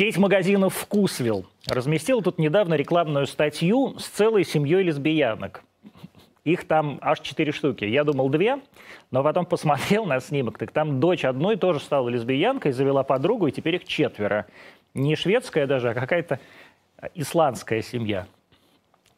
[0.00, 5.62] Сеть магазинов «Вкусвилл» разместила тут недавно рекламную статью с целой семьей лесбиянок.
[6.42, 7.84] Их там аж четыре штуки.
[7.84, 8.60] Я думал две,
[9.10, 10.56] но потом посмотрел на снимок.
[10.56, 14.46] Так там дочь одной тоже стала лесбиянкой, завела подругу, и теперь их четверо.
[14.94, 16.40] Не шведская даже, а какая-то
[17.14, 18.26] исландская семья.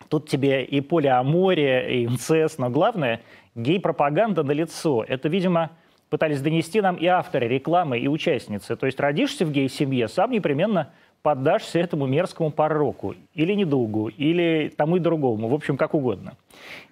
[0.09, 3.21] Тут тебе и полиамория, и инцест, но главное–
[3.55, 5.05] гей-пропаганда на лицо.
[5.07, 5.71] Это, видимо,
[6.13, 8.77] пытались донести нам и авторы рекламы, и участницы.
[8.77, 10.91] То есть родишься в гей-семье, сам непременно
[11.23, 16.35] поддашься этому мерзкому пороку, или недугу, или тому и другому, в общем, как угодно.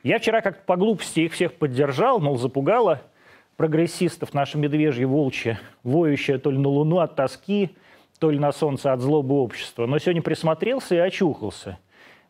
[0.03, 3.03] Я вчера как по глупости их всех поддержал, мол, запугало
[3.59, 7.77] прогрессистов наша медвежья волчья, воющая то ли на луну от тоски,
[8.21, 9.85] то ли на солнце от злобы общества.
[9.85, 11.79] Но сегодня присмотрелся и очухался.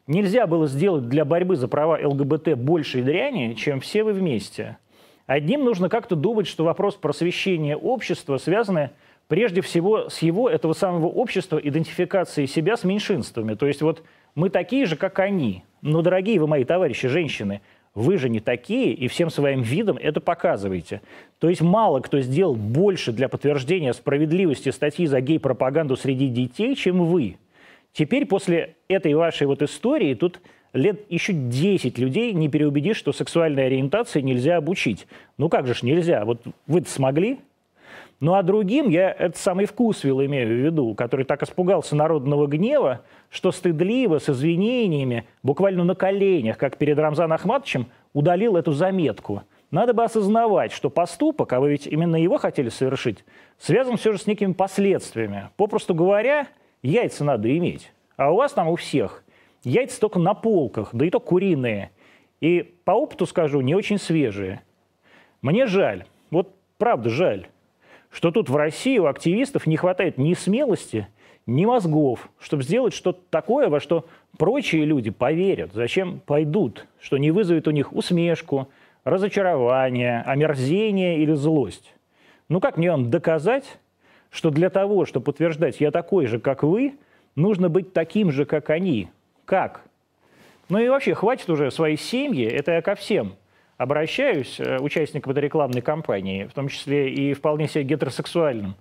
[0.08, 4.78] Нельзя было сделать для борьбы за права ЛГБТ больше дряни, чем все вы вместе.
[5.30, 8.90] Одним нужно как-то думать, что вопрос просвещения общества связан
[9.28, 13.54] прежде всего с его, этого самого общества, идентификации себя с меньшинствами.
[13.54, 14.02] То есть вот
[14.34, 15.62] мы такие же, как они.
[15.82, 17.60] Но, дорогие вы мои товарищи, женщины,
[17.94, 21.00] вы же не такие, и всем своим видом это показываете.
[21.38, 27.04] То есть мало кто сделал больше для подтверждения справедливости статьи за гей-пропаганду среди детей, чем
[27.04, 27.36] вы.
[27.92, 30.40] Теперь после этой вашей вот истории тут
[30.72, 35.06] лет еще 10 людей не переубедишь, что сексуальной ориентации нельзя обучить.
[35.38, 36.24] Ну как же ж нельзя?
[36.24, 37.38] Вот вы смогли?
[38.20, 43.00] Ну а другим я этот самый вкусвил имею в виду, который так испугался народного гнева,
[43.30, 49.42] что стыдливо, с извинениями, буквально на коленях, как перед Рамзаном Ахматовичем, удалил эту заметку.
[49.70, 53.24] Надо бы осознавать, что поступок, а вы ведь именно его хотели совершить,
[53.58, 55.48] связан все же с некими последствиями.
[55.56, 56.48] Попросту говоря,
[56.82, 57.90] яйца надо иметь.
[58.16, 59.24] А у вас там у всех
[59.64, 61.90] яйца только на полках, да и то куриные.
[62.40, 64.62] И по опыту скажу, не очень свежие.
[65.42, 67.48] Мне жаль, вот правда жаль
[68.10, 71.06] что тут в России у активистов не хватает ни смелости,
[71.46, 75.72] ни мозгов, чтобы сделать что-то такое, во что прочие люди поверят.
[75.72, 76.86] Зачем пойдут?
[77.00, 78.68] Что не вызовет у них усмешку,
[79.04, 81.94] разочарование, омерзение или злость.
[82.48, 83.78] Ну как мне вам доказать,
[84.30, 86.94] что для того, чтобы подтверждать «я такой же, как вы»,
[87.36, 89.08] нужно быть таким же, как они?
[89.50, 89.80] Как?
[90.68, 93.34] Ну и вообще, хватит уже своей семьи, это я ко всем–
[93.80, 98.76] обращаюсь, э, участникам этой рекламной кампании, в том числе и вполне себе гетеросексуальным,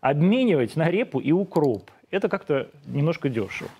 [0.00, 1.90] обменивать на репу и укроп.
[2.12, 3.70] Это как-то немножко дешево.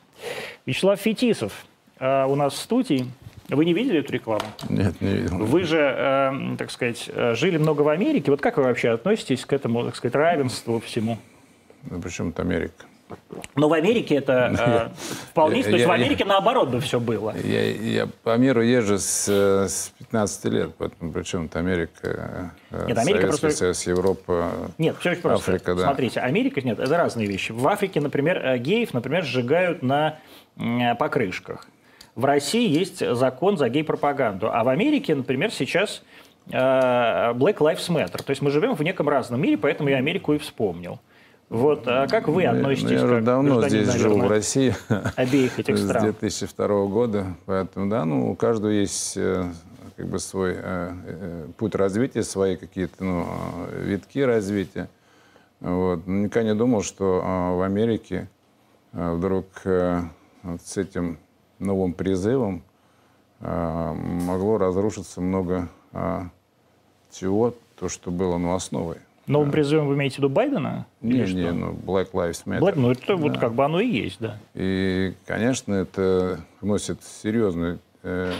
[0.66, 1.64] Вячеслав Фетисов
[2.00, 3.06] э, у нас в студии.
[3.48, 4.46] Вы не видели эту рекламу?
[4.68, 5.36] Нет, не видел.
[5.36, 8.32] Вы же, э, так сказать, э, жили много в Америке.
[8.32, 11.18] Вот как вы вообще относитесь к этому, так сказать, равенству всему?
[11.88, 12.86] Ну, причем это Америка?
[13.54, 15.62] Но в Америке это э, вполне...
[15.62, 17.34] то есть в Америке наоборот бы все было.
[17.36, 22.98] Я, я по миру езжу с, с 15 лет, поэтому причем это Америка, э, нет,
[22.98, 23.50] Америка Советский просто...
[23.50, 25.52] Союз, Европа, Нет, все очень просто.
[25.52, 25.84] Африка, да.
[25.84, 27.52] Смотрите, Америка, нет, это разные вещи.
[27.52, 30.18] В Африке, например, э, геев, например, сжигают на
[30.98, 31.66] покрышках.
[32.14, 36.02] В России есть закон за гей-пропаганду, а в Америке, например, сейчас
[36.46, 38.22] Black Lives Matter.
[38.22, 41.00] То есть мы живем в неком разном мире, поэтому я Америку и вспомнил.
[41.52, 42.92] Вот, а как вы относитесь?
[42.92, 44.74] Я уже давно здесь наверное, живу в России.
[45.16, 46.00] Обеих этих стран.
[46.00, 47.26] С 2002 года.
[47.44, 49.44] Поэтому, да, ну, у каждого есть э,
[49.98, 53.26] как бы свой э, э, путь развития, свои какие-то ну,
[53.84, 54.88] витки развития.
[55.60, 56.06] Вот.
[56.06, 58.28] Но никогда не думал, что э, в Америке
[58.94, 60.00] э, вдруг э,
[60.44, 61.18] вот с этим
[61.58, 62.62] новым призывом
[63.40, 66.22] э, могло разрушиться много э,
[67.10, 68.96] всего, то, что было ну, основой.
[69.26, 69.52] Новым да.
[69.52, 70.86] призывом вы имеете в виду Байдена?
[71.00, 72.58] Не, не, ну, Black Lives Matter.
[72.58, 73.16] Black, ну, это да.
[73.16, 74.38] вот как бы оно и есть, да.
[74.54, 78.32] И, конечно, это вносит серьезную э,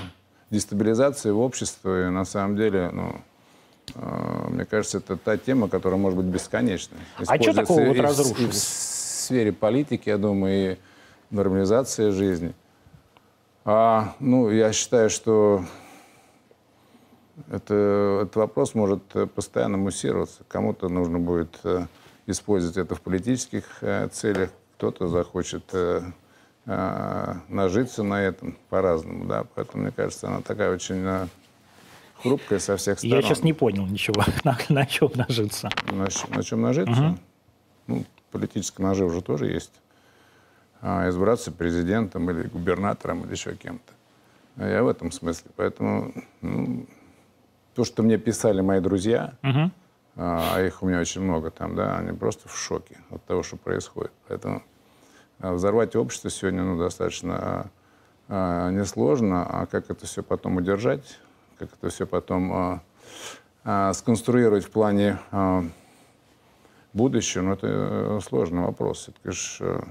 [0.51, 2.09] дестабилизацию в общество.
[2.09, 3.15] И на самом деле, ну,
[3.95, 6.99] э, мне кажется, это та тема, которая может быть бесконечной.
[7.27, 8.41] А что такого вот разрушилось?
[8.41, 10.77] И в сфере политики, я думаю, и
[11.31, 12.55] нормализации жизни.
[13.65, 15.65] А, ну, я считаю, что
[17.51, 20.43] это, этот вопрос может э, постоянно муссироваться.
[20.49, 21.87] Кому-то нужно будет э,
[22.27, 25.73] использовать это в политических э, целях, кто-то захочет
[26.65, 29.27] нажиться на этом по-разному.
[29.27, 29.45] Да?
[29.55, 31.29] Поэтому, мне кажется, она такая очень
[32.21, 33.17] хрупкая со всех сторон.
[33.17, 34.25] Я сейчас не понял ничего.
[34.45, 35.71] На, на чем нажиться?
[35.91, 36.93] На, на чем нажиться?
[36.93, 37.19] Угу.
[37.89, 39.73] Ну, политическая нажива уже тоже есть.
[40.81, 43.93] А, избраться президентом или губернатором или еще кем-то.
[44.57, 45.51] А я в этом смысле.
[45.57, 46.87] Поэтому ну,
[47.75, 49.71] то, что мне писали мои друзья, угу.
[50.17, 53.57] а их у меня очень много там, да, они просто в шоке от того, что
[53.57, 54.13] происходит.
[54.29, 54.63] Поэтому
[55.41, 57.71] а, взорвать общество сегодня ну, достаточно
[58.29, 61.19] а, несложно, а как это все потом удержать,
[61.59, 62.83] как это все потом а,
[63.65, 65.65] а, сконструировать в плане а,
[66.93, 69.09] будущее, ну, это э, сложный вопрос.
[69.09, 69.89] Это, конечно,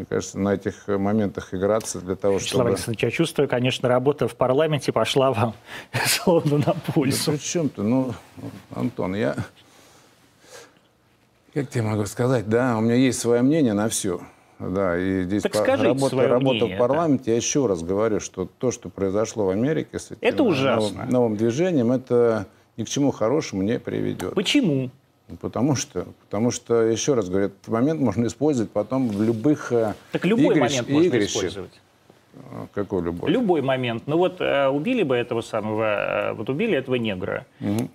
[0.00, 2.68] мне кажется, на этих моментах играться для того, Вячеслав чтобы...
[2.70, 5.52] Александрович, я чувствую, конечно, работа в парламенте пошла вам
[6.06, 7.32] словно на пользу.
[7.32, 7.82] Да при чем-то?
[7.82, 8.14] Ну,
[8.74, 9.36] Антон, я...
[11.52, 14.22] Как тебе могу сказать, да, у меня есть свое мнение на все.
[14.58, 17.82] Да, и здесь Так по- скажите работа, свое работа мнение, в парламенте, я еще раз
[17.82, 20.96] говорю, что то, что произошло в Америке с этим Это ужасно.
[20.96, 22.46] Новым, новым движением, это
[22.78, 24.34] ни к чему хорошему не приведет.
[24.34, 24.90] Почему?
[25.30, 29.72] Ну, Потому что, потому что, еще раз говорю, этот момент можно использовать потом в любых
[29.72, 31.28] э, Так любой игрищ- момент можно игрищах.
[31.36, 31.80] использовать.
[32.34, 33.30] Э, Какой любой?
[33.30, 34.02] Любой момент.
[34.06, 37.46] Ну вот э, убили бы этого самого, э, вот убили этого негра.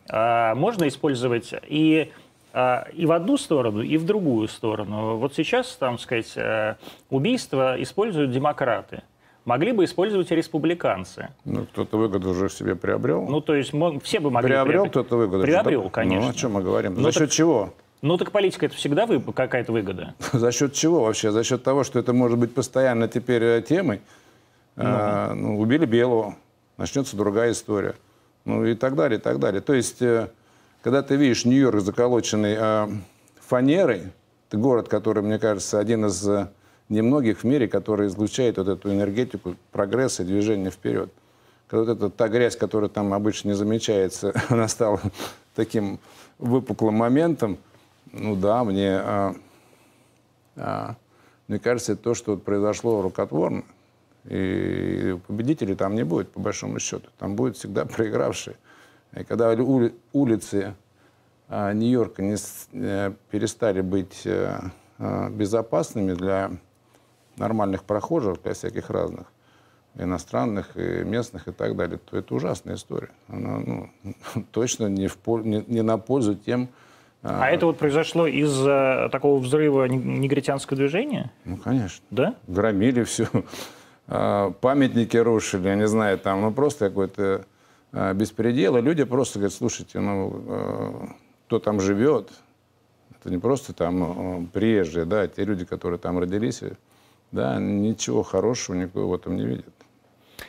[0.10, 2.12] А, можно использовать и,
[2.54, 5.18] а, и в одну сторону, и в другую сторону.
[5.18, 6.76] Вот сейчас, там сказать, э,
[7.10, 9.04] убийство используют демократы.
[9.46, 11.30] Могли бы использовать и республиканцы.
[11.46, 13.22] Ну, кто-то выгоду уже себе приобрел.
[13.28, 13.72] Ну, то есть
[14.04, 14.50] все бы могли...
[14.50, 15.44] приобрел приобрет- кто-то выгоду?
[15.44, 16.26] Приобрел, конечно.
[16.26, 16.96] Ну, о чем мы говорим?
[16.96, 17.74] Ну, За так- счет чего?
[18.02, 20.16] Ну, так политика это всегда вы, какая-то выгода.
[20.34, 21.32] За счет чего вообще?
[21.32, 24.02] За счет того, что это может быть постоянно теперь э, темой.
[24.78, 26.36] А, ну, убили Белого,
[26.78, 27.96] начнется другая история.
[28.46, 29.62] Ну и так далее, и так далее.
[29.62, 30.30] То есть, э,
[30.82, 32.88] когда ты видишь Нью-Йорк заколоченный э,
[33.48, 34.04] фанерой,
[34.50, 36.48] это город, который, мне кажется, один из э,
[36.90, 41.12] немногих в мире, который излучает вот эту энергетику прогресса и движения вперед.
[41.68, 45.00] Когда вот эта та грязь, которая там обычно не замечается, она стала
[45.56, 46.00] таким
[46.38, 47.58] выпуклым моментом,
[48.12, 49.36] ну да, мне а,
[50.56, 50.96] а,
[51.48, 53.64] мне кажется, то, что произошло рукотворно.
[54.26, 57.10] И победителей там не будет, по большому счету.
[57.20, 58.56] Там будет всегда проигравшие.
[59.16, 60.74] И когда ули- улицы
[61.48, 62.36] а, Нью-Йорка не
[62.74, 64.60] э, перестали быть э,
[65.30, 66.52] безопасными для
[67.38, 69.28] нормальных прохожих, для всяких разных,
[69.98, 73.10] иностранных, и местных и так далее, то это ужасная история.
[73.28, 73.90] Она ну,
[74.52, 76.70] точно не, в, не, не на пользу тем,
[77.24, 81.32] А это вот произошло из-за такого взрыва не- негритянского движения?
[81.46, 82.36] ну, конечно, Да?
[82.48, 83.28] громили все,
[84.08, 87.46] памятники рушили, я не знаю, там, ну, просто какой-то
[87.92, 88.78] а, беспредел.
[88.78, 91.08] И люди просто говорят, слушайте, ну, э,
[91.48, 92.30] кто там живет,
[93.20, 96.62] это не просто там приезжие, да, те люди, которые там родились,
[97.36, 99.74] да, ничего хорошего никакого в этом не видят.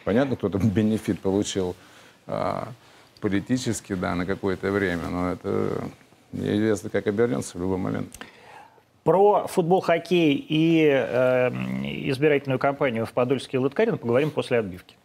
[0.04, 1.76] Понятно, кто-то бенефит получил
[2.26, 2.68] а,
[3.20, 5.84] политически, да, на какое-то время, но это
[6.32, 8.08] неизвестно, как обернется в любой момент.
[9.02, 11.48] Про футбол, хоккей и э,
[12.10, 14.96] избирательную кампанию в Подольске и Лыткарино поговорим после отбивки.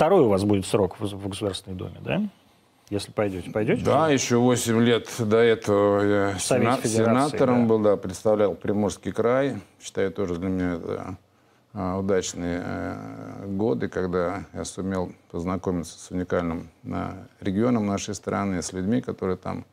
[0.00, 2.22] Второй у вас будет срок в в Государственной Думе, да?
[2.88, 3.84] Если пойдете, пойдете?
[3.84, 7.68] Да, еще 8 лет до этого я сена- сенатором да.
[7.68, 9.60] был, да, представлял Приморский край.
[9.78, 11.18] Считаю, тоже для меня это
[11.74, 18.72] а, удачные э, годы, когда я сумел познакомиться с уникальным а, регионом нашей страны, с
[18.72, 19.66] людьми, которые там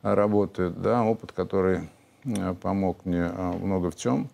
[0.00, 0.80] а, работают.
[0.80, 1.90] Да, опыт, который
[2.24, 4.30] э, помог мне а, много в чем.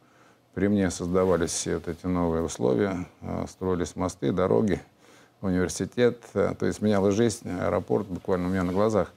[0.54, 4.80] При мне создавались все вот эти новые условия, а, строились мосты, дороги,
[5.42, 6.22] университет.
[6.34, 9.12] э, То есть менялась жизнь, аэропорт буквально у меня на глазах.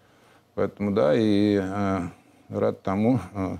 [0.56, 2.00] Поэтому да, и э,
[2.50, 3.58] рад тому, э,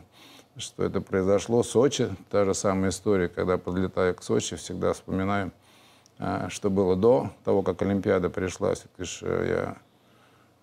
[0.58, 1.64] что это произошло.
[1.64, 5.52] Сочи, та же самая история, когда подлетаю к Сочи, всегда вспоминаю,
[6.20, 8.74] э, что было до того, как Олимпиада пришла.
[8.74, 9.76] Все-таки э, я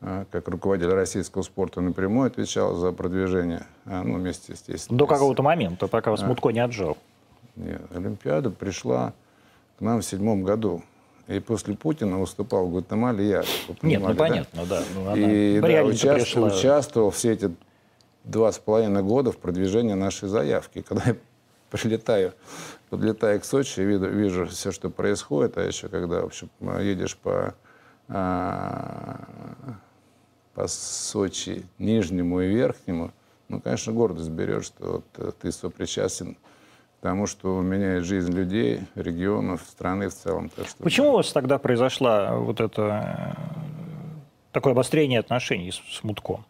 [0.01, 4.99] э, как руководитель российского спорта напрямую отвечал за продвижение, э, ну, вместе, естественно.
[4.99, 6.97] До какого-то момента, пока вас Мутко не отжал.
[7.57, 9.13] нет, Олимпиада пришла
[9.79, 10.83] к нам в седьмом году.
[11.33, 13.39] И после Путина выступал в Гватемале я.
[13.39, 14.19] Нет, ну понимали, да?
[14.19, 14.83] понятно, да.
[14.95, 15.91] Ну, она И да, реально
[16.47, 17.51] участвовал, все эти
[18.25, 20.83] два с половиной года в продвижении нашей заявки.
[20.89, 21.17] Когда я
[21.71, 22.35] прилетаю,
[22.91, 27.55] подлетаю к Сочи, вижу, вижу все, что происходит, а еще когда в общем, едешь по,
[28.09, 29.25] а,
[30.55, 33.13] по Сочи нижнему и верхнему,
[33.49, 36.39] ну, конечно, гордость берешь, что вот, э, ты сопричастен к
[37.03, 40.49] тому, что меняет жизнь людей, регионов, страны в целом.
[40.51, 43.43] Так что, Почему у вас тогда произошло вот это э,
[44.53, 46.47] такое обострение отношений с, с Мутком?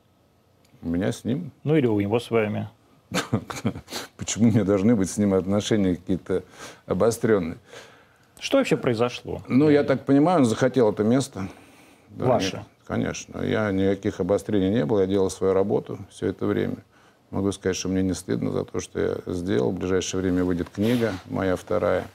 [0.82, 2.68] У меня с ним Ну или у него с вами?
[4.18, 6.44] Почему у меня должны быть с ним отношения какие-то
[6.84, 7.56] обостренные?
[8.38, 9.40] Что вообще произошло?
[9.48, 11.48] Ну, я так понимаю, он захотел это место.
[12.10, 12.56] Да, Ваше?
[12.56, 13.40] нет, конечно.
[13.40, 16.76] Я никаких обострений не было, я делал свою работу все это время.
[17.32, 19.72] Могу сказать, что мне не стыдно за то, что я сделал.
[19.72, 22.06] В ближайшее время выйдет книга, моя вторая.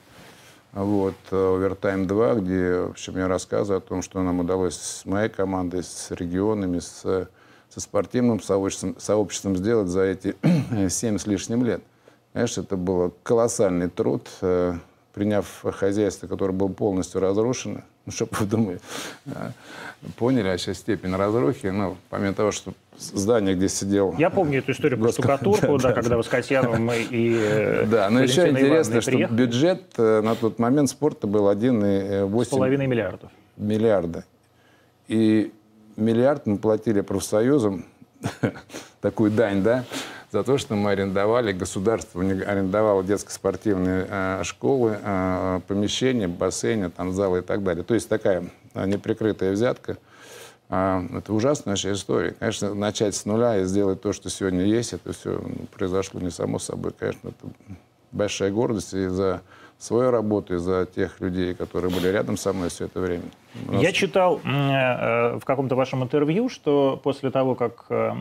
[0.72, 5.28] Вот, «Овертайм 2», где, в общем, я рассказываю о том, что нам удалось с моей
[5.28, 7.28] командой, с регионами, с
[7.70, 10.36] со спортивным сообществом, сообществом сделать за эти
[10.90, 11.82] семь с лишним лет.
[12.34, 14.74] Конечно, это был колоссальный труд, э,
[15.14, 17.82] приняв хозяйство, которое было полностью разрушено.
[18.08, 18.80] Ну, чтобы вы думали,
[19.26, 19.52] э,
[20.16, 21.68] поняли вообще степень разрухи.
[21.68, 24.16] Ну, помимо того, что здание, где сидел...
[24.18, 28.24] Я помню эту историю про штукатурку, да, когда вы с Касьяновым и э, Да, но
[28.24, 33.30] еще интересно, что бюджет на тот момент спорта был 1,8 миллиардов.
[33.58, 34.24] Миллиарда.
[35.10, 35.52] И
[35.98, 37.86] миллиард мы платили профсоюзам,
[39.02, 39.84] такую дань, да,
[40.38, 47.40] за то, что мы арендовали, государство арендовало детско-спортивные э, школы, э, помещения, бассейны, там, залы
[47.40, 47.84] и так далее.
[47.84, 48.44] То есть такая
[48.76, 49.98] э, неприкрытая взятка.
[50.70, 52.36] Э, это ужасная наша история.
[52.38, 55.42] Конечно, начать с нуля и сделать то, что сегодня есть, это все
[55.76, 56.92] произошло не само собой.
[56.92, 57.74] Конечно, это
[58.12, 59.42] большая гордость и за
[59.80, 63.26] свою работу и за тех людей, которые были рядом со мной все это время.
[63.68, 63.82] Нас...
[63.82, 68.12] Я читал в каком-то вашем интервью, что после того, как э,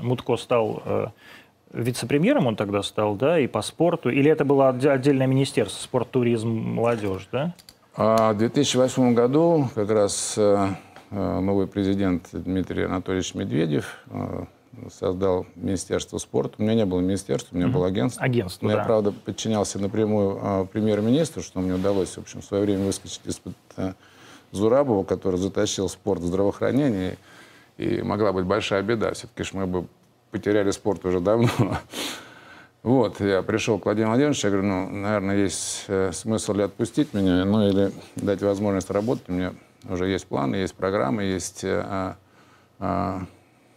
[0.00, 1.12] Мутко стал
[1.72, 6.48] вице-премьером, он тогда стал, да, и по спорту, или это было отдельное министерство, спорт, туризм,
[6.48, 7.54] молодежь, да?
[7.94, 10.68] А в 2008 году как раз э,
[11.10, 14.44] э, новый президент Дмитрий Анатольевич Медведев э,
[14.90, 16.54] создал Министерство спорта.
[16.58, 17.72] У меня не было министерства, у меня mm-hmm.
[17.72, 18.24] было агентство.
[18.24, 18.78] Агентство, Но да.
[18.78, 23.20] я, правда, подчинялся напрямую э, премьер-министру, что мне удалось, в общем, в свое время выскочить
[23.24, 23.92] из-под э,
[24.52, 27.18] Зурабова, который затащил спорт в здравоохранение.
[27.76, 29.12] И, и могла быть большая беда.
[29.12, 29.86] Все-таки мы бы
[30.32, 31.48] потеряли спорт уже давно.
[32.82, 37.14] Вот, я пришел к Владимиру Владимировичу, я говорю, ну, наверное, есть э, смысл ли отпустить
[37.14, 39.28] меня, ну, или дать возможность работать.
[39.28, 39.54] У меня
[39.88, 42.16] уже есть планы, есть программы, есть а,
[42.80, 43.22] а,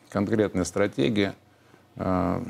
[0.10, 1.36] конкретная стратегия,
[1.98, 2.42] а,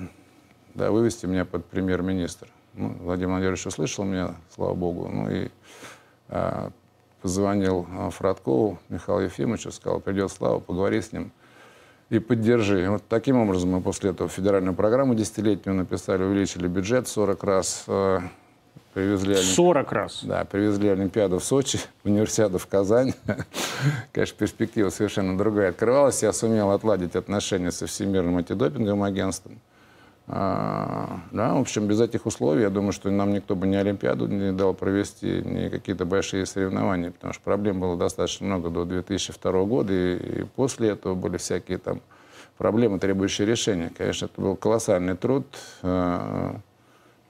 [0.75, 2.47] да, вывести меня под премьер-министр.
[2.73, 5.49] Ну, Владимир Владимирович услышал меня, слава богу, ну и
[6.29, 6.71] а,
[7.21, 11.33] позвонил Фродкову Михаилу Ефимовичу, сказал, придет Слава, поговори с ним
[12.09, 12.89] и поддержи.
[12.89, 17.85] Вот таким образом мы после этого федеральную программу десятилетнюю написали, увеличили бюджет 40 раз,
[18.95, 20.23] Привезли, 40 раз?
[20.23, 23.13] Да, привезли Олимпиаду в Сочи, универсиаду в Казань.
[24.13, 26.23] Конечно, перспектива совершенно другая открывалась.
[26.23, 29.59] Я сумел отладить отношения со Всемирным антидопинговым агентством.
[30.27, 34.27] А, да, в общем, без этих условий, я думаю, что нам никто бы ни Олимпиаду
[34.27, 39.63] не дал провести, ни какие-то большие соревнования, потому что проблем было достаточно много до 2002
[39.65, 42.01] года, и, после этого были всякие там
[42.57, 43.91] проблемы, требующие решения.
[43.95, 45.45] Конечно, это был колоссальный труд.
[45.83, 46.59] А,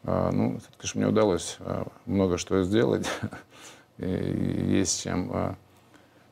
[0.06, 3.08] а, ну, конечно, мне удалось а, много что сделать.
[3.98, 5.56] И есть чем а,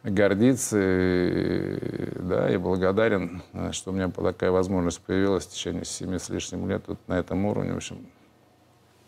[0.04, 3.42] гордиться, да, и благодарен,
[3.72, 7.46] что у меня такая возможность появилась в течение семи с лишним лет вот на этом
[7.46, 8.06] уровне, в общем,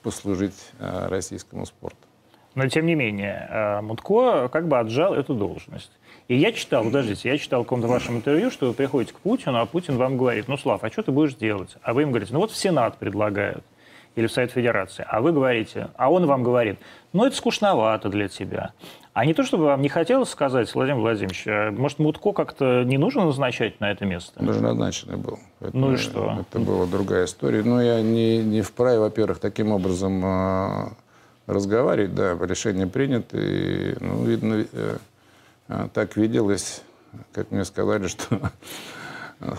[0.03, 1.97] послужить российскому спорту.
[2.53, 5.91] Но, тем не менее, Мутко как бы отжал эту должность.
[6.29, 9.59] И я читал, подождите, я читал в каком-то вашем интервью, что вы приходите к Путину,
[9.59, 11.75] а Путин вам говорит, ну, Слав, а что ты будешь делать?
[11.83, 13.65] А вы им говорите, ну, вот в Сенат предлагают
[14.15, 16.79] или в Совет Федерации, а вы говорите, а он вам говорит,
[17.11, 18.71] ну, это скучновато для тебя.
[19.15, 22.97] А не то, чтобы вам не хотелось сказать, Владимир Владимирович, а может, Мутко как-то не
[22.97, 24.43] нужно назначать на это место?
[24.43, 25.39] Уже назначенный был.
[25.59, 26.37] Поэтому ну и что?
[26.41, 27.63] Это была другая история.
[27.63, 30.89] Но я не, не вправе, во-первых, таким образом э,
[31.47, 32.13] разговаривать.
[32.13, 33.37] Да, решение принято.
[33.37, 36.81] И, ну, видно, э, так виделось,
[37.31, 38.51] как мне сказали, что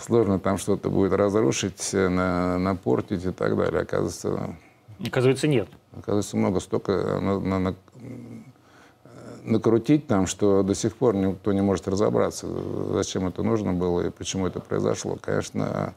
[0.05, 3.81] сложно там что-то будет разрушить, э, на, напортить и так далее.
[3.81, 4.55] Оказывается,
[5.03, 5.67] Оказывается, нет.
[5.93, 7.75] Оказывается, много столько на, на, на,
[9.47, 12.47] накрутить там, что до сих пор никто не может разобраться,
[12.93, 15.17] зачем это нужно было и почему это произошло.
[15.19, 15.93] Конечно,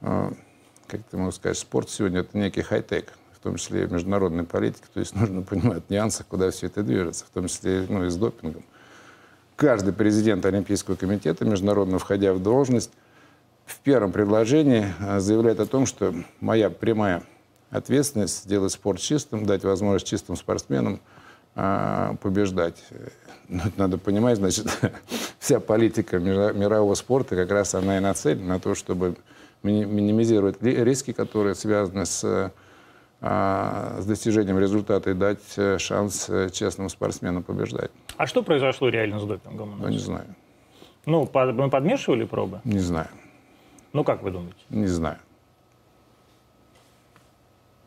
[0.00, 0.32] э,
[0.86, 4.44] как ты могу сказать, спорт сегодня это некий хай-тек, в том числе и в международной
[4.44, 4.84] политике.
[4.92, 8.16] То есть нужно понимать нюансы, куда все это движется, в том числе ну, и с
[8.16, 8.64] допингом
[9.56, 12.90] каждый президент Олимпийского комитета, международно входя в должность,
[13.64, 17.22] в первом предложении э, заявляет о том, что моя прямая
[17.70, 21.00] ответственность сделать спорт чистым, дать возможность чистым спортсменам
[21.54, 22.82] а, побеждать.
[23.48, 24.66] Но ну, надо понимать, значит,
[25.38, 29.16] вся политика мирового спорта как раз она и нацелена на то, чтобы
[29.62, 32.52] минимизировать риски, которые связаны с
[33.26, 37.90] а, с достижением результата и дать э, шанс э, честным спортсменам побеждать.
[38.18, 39.78] А что произошло реально с допингом?
[39.80, 40.26] Ну, не знаю.
[41.06, 42.60] Ну, мы подмешивали пробы?
[42.64, 43.08] Не знаю.
[43.94, 44.58] Ну, как вы думаете?
[44.68, 45.16] Не знаю.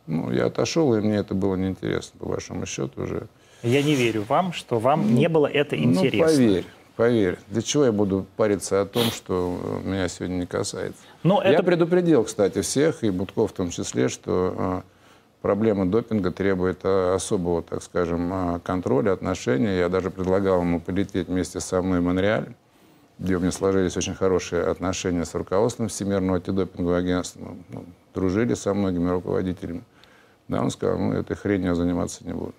[0.08, 3.28] Ну, я отошел, и мне это было неинтересно, по вашему счету уже.
[3.64, 6.28] Я не верю вам, что вам ну, не было это ну, интересно.
[6.28, 7.38] Ну, поверь, поверь.
[7.50, 11.02] Для чего я буду париться о том, что меня сегодня не касается?
[11.24, 11.64] Но я это...
[11.64, 14.84] предупредил, кстати, всех, и Будков в том числе, что а,
[15.42, 19.80] проблема допинга требует э, особого, так скажем, э, контроля, отношения.
[19.80, 22.54] Я даже предлагал ему полететь вместе со мной в Монреаль
[23.20, 27.40] где у меня сложились очень хорошие отношения с руководством Всемирного антидопингового агентства.
[27.46, 29.84] Мы ну, дружили со многими руководителями.
[30.48, 32.54] Да, он сказал, ну, этой хренью заниматься не буду.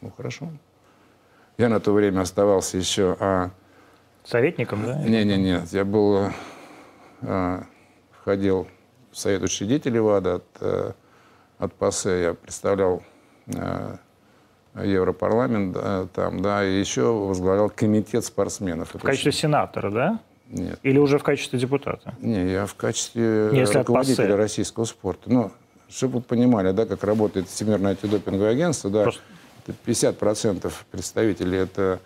[0.00, 0.48] Ну, хорошо.
[1.58, 3.16] Я на то время оставался еще...
[3.20, 3.50] А...
[4.24, 4.98] Советником, да?
[5.02, 6.30] Не-не-не, я был...
[7.22, 7.64] А,
[8.12, 8.66] входил
[9.10, 10.94] в совет учредителей ВАДА от, а,
[11.58, 12.22] от ПАСЕ.
[12.22, 13.02] Я представлял
[13.54, 13.98] а,
[14.74, 18.94] Европарламент а, там, да, и еще возглавлял комитет спортсменов.
[18.94, 19.38] В качестве очень...
[19.38, 20.20] сенатора, да?
[20.48, 20.78] Нет.
[20.82, 22.14] Или уже в качестве депутата?
[22.20, 25.30] Не, я в качестве Если руководителя российского спорта.
[25.30, 25.52] Ну,
[25.88, 29.22] чтобы вы понимали, да, как работает Всемирное антидопинговое агентство, да, Просто...
[29.86, 32.00] 50% представителей это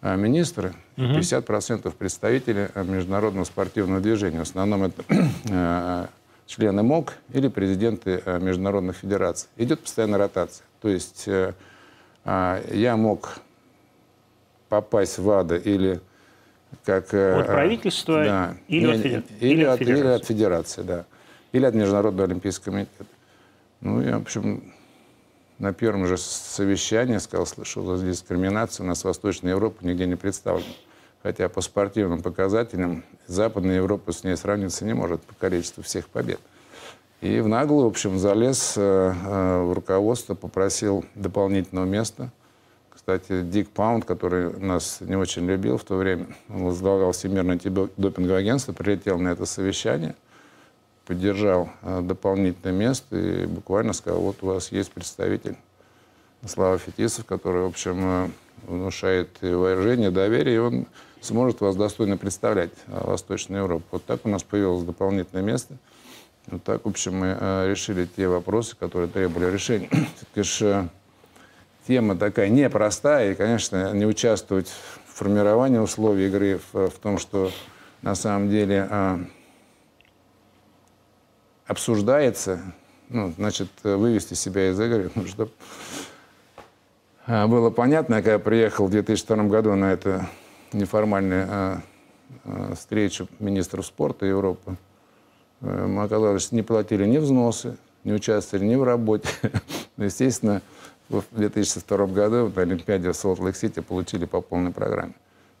[0.00, 1.06] а, министры, угу.
[1.06, 4.38] 50% представители а, международного спортивного движения.
[4.38, 5.04] В основном это
[5.50, 6.08] а,
[6.46, 9.48] члены МОК или президенты международных федераций.
[9.56, 10.64] Идет постоянная ротация.
[10.80, 11.52] То есть э,
[12.24, 13.40] я мог
[14.68, 16.00] попасть в АДА или
[16.84, 17.12] как...
[17.14, 20.00] Э, от правительства да, или, от, или, или, от, федерации.
[20.00, 21.04] или от федерации, да.
[21.52, 23.06] Или от Международного олимпийского комитета.
[23.80, 24.72] Ну, я, в общем,
[25.58, 30.66] на первом же совещании сказал, слышал, дискриминация у нас Восточная Европа нигде не представлена.
[31.22, 36.40] Хотя по спортивным показателям Западная Европа с ней сравниться не может по количеству всех побед.
[37.20, 42.30] И в наглую, в общем, залез э, э, в руководство, попросил дополнительного места.
[42.90, 47.58] Кстати, Дик Паунд, который нас не очень любил в то время, он возглавлял Всемирное
[47.96, 50.14] допинговое агентство, прилетел на это совещание–
[51.06, 55.56] поддержал э, дополнительное место и буквально сказал, вот у вас есть представитель
[56.44, 58.28] Слава Фетисов, который, в общем, э,
[58.66, 60.86] внушает уважение, доверие, и он
[61.20, 63.84] сможет вас достойно представлять э, Восточную Европу.
[63.92, 65.76] Вот так у нас появилось дополнительное место.
[66.48, 67.36] Вот так, в общем, мы
[67.68, 69.88] решили те вопросы, которые требовали решения.
[70.34, 70.90] Конечно,
[71.86, 77.50] тема такая непростая, и, конечно, не участвовать в формировании условий игры, в, в том, что
[78.02, 78.88] на самом деле
[81.66, 82.60] обсуждается,
[83.08, 85.50] ну, значит, вывести себя из игры, ну, чтобы
[87.26, 90.22] а, было понятно, когда я приехал в 2002 году на эту
[90.72, 91.82] неформальную а,
[92.44, 94.76] а, встречу министров спорта Европы,
[95.60, 99.28] э, мы оказалось, что не платили ни взносы, не участвовали ни в работе.
[99.96, 100.62] Но, естественно,
[101.08, 105.14] в 2002 году на Олимпиаде в Солт-Лейк-Сити получили по полной программе.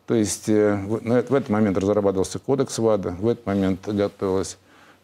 [0.06, 4.56] То есть э, в этот момент разрабатывался кодекс ВАДА, в этот момент готовилась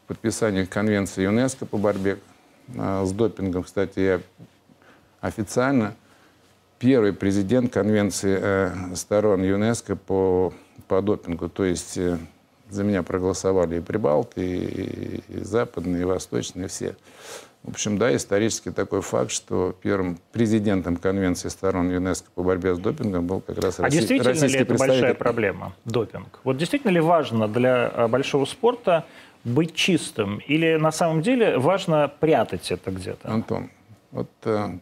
[0.06, 2.18] подписанию конвенции ЮНЕСКО по борьбе
[2.76, 3.62] а, с допингом.
[3.62, 4.20] Кстати, я
[5.20, 5.94] официально
[6.78, 10.52] первый президент конвенции э, сторон ЮНЕСКО по,
[10.88, 11.48] по допингу.
[11.48, 12.18] То есть э,
[12.70, 16.96] за меня проголосовали и прибалты, и, и западные, и восточные, все.
[17.62, 22.78] В общем, да, исторически такой факт, что первым президентом конвенции сторон ЮНЕСКО по борьбе с
[22.78, 26.40] допингом был как раз а Россий, действительно ли это большая проблема, допинг?
[26.42, 29.04] Вот действительно ли важно для э, большого спорта
[29.44, 30.38] быть чистым?
[30.38, 33.28] Или на самом деле важно прятать это где-то?
[33.28, 33.70] Антон,
[34.10, 34.78] вот э,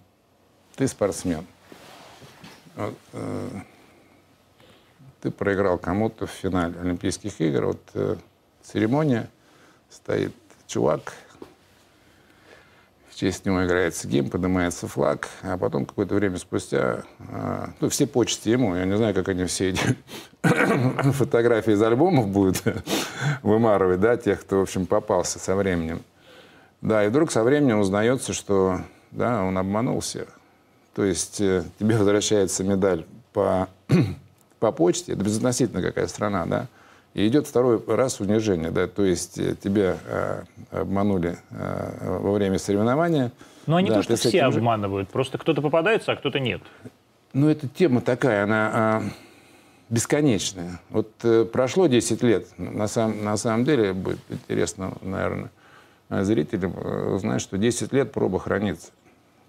[0.77, 1.47] ты спортсмен.
[2.77, 3.49] Вот, э,
[5.21, 7.67] ты проиграл кому-то в финале Олимпийских игр.
[7.67, 8.17] Вот э,
[8.63, 9.29] церемония,
[9.89, 10.35] стоит
[10.67, 11.15] чувак,
[13.21, 18.49] честь него играется гимн, поднимается флаг, а потом какое-то время спустя, а, ну, все почести
[18.49, 19.97] ему, я не знаю, как они все эти
[21.13, 22.63] фотографии из альбомов будут
[23.43, 26.01] вымарывать, да, тех, кто, в общем, попался со временем.
[26.81, 28.81] Да, и вдруг со временем узнается, что,
[29.11, 30.29] да, он обманул всех.
[30.95, 33.05] То есть э, тебе возвращается медаль
[33.35, 33.69] по,
[34.61, 36.69] по почте, это безотносительно какая страна, да,
[37.15, 42.59] и идет второй раз унижение, да, то есть э, тебя э, обманули э, во время
[42.59, 43.33] соревнования.
[43.67, 44.59] Но они да, то, что все этим...
[44.59, 46.61] обманывают, просто кто-то попадается, а кто-то нет.
[47.33, 49.11] Ну, эта тема такая, она э,
[49.91, 50.81] бесконечная.
[50.91, 55.51] Вот э, прошло 10 лет, на, сам, на самом деле, будет интересно, наверное,
[56.09, 58.93] зрителям э, узнать, что 10 лет проба хранится,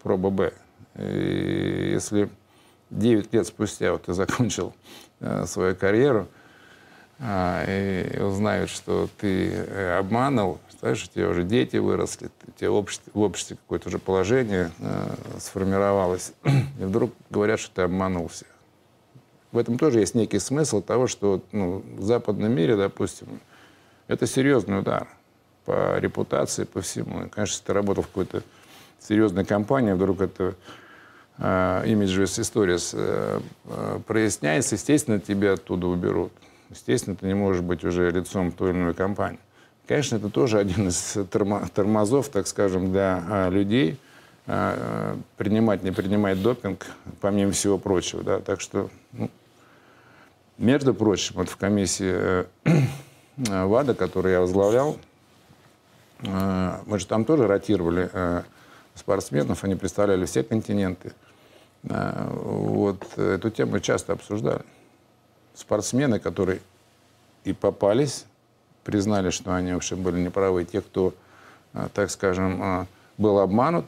[0.02, 0.54] проба Б.
[0.95, 2.30] И если
[2.89, 4.74] 9 лет спустя вот ты закончил
[5.19, 6.28] э, свою карьеру,
[7.23, 12.75] и узнают, что ты э, обманул, знаешь, у тебя уже дети выросли, у тебя в
[12.75, 16.34] обществе, в обществе какое-то уже положение э, сформировалось,
[16.79, 18.47] и вдруг говорят, что ты обманул всех.
[19.51, 23.27] В этом тоже есть некий смысл того, что ну, в западном мире, допустим,
[24.07, 25.07] это серьезный удар
[25.65, 27.25] по репутации, по всему.
[27.25, 28.41] И, конечно, если ты работал в какой-то
[28.99, 30.55] серьезной компании, вдруг это
[31.38, 36.31] э, имиджевая история э, э, проясняется, естественно, тебя оттуда уберут.
[36.71, 39.39] Естественно, ты не можешь быть уже лицом той или иной компании.
[39.88, 43.99] Конечно, это тоже один из тормозов, так скажем, для а, людей,
[44.47, 46.88] а, принимать, не принимать допинг,
[47.19, 48.23] помимо всего прочего.
[48.23, 48.39] Да?
[48.39, 49.29] Так что ну,
[50.57, 52.45] Между прочим, вот в комиссии
[53.36, 54.97] ВАДА, которую я возглавлял,
[56.21, 58.43] мы же там тоже ротировали
[58.93, 61.13] спортсменов, они представляли все континенты.
[61.81, 64.62] Вот эту тему часто обсуждали.
[65.53, 66.61] Спортсмены, которые
[67.43, 68.25] и попались,
[68.83, 70.65] признали, что они вообще были неправы.
[70.65, 71.13] Те, кто,
[71.93, 72.87] так скажем,
[73.17, 73.85] был обманут,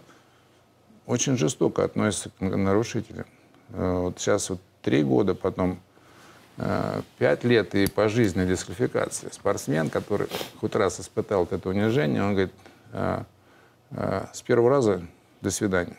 [1.06, 3.26] очень жестоко относятся к нарушителям.
[3.70, 5.80] Вот сейчас вот три года, потом
[7.18, 9.32] пять лет и пожизненная дисквалификация.
[9.32, 10.28] Спортсмен, который
[10.60, 12.54] хоть раз испытал это унижение, он говорит,
[13.92, 15.02] с первого раза
[15.42, 15.98] до свидания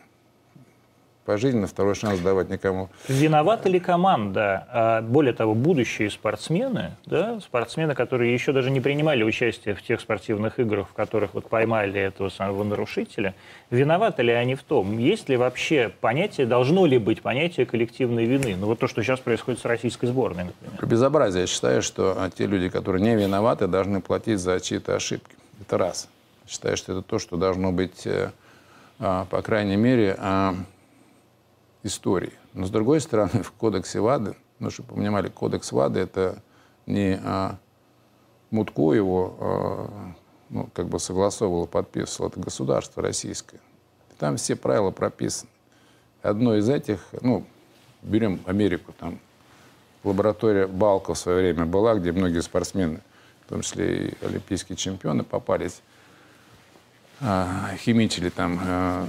[1.24, 2.90] пожизненно второй шанс давать никому.
[3.08, 4.66] Виновата ли команда?
[4.70, 10.00] А, более того, будущие спортсмены, да, спортсмены, которые еще даже не принимали участие в тех
[10.00, 13.34] спортивных играх, в которых вот поймали этого самого нарушителя,
[13.70, 14.98] виноваты ли они в том?
[14.98, 18.56] Есть ли вообще понятие, должно ли быть понятие коллективной вины?
[18.56, 20.86] Ну вот то, что сейчас происходит с российской сборной, например.
[20.86, 21.42] Безобразие.
[21.42, 25.34] Я считаю, что те люди, которые не виноваты, должны платить за чьи-то ошибки.
[25.60, 26.08] Это раз.
[26.46, 28.30] Считаю, что это то, что должно быть, э,
[28.98, 30.54] а, по крайней мере, а,
[31.84, 32.32] истории.
[32.52, 36.42] Но с другой стороны, в кодексе ВАДы, ну, чтобы вы понимали, кодекс ВАДы это
[36.86, 37.56] не а,
[38.50, 40.12] Мутко его а,
[40.50, 43.60] ну, как бы согласовывал, подписывал, это государство российское.
[44.18, 45.50] Там все правила прописаны.
[46.22, 47.44] Одно из этих, ну,
[48.02, 49.18] берем Америку, там
[50.04, 53.00] лаборатория Балка в свое время была, где многие спортсмены,
[53.44, 55.82] в том числе и олимпийские чемпионы, попались,
[57.20, 59.06] а, химичили там а,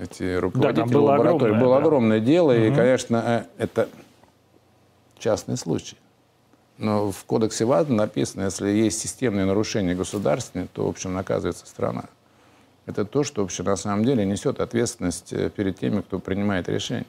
[0.00, 1.36] эти руководители да, было лаборатории.
[1.36, 1.82] Огромное, было да.
[1.82, 2.60] огромное дело, угу.
[2.60, 3.88] и, конечно, э, это
[5.18, 5.96] частный случай.
[6.78, 12.04] Но в кодексе ВАД написано, если есть системные нарушения государственные, то, в общем, наказывается страна.
[12.86, 16.68] Это то, что, в общем, на самом деле несет ответственность э, перед теми, кто принимает
[16.68, 17.06] решение.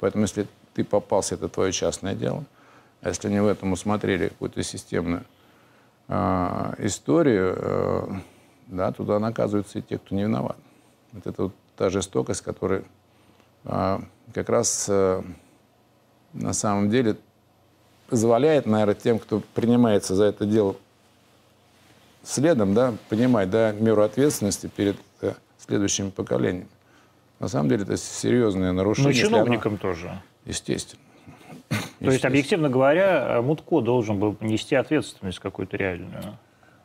[0.00, 2.44] Поэтому, если ты попался, это твое частное дело.
[3.02, 5.24] А если не в этом усмотрели какую-то системную
[6.08, 8.08] э, историю, э,
[8.68, 10.56] да, туда наказываются и те, кто не виноват.
[11.12, 12.84] Вот это вот та жестокость, которая
[13.64, 14.02] а,
[14.34, 15.24] как раз а,
[16.32, 17.16] на самом деле
[18.08, 20.76] позволяет, наверное, тем, кто принимается за это дело
[22.22, 26.68] следом, да, понимать да, меру ответственности перед да, следующими поколениями.
[27.40, 29.12] На самом деле это серьезное нарушение.
[29.12, 29.80] Но чиновникам оно...
[29.80, 30.22] тоже.
[30.44, 31.02] Естественно.
[31.98, 36.36] То есть, объективно говоря, Мутко должен был нести ответственность какую-то реальную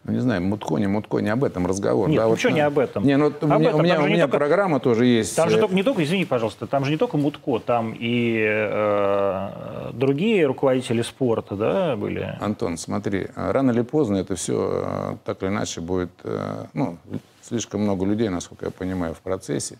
[0.07, 2.07] ну, не знаю, Мутко, не Мутко, не об этом разговор.
[2.07, 3.05] Нет, да, ну вот, не об этом?
[3.05, 3.79] Не, ну, об у меня, этом.
[3.79, 5.35] у меня, у меня только, программа тоже есть.
[5.35, 8.41] Там же э, только, не только, извини, пожалуйста, там же не только Мутко, там и
[8.41, 12.37] э, другие руководители спорта, да, были.
[12.39, 16.97] Антон, смотри, рано или поздно это все э, так или иначе будет, э, ну,
[17.41, 19.77] слишком много людей, насколько я понимаю, в процессе.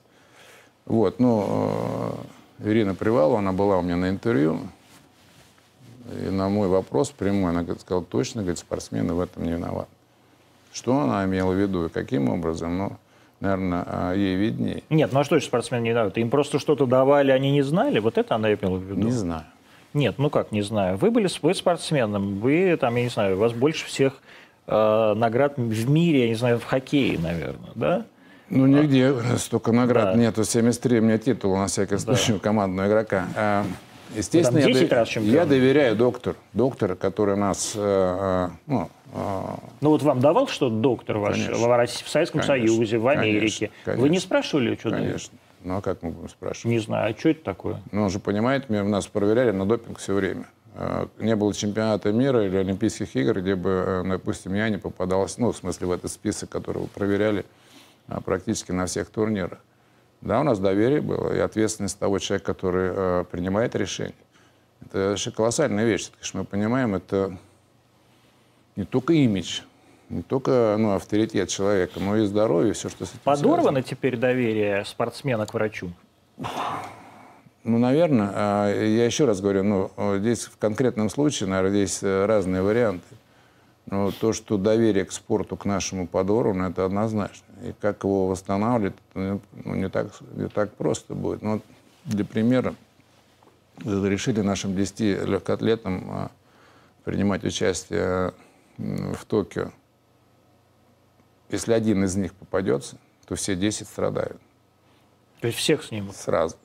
[0.85, 2.17] Вот, ну,
[2.59, 4.59] Ирина Привалова, она была у меня на интервью,
[6.21, 9.87] и на мой вопрос прямой, она сказала, точно, говорит, спортсмены в этом не виноваты.
[10.77, 12.91] Что она имела в виду и каким образом, ну,
[13.39, 14.83] наверное, а, ей виднее.
[14.91, 16.17] Нет, ну а что же спортсмены не знают?
[16.19, 17.97] Им просто что-то давали, они не знали?
[17.97, 19.01] Вот это она имела в виду?
[19.01, 19.45] Не знаю.
[19.95, 20.97] Нет, ну как, не знаю.
[20.97, 24.21] Вы были вы спортсменом, вы там, я не знаю, у вас больше всех
[24.67, 28.05] э, наград в мире, я не знаю, в хоккее, наверное, да?
[28.49, 30.19] Ну, нигде а, столько наград да.
[30.19, 30.43] нету.
[30.43, 32.39] 73 у меня титул, на всякий случай, да.
[32.39, 33.25] командного игрока.
[34.15, 36.37] Естественно, я, раз я доверяю доктору.
[36.53, 39.59] Доктор, который нас, э, ну, а.
[39.81, 43.71] Ну вот вам давал что доктор ваш конечно, в Советском конечно, Союзе, в Америке?
[43.85, 45.37] Конечно, Вы не спрашивали, что Конечно.
[45.63, 46.65] Ну а как мы будем спрашивать?
[46.65, 47.81] Не знаю, а что это такое?
[47.91, 50.45] Ну, он же понимает, нас проверяли на допинг все время.
[51.17, 55.51] Не было чемпионата мира или Олимпийских игр, где бы, э, допустим, я не попадалась, ну,
[55.51, 57.45] в смысле, в этот список, который вы проверяли
[58.07, 59.57] а, практически на всех турнирах.
[60.21, 64.15] Да, у нас доверие было и ответственность того человека, который э, принимает решение.
[64.81, 66.09] Это же колоссальная вещь.
[66.11, 67.37] Конечно, мы понимаем, это
[68.75, 69.61] не только имидж,
[70.09, 73.83] не только ну, авторитет человека, но и здоровье, все, что с этим Подорвано связано.
[73.83, 75.91] теперь доверие спортсмена к врачу?
[77.63, 78.31] Ну, наверное.
[78.33, 83.15] А, я еще раз говорю, ну, здесь в конкретном случае, наверное, здесь э, разные варианты.
[83.87, 87.45] Но то, что доверие к спорту, к нашему подорвано, это однозначно.
[87.63, 91.41] И как его восстанавливать, ну, не, так, не так просто будет.
[91.41, 91.61] Но
[92.03, 92.75] для примера,
[93.85, 96.31] решили нашим 10 легкоатлетам а,
[97.03, 98.33] принимать участие
[98.77, 99.71] в Токио,
[101.49, 104.41] если один из них попадется, то все 10 страдают.
[105.39, 106.15] То есть всех снимут?
[106.15, 106.57] Сразу.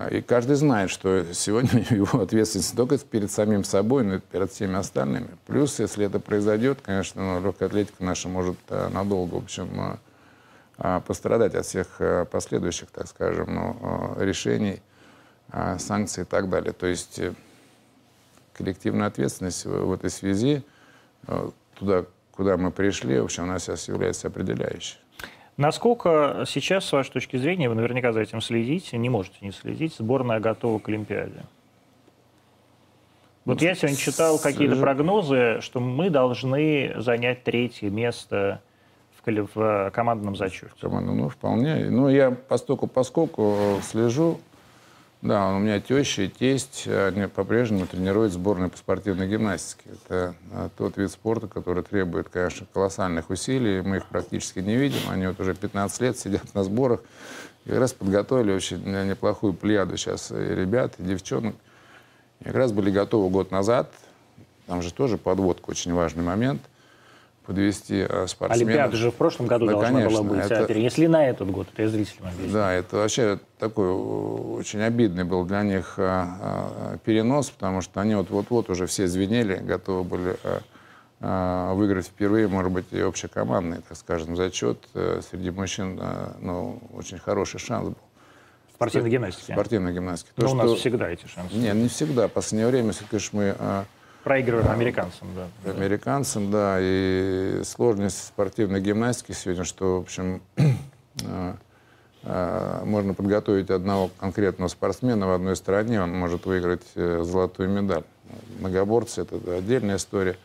[0.00, 4.50] А, и каждый знает, что сегодня его ответственность только перед самим собой, но и перед
[4.50, 5.28] всеми остальными.
[5.46, 9.98] Плюс, если это произойдет, конечно, ну, легкая атлетика наша может а, надолго, в общем,
[10.78, 14.80] а, пострадать от всех последующих, так скажем, ну, решений,
[15.78, 16.72] санкций и так далее.
[16.72, 17.34] То есть э,
[18.54, 20.62] коллективная ответственность в этой связи,
[21.74, 24.96] туда, куда мы пришли, в общем, она сейчас является определяющей.
[25.60, 29.94] Насколько сейчас, с вашей точки зрения, вы наверняка за этим следите, не можете не следить,
[29.94, 31.42] сборная готова к Олимпиаде?
[33.44, 38.62] Вот я сегодня читал какие-то прогнозы, что мы должны занять третье место
[39.22, 40.72] в, в командном зачете.
[40.80, 41.90] Команда, ну, вполне.
[41.90, 44.40] Ну, я постольку поскольку слежу.
[45.22, 49.90] Да, у меня теща и тесть, они по-прежнему тренируют сборную по спортивной гимнастике.
[49.90, 53.82] Это а, тот вид спорта, который требует, конечно, колоссальных усилий.
[53.82, 55.10] Мы их практически не видим.
[55.10, 57.02] Они вот уже 15 лет сидят на сборах.
[57.66, 61.54] И как раз подготовили очень неплохую плеяду сейчас и ребят, и девчонок
[62.42, 63.92] как раз были готовы год назад.
[64.66, 66.62] Там же тоже подводка очень важный момент.
[67.46, 68.68] Подвести э, спортсменов.
[68.68, 70.50] Олимпиада же в прошлом году да, должна конечно, была быть.
[70.50, 70.66] Это...
[70.66, 72.52] А если на этот год, это я зрителям объясню.
[72.52, 78.14] Да, это вообще такой э, очень обидный был для них э, перенос, потому что они
[78.14, 80.36] вот-вот уже все звенели, готовы были
[81.22, 84.78] выиграть впервые, может быть, и общекомандный, так скажем, зачет.
[84.94, 86.00] Среди мужчин
[86.40, 87.96] ну, очень хороший шанс был
[88.72, 89.52] спортивной гимнастике.
[89.52, 90.30] Спортивной гимнастике.
[90.34, 90.56] То, Но что...
[90.56, 91.54] у нас всегда эти шансы.
[91.54, 92.28] Нет, не всегда.
[92.28, 93.54] В последнее время, если, конечно, мы...
[94.24, 95.70] Проигрываем а, американцам, да.
[95.70, 96.76] Американцам, да.
[96.80, 100.42] И сложность спортивной гимнастики сегодня, что, в общем,
[101.26, 101.56] а,
[102.24, 108.04] а, можно подготовить одного конкретного спортсмена в одной стране, он может выиграть э, золотую медаль.
[108.58, 110.36] Многоборцы– это отдельная история.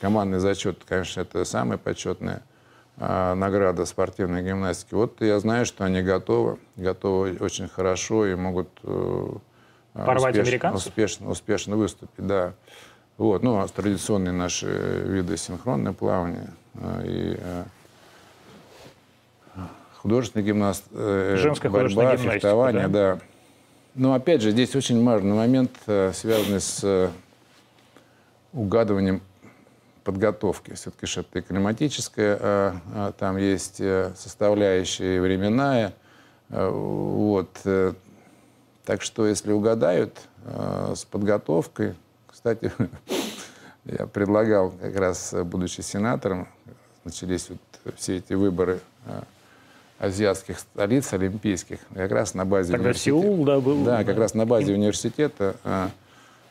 [0.00, 2.42] Командный зачет, конечно, это самое почетное
[2.98, 4.94] а, награда спортивной гимнастики.
[4.94, 9.28] Вот я знаю, что они готовы, готовы очень хорошо и могут э,
[9.94, 12.26] Порвать успешно, успешно, успешно выступить.
[12.26, 12.54] Да.
[13.18, 17.64] Вот, ну, а традиционные наши виды синхронное плавание э, и э,
[19.96, 23.14] художественный гимнаст, Женская борьба, фехтование, да.
[23.14, 23.20] да.
[23.94, 27.10] Но опять же, здесь очень важный момент, связанный с
[28.52, 29.20] угадыванием
[30.02, 30.74] подготовки.
[30.74, 35.94] Все-таки это и климатическая, а, а, там есть э, составляющая временная.
[36.50, 37.50] Э, вот.
[37.64, 37.92] Э,
[38.84, 41.94] так что, если угадают с подготовкой,
[42.42, 42.72] кстати,
[43.84, 46.48] я предлагал как раз, будучи сенатором,
[47.04, 48.80] начались вот все эти выборы
[50.00, 53.20] азиатских столиц олимпийских, как раз на базе Тогда университета.
[53.20, 53.84] Сеул, да, был.
[53.84, 55.54] Да, как раз на базе университета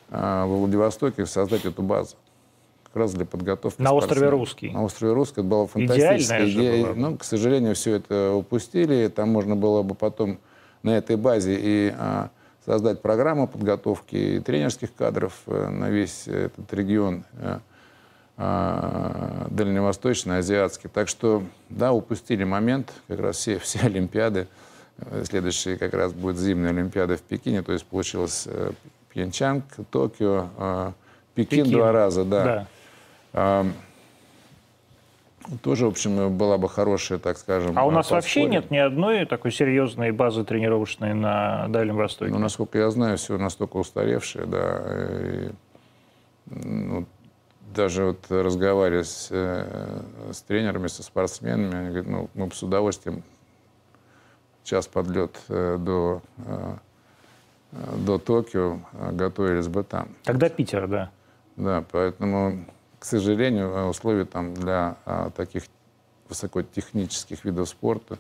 [0.09, 2.15] во Владивостоке создать эту базу
[2.85, 4.71] как раз для подготовки На острове Русский.
[4.71, 5.41] На острове Русский.
[5.41, 6.85] Это была фантастическая идея.
[6.85, 6.95] Была.
[6.95, 9.07] Ну, к сожалению, все это упустили.
[9.07, 10.39] Там можно было бы потом
[10.83, 12.29] на этой базе и а,
[12.65, 17.61] создать программу подготовки тренерских кадров э, на весь этот регион а,
[18.37, 20.89] а, дальневосточный, азиатский.
[20.89, 22.91] Так что, да, упустили момент.
[23.07, 24.47] Как раз все, все Олимпиады.
[24.97, 27.63] Э, следующая как раз будет зимняя Олимпиада в Пекине.
[27.63, 28.71] То есть получилось э,
[29.09, 30.93] Пьянчанг, Токио,
[31.35, 31.71] Пекин, Пекин.
[31.73, 32.67] два раза, да.
[33.33, 33.65] да.
[35.61, 37.77] Тоже, в общем, была бы хорошая, так скажем.
[37.77, 38.15] А у нас подспорье.
[38.15, 42.31] вообще нет ни одной такой серьезной базы тренировочной на Дальнем Востоке?
[42.31, 44.81] Ну, насколько я знаю, все настолько устаревшее, да.
[45.21, 45.51] И,
[46.45, 47.05] ну,
[47.73, 50.01] даже вот разговаривая с, э,
[50.31, 53.23] с тренерами, со спортсменами, они говорят, ну, мы бы с удовольствием
[54.63, 56.75] час подлет э, до, э,
[58.05, 58.79] до Токио
[59.11, 60.09] готовились бы там.
[60.23, 61.11] Тогда Питер, да.
[61.55, 62.65] Да, поэтому
[63.01, 65.63] к сожалению, э, условия там для а, таких
[66.29, 68.19] высокотехнических видов спорта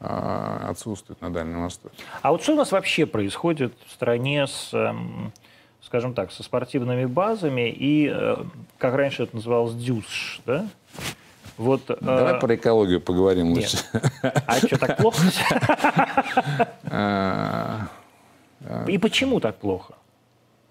[0.00, 1.94] а, отсутствуют на Дальнем Востоке.
[2.20, 5.32] А вот что у нас вообще происходит в стране с, эм,
[5.80, 8.36] скажем так, со спортивными базами и, э,
[8.78, 10.66] как раньше это называлось, дюсш, да?
[11.56, 12.40] Вот, э, Давай э...
[12.40, 13.78] про экологию поговорим лучше.
[14.22, 15.22] А что, так плохо?
[18.88, 19.94] И почему так плохо?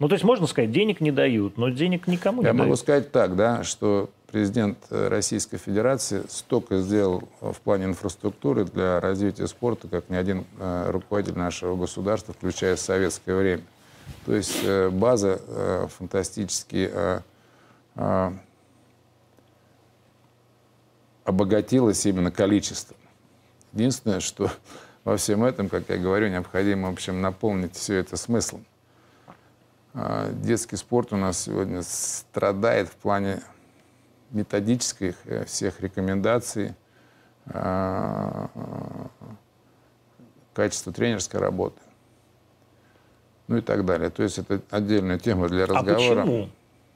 [0.04, 2.58] Ну, то есть можно сказать, денег не дают, но денег никому Я не дают.
[2.58, 8.66] Я могу сказать так, да, что президент э, Российской Федерации столько сделал в плане инфраструктуры
[8.66, 13.64] для развития спорта, как ни один э, руководитель нашего государства, включая советское время.
[14.26, 15.40] То есть э, база
[15.98, 16.92] фантастически
[21.24, 22.98] обогатилась именно количеством.
[23.72, 24.52] Единственное, что
[25.06, 28.66] во всем этом, как я говорю, необходимо, в общем, наполнить все это смыслом.
[29.94, 33.42] А, детский спорт у нас сегодня страдает в плане
[34.32, 36.74] методических э, всех рекомендаций,
[37.46, 38.50] а,
[40.54, 41.80] качества тренерской работы,
[43.48, 44.10] ну и так далее.
[44.10, 46.22] То есть это отдельная тема для разговора.
[46.22, 46.50] А почему?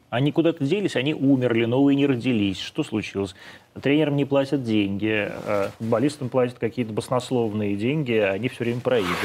[0.10, 2.60] Они куда-то делись, они умерли, новые не родились.
[2.60, 3.36] Что случилось?
[3.80, 9.18] Тренерам не платят деньги, а футболистам платят какие-то баснословные деньги, а они все время проигрывают.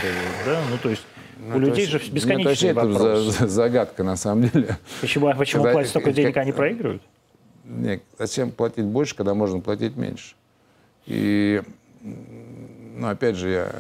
[0.45, 0.61] Да?
[0.71, 1.07] Ну, то есть
[1.45, 3.37] Ну, У людей же бесконечные нет, вопросы.
[3.37, 4.79] Это загадка на самом деле.
[5.01, 7.03] Почему, почему когда, платят столько денег, они проигрывают?
[7.65, 10.37] Нет, зачем платить больше, когда можно платить меньше?
[11.07, 11.61] И,
[12.01, 13.73] ну, опять же, я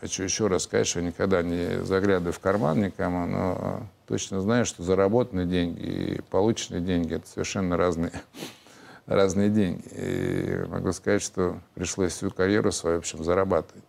[0.00, 4.82] хочу еще раз сказать, что никогда не заглядываю в карман никому, но точно знаю, что
[4.82, 8.10] заработанные деньги и полученные деньги– это совершенно разные,
[9.06, 9.82] разные деньги.
[9.92, 13.84] И могу сказать, что пришлось всю карьеру свою, в общем, зарабатывать.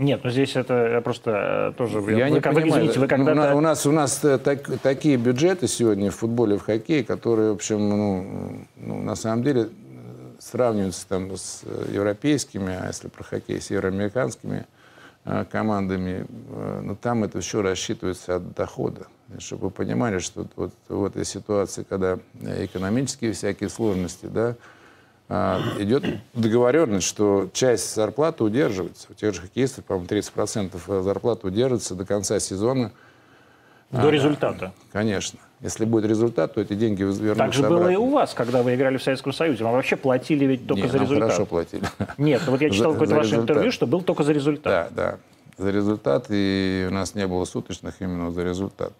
[0.00, 1.98] Нет, ну здесь это просто э, тоже...
[1.98, 2.68] Я вы, не вы, понимаю.
[2.68, 3.54] Извините, вы когда-то...
[3.54, 7.56] У нас, у нас э, так, такие бюджеты сегодня в футболе, в хоккее, которые, в
[7.56, 9.68] общем, ну, ну, на самом деле
[10.38, 14.66] сравниваются там с европейскими, а если про хоккей, с евроамериканскими
[15.26, 19.06] э, командами, э, но там это еще рассчитывается от дохода.
[19.38, 24.56] Чтобы вы понимали, что вот в этой ситуации, когда экономические всякие сложности, да,
[25.30, 29.06] идет договоренность, что часть зарплаты удерживается.
[29.10, 32.90] У тех же хоккеистов, по-моему, 30% зарплаты удерживается до конца сезона.
[33.90, 34.72] До а, результата.
[34.92, 35.38] Конечно.
[35.60, 37.78] Если будет результат, то эти деньги вернутся Так же обратно.
[37.78, 39.62] было и у вас, когда вы играли в Советском Союзе.
[39.62, 41.30] Вам вообще платили ведь только Нет, за результат.
[41.30, 41.82] хорошо платили.
[42.18, 44.92] Нет, ну вот я читал какое-то ваше интервью, что был только за результат.
[44.94, 45.18] Да, да.
[45.58, 48.94] За результат, и у нас не было суточных именно за результат.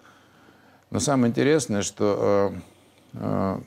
[0.91, 2.53] Но самое интересное, что
[3.15, 3.59] э, э,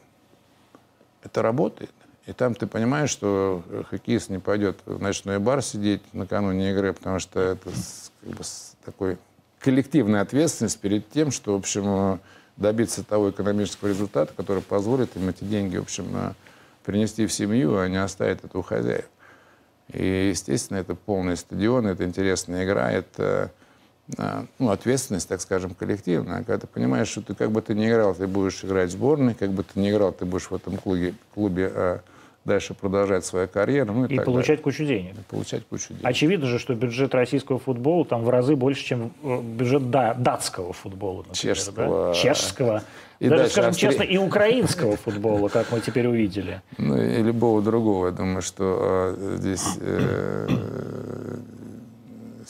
[1.23, 1.91] это работает.
[2.25, 7.19] И там ты понимаешь, что хоккеист не пойдет в ночной бар сидеть накануне игры, потому
[7.19, 7.69] что это
[8.21, 8.43] как бы,
[8.85, 9.17] такой
[9.59, 12.19] коллективная ответственность перед тем, что, в общем,
[12.55, 16.35] добиться того экономического результата, который позволит им эти деньги, в общем,
[16.85, 19.05] принести в семью, а не оставить это у хозяев.
[19.91, 23.51] И, естественно, это полный стадион, это интересная игра, это
[24.17, 26.39] а, ну, ответственность, так скажем, коллективная.
[26.39, 29.33] Когда ты понимаешь, что ты как бы ты не играл, ты будешь играть в сборной,
[29.33, 32.01] как бы ты не играл, ты будешь в этом клубе, клубе а,
[32.45, 33.93] дальше продолжать свою карьеру.
[33.93, 34.63] Ну, и, и получать далее.
[34.63, 35.15] кучу денег.
[35.17, 36.01] И получать кучу денег.
[36.03, 40.73] Очевидно же, что бюджет российского футбола там в разы больше, чем э, бюджет да, датского
[40.73, 41.25] футбола.
[41.27, 42.07] Например, Чешского.
[42.07, 42.13] Да?
[42.13, 42.83] Чешского.
[43.19, 43.89] И Даже, скажем Австрии...
[43.89, 46.61] честно, и украинского футбола, как мы теперь увидели.
[46.77, 48.07] Ну, и любого другого.
[48.07, 50.47] Я думаю, что э, здесь э,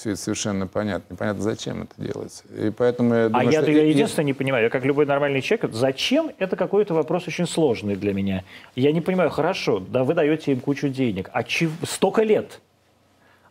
[0.03, 1.13] все это совершенно понятно.
[1.13, 2.43] Непонятно, зачем это делается.
[2.53, 3.71] И поэтому я а думаю, а что...
[3.71, 7.95] я единственное не понимаю, я как любой нормальный человек, зачем это какой-то вопрос очень сложный
[7.95, 8.43] для меня.
[8.75, 12.59] Я не понимаю, хорошо, да вы даете им кучу денег, а чего, столько лет?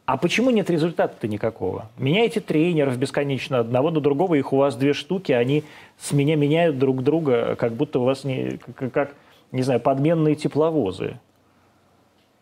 [0.05, 1.89] А почему нет результата-то никакого?
[1.97, 5.65] Меняете тренеров бесконечно, одного до другого, их у вас две штуки, они
[5.99, 9.15] с меня меняют друг друга, как будто у вас не, как, как
[9.53, 11.19] не знаю, подменные тепловозы.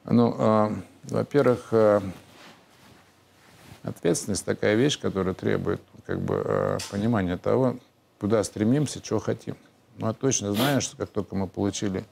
[0.05, 0.71] Ну, э,
[1.11, 2.01] во-первых, э,
[3.83, 7.77] Ответственность такая вещь, которая требует как бы, э, понимания того,
[8.21, 9.57] куда стремимся, чего хотим.
[9.97, 12.05] Ну, я точно знаю, что как только мы получили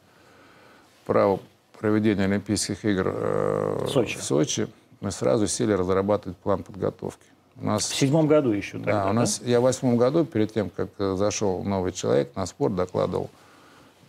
[1.05, 1.41] право
[1.79, 4.19] проведения Олимпийских игр э, Сочи.
[4.19, 4.69] в Сочи,
[5.01, 7.25] мы сразу сели разрабатывать план подготовки.
[7.61, 9.51] У нас, в седьмом году еще тогда, да, у нас, да?
[9.51, 13.31] я в восьмом году, перед тем, как э, зашел новый человек на спорт, докладывал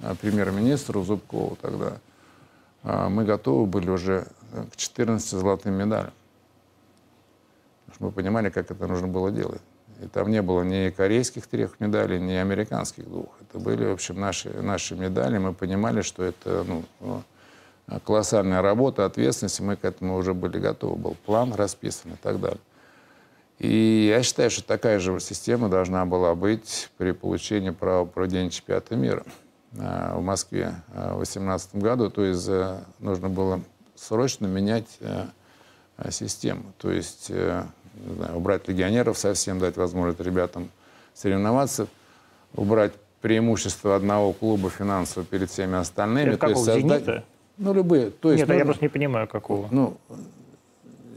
[0.02, 1.98] э, премьер-министру Зубкову тогда,
[2.84, 4.28] э, мы готовы были уже
[4.72, 6.12] к 14 золотым медалям
[7.99, 9.62] мы понимали, как это нужно было делать.
[10.01, 13.27] И там не было ни корейских трех медалей, ни американских двух.
[13.41, 15.38] Это были, в общем, наши, наши медали.
[15.38, 17.21] Мы понимали, что это ну, ну
[18.05, 20.95] колоссальная работа, ответственность, и мы к этому уже были готовы.
[20.95, 22.62] Был план расписан и так далее.
[23.57, 28.95] И я считаю, что такая же система должна была быть при получении права проведения чемпионата
[28.95, 29.25] мира
[29.77, 32.09] а, в Москве а, в 2018 году.
[32.09, 33.62] То есть э, нужно было
[33.95, 35.25] срочно менять э,
[36.09, 36.71] систему.
[36.77, 37.65] То есть э,
[38.05, 40.69] не знаю, убрать легионеров совсем, дать возможность ребятам
[41.13, 41.88] соревноваться,
[42.55, 46.29] убрать преимущество одного клуба финансово перед всеми остальными.
[46.29, 47.03] Это то есть создать...
[47.03, 47.23] «Зенита»?
[47.57, 48.09] Ну, любые.
[48.09, 48.59] То есть, Нет, нужно...
[48.59, 49.67] я просто не понимаю, какого.
[49.71, 49.97] Ну,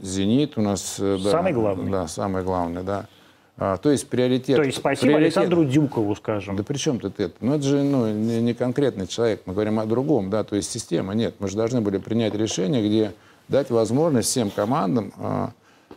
[0.01, 0.97] «Зенит» у нас...
[0.99, 1.89] Э, да, самый главный?
[1.89, 3.07] Да, самый главный, да.
[3.55, 4.57] А, то есть приоритет...
[4.57, 5.37] То есть спасибо приоритет...
[5.37, 6.55] Александру Дюкову, скажем.
[6.55, 7.35] Да при чем тут это?
[7.39, 10.71] Ну, это же ну, не, не конкретный человек, мы говорим о другом, да, то есть
[10.71, 11.13] система.
[11.13, 13.13] Нет, мы же должны были принять решение, где
[13.47, 15.51] дать возможность всем командам а,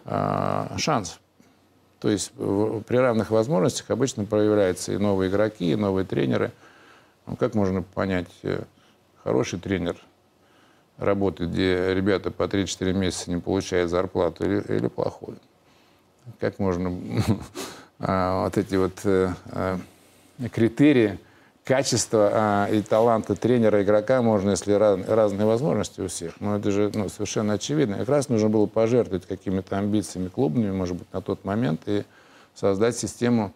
[0.07, 1.19] шанс.
[2.01, 6.53] То есть при равных возможностях обычно проявляются и новые игроки, и новые тренеры.
[7.27, 8.63] Ну, как можно понять, э,
[9.25, 9.97] хороший тренер
[10.99, 15.35] работает, где ребята по 3-4 месяца не получают зарплату, или, или плохой?
[16.39, 16.97] Как можно
[17.99, 19.79] а, вот эти вот э, э,
[20.53, 21.19] критерии
[21.67, 26.41] качество а, и таланта тренера, игрока можно, если раз, разные возможности у всех.
[26.41, 27.99] Но это же ну, совершенно очевидно.
[27.99, 32.05] Как раз нужно было пожертвовать какими-то амбициями клубными, может быть, на тот момент, и
[32.55, 33.53] создать систему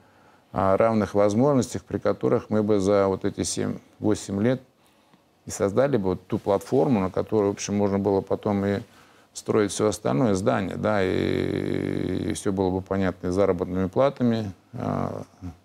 [0.53, 4.61] а, равных возможностей, при которых мы бы за вот эти 7-8 лет
[5.47, 8.81] и создали бы вот ту платформу, на которую, в общем, можно было потом и
[9.35, 14.53] строить все остальное, здание, да, и, и все было бы понятно и заработными платами,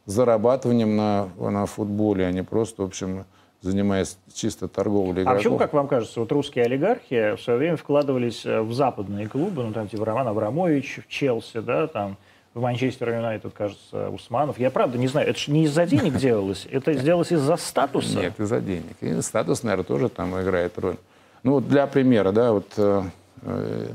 [0.05, 3.25] зарабатыванием на, на футболе, а не просто, в общем,
[3.65, 5.33] занимаясь чисто торговлей игроков.
[5.33, 9.27] А почему, как вам кажется, вот русские олигархи в свое время вкладывались э, в западные
[9.27, 12.17] клубы, ну, там, типа Роман Абрамович в Челси, да, там,
[12.53, 14.59] в Манчестер Юнайтед, кажется, Усманов.
[14.59, 18.19] Я правда не знаю, это же не из-за денег делалось, это сделалось из-за статуса?
[18.19, 18.95] Нет, из-за денег.
[19.01, 20.97] И статус, наверное, тоже там играет роль.
[21.43, 23.03] Ну, вот для примера, да, вот э,
[23.41, 23.87] э,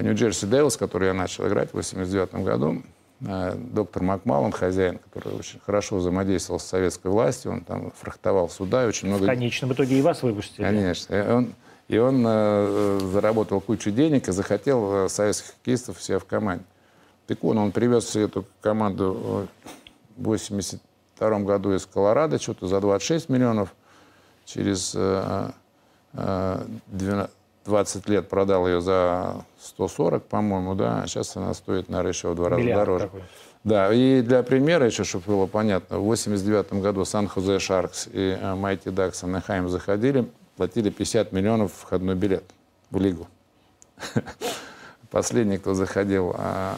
[0.00, 2.82] Нью-Джерси Дейлс, который я начал играть в 89 году,
[3.22, 8.88] доктор Макмаллан, хозяин, который очень хорошо взаимодействовал с советской властью, он там фрахтовал суда и
[8.88, 9.24] очень много...
[9.24, 10.64] В конечном итоге и вас выпустили.
[10.64, 11.14] Конечно.
[11.14, 11.54] И он,
[11.88, 16.64] и он э, заработал кучу денег и захотел советских хоккеистов все в команде.
[17.26, 19.48] Так он, он привез эту команду
[20.16, 23.74] в 82 году из Колорадо, что-то за 26 миллионов.
[24.44, 24.96] Через
[27.64, 31.04] 20 лет продал ее за 140, по-моему, да.
[31.06, 33.04] Сейчас она стоит, наверное, еще в два раза Миллиард дороже.
[33.04, 33.22] Такой.
[33.64, 38.90] Да, и для примера еще, чтобы было понятно, в 89 году Сан-Хозе Шаркс и Майти
[38.90, 42.44] Дакс Анахайм заходили, платили 50 миллионов входной билет
[42.90, 43.28] в лигу.
[45.10, 46.74] Последний, кто заходил, а,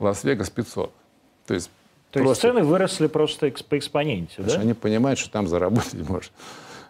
[0.00, 0.92] Лас-Вегас 500.
[1.46, 1.70] То есть,
[2.10, 2.48] То просто...
[2.48, 4.54] есть цены выросли просто по экспоненте, да?
[4.58, 6.32] Они понимают, что там заработать можно.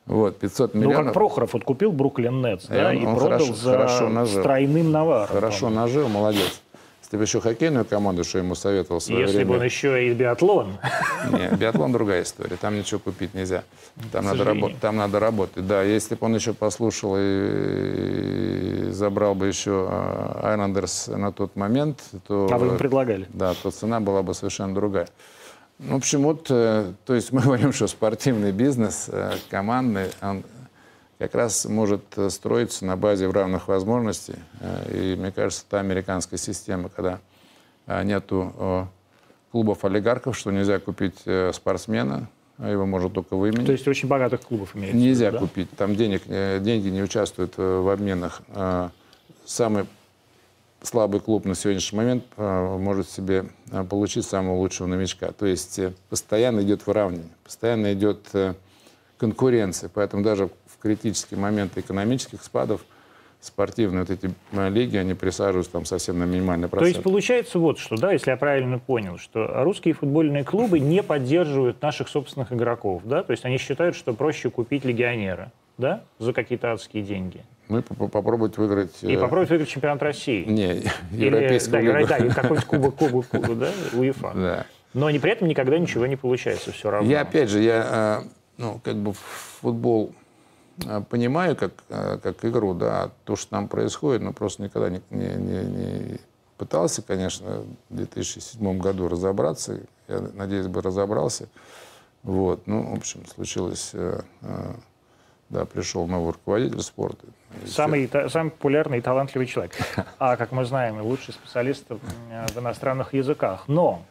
[0.06, 0.98] Вот, 500 миллионов.
[0.98, 4.42] Ну, как Прохоров вот купил Бруклин Нетс, да, и продал хорошо, за хорошо нажил.
[4.42, 5.34] тройным наваром.
[5.34, 6.62] Хорошо нажил, молодец.
[7.02, 9.50] Если бы еще хоккейную команду, что ему советовал в свое Если время...
[9.52, 10.78] бы он еще и биатлон.
[11.30, 12.56] Нет, биатлон другая история.
[12.56, 13.62] Там ничего купить нельзя.
[14.10, 15.64] Там, надо, работать, там надо работать.
[15.68, 19.88] Да, если бы он еще послушал и, и забрал бы еще
[20.42, 22.48] Айлендерс на тот момент, то...
[22.50, 23.26] А вы ему предлагали?
[23.28, 25.06] Да, то цена была бы совершенно другая.
[25.78, 30.42] Ну, в общем, вот, э, то есть мы говорим, что спортивный бизнес, э, командный, он
[31.18, 34.36] как раз может э, строиться на базе равных возможностей.
[34.92, 37.20] И мне кажется, та американская система, когда
[37.86, 38.88] нету
[39.52, 41.22] клубов олигархов, что нельзя купить
[41.52, 43.66] спортсмена, а его можно только выменить.
[43.66, 44.96] То есть очень богатых клубов имеется?
[44.96, 45.38] Нельзя да?
[45.38, 45.70] купить.
[45.76, 48.42] Там денег, деньги не участвуют в обменах.
[49.44, 49.86] Самый
[50.86, 53.46] слабый клуб на сегодняшний момент может себе
[53.90, 55.32] получить самого лучшего новичка.
[55.32, 58.30] То есть постоянно идет выравнивание, постоянно идет
[59.18, 59.90] конкуренция.
[59.92, 62.82] Поэтому даже критические моменты экономических спадов
[63.40, 66.92] спортивные вот эти э, лиги, они присаживаются там совсем на минимальный процент.
[66.92, 71.02] То есть получается вот что, да, если я правильно понял, что русские футбольные клубы не
[71.02, 76.32] поддерживают наших собственных игроков, да, то есть они считают, что проще купить легионера, да, за
[76.32, 77.42] какие-то адские деньги.
[77.68, 79.02] И попробовать выиграть...
[79.02, 79.18] И э...
[79.18, 80.44] попробовать выиграть чемпионат России.
[80.44, 82.04] Не, европейскую Или.
[82.04, 84.32] Да, да, какой-то кубок, кубок, кубок, да, УЕФА.
[84.34, 84.66] Да.
[84.94, 87.10] Но они при этом никогда ничего не получается все равно.
[87.10, 89.12] Я опять же, я, э, ну, как бы
[89.60, 90.12] футбол
[90.84, 95.28] Э, понимаю как, как игру, да, то, что там происходит, но просто никогда не, не,
[95.28, 96.20] не, не
[96.58, 101.48] пытался, конечно, в 2007 году разобраться, я надеюсь, бы разобрался.
[102.22, 103.92] Вот, ну, в общем, случилось,
[105.48, 107.26] да, пришел новый руководитель спорта.
[107.66, 109.72] Самый, та, самый популярный и талантливый человек.
[110.18, 113.64] А, как мы знаем, лучший специалист в иностранных языках.
[113.68, 114.02] Но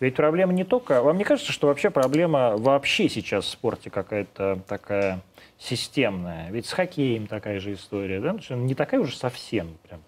[0.00, 1.02] ведь проблема не только...
[1.02, 5.20] Вам не кажется, что вообще проблема вообще сейчас в спорте какая-то такая
[5.58, 6.50] системная.
[6.50, 8.36] Ведь с хоккеем такая же история, да?
[8.54, 10.02] Не такая уже совсем прям.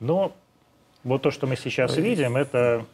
[0.00, 0.36] Но
[1.02, 2.84] вот то, что мы сейчас видим, это...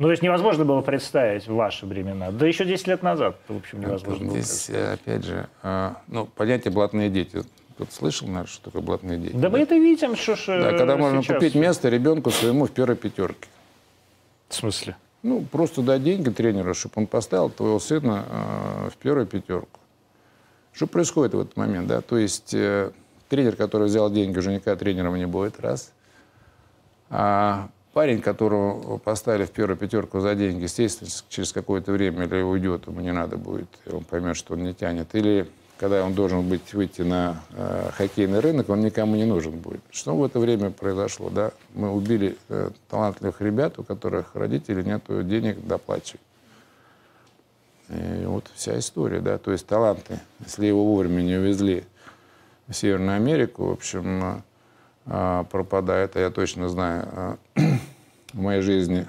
[0.00, 2.30] Ну, то есть невозможно было представить в ваши времена.
[2.30, 6.72] Да еще 10 лет назад, в общем, невозможно Здесь, было опять же, а, ну, понятие
[6.72, 7.42] «блатные дети».
[7.74, 9.34] Кто-то слышал, наверное, что такое блатные дети?
[9.34, 9.50] Да, да?
[9.50, 11.36] мы это видим, что ж Да, когда можно сейчас...
[11.36, 13.46] купить место ребенку своему в первой пятерке.
[14.48, 14.96] В смысле?
[15.22, 19.80] Ну, просто дать деньги тренеру, чтобы он поставил твоего сына э, в первую пятерку.
[20.72, 21.88] Что происходит в этот момент?
[21.88, 22.00] Да?
[22.00, 22.90] То есть э,
[23.28, 25.92] тренер, который взял деньги, уже никогда тренером не будет, раз.
[27.10, 32.86] А парень, которого поставили в первую пятерку за деньги, естественно, через какое-то время или уйдет,
[32.86, 35.14] ему не надо будет, он поймет, что он не тянет.
[35.14, 35.48] Или
[35.80, 39.80] когда он должен быть, выйти на э, хоккейный рынок, он никому не нужен будет.
[39.90, 41.30] Что в это время произошло?
[41.30, 41.52] Да?
[41.74, 46.20] Мы убили э, талантливых ребят, у которых родители нет денег доплачивать.
[47.88, 51.84] И вот вся история, да, то есть таланты, если его вовремя не увезли
[52.68, 54.42] в Северную Америку, в общем, а,
[55.10, 57.38] пропадает, а я точно знаю, а,
[58.32, 59.06] в моей жизни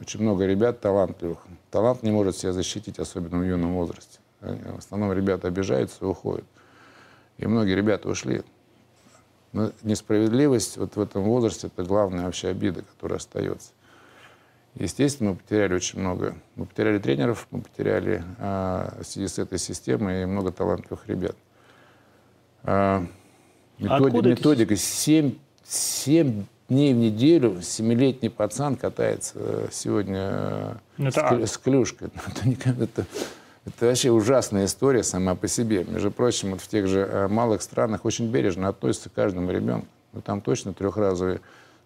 [0.00, 1.38] очень много ребят талантливых.
[1.70, 4.18] Талант не может себя защитить, особенно в юном возрасте.
[4.40, 6.44] В основном ребята обижаются и уходят.
[7.38, 8.42] И многие ребята ушли.
[9.52, 13.70] Но несправедливость вот в этом возрасте– это главная вообще обида, которая остается.
[14.74, 16.34] Естественно, мы потеряли очень много.
[16.56, 21.36] Мы потеряли тренеров, мы потеряли а, в связи с этой системой много талантливых ребят.
[22.64, 23.06] А,
[23.78, 25.34] Методи, Откуда эти методика 7,
[25.64, 32.08] 7 дней в неделю семилетний пацан катается э, сегодня э, Ну, с, это с клюшкой.
[32.44, 33.06] Это, это-
[33.66, 35.84] это вообще ужасная история сама по себе.
[35.84, 39.86] Между прочим, вот в тех же э, малых странах очень бережно относятся к каждому ребенку.
[40.12, 41.40] Ну, там точно трехразовые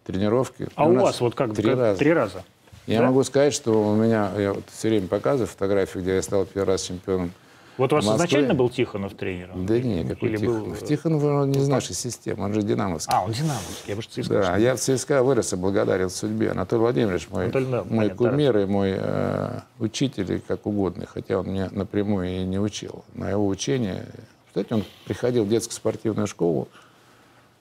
[0.05, 0.69] тренировки.
[0.75, 1.99] А У у вас вот как три раза.
[1.99, 2.45] Три раза.
[2.89, 3.07] Я да?
[3.07, 6.71] могу сказать, что у меня, я вот все время показываю фотографии, где я стал первый
[6.71, 7.33] раз чемпионом.
[7.79, 9.65] Вот у вас Москве- изначально был Тихонов тренером?
[9.65, 10.83] Да не, какой Или был, Тихонов.
[10.83, 13.15] э, Тихонов он не из нашей системы, он же динамовский.
[13.15, 14.29] А, он динамовский, я бы ЦСКА.
[14.35, 16.51] Да, я в ЦСКА вырос и благодарен судьбе.
[16.51, 21.07] Анатолий Владимирович мой, Анатолий, да, мой понятно, кумир и мой э, учитель, и как угодно,
[21.07, 23.05] хотя он меня напрямую и не учил.
[23.15, 24.07] На его учение,
[24.49, 26.69] кстати, он приходил в детскую спортивную школу,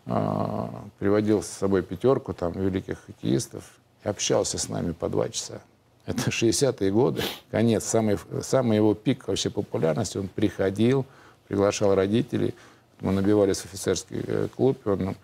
[0.07, 3.63] а, приводил с собой пятерку там великих хоккеистов
[4.03, 5.61] и общался с нами по два часа.
[6.07, 10.17] Это 60-е годы, конец, самый, самый его пик вообще популярности.
[10.17, 11.05] Он приходил,
[11.47, 12.55] приглашал родителей,
[13.01, 15.15] мы набивались в офицерский э, клуб, и он нам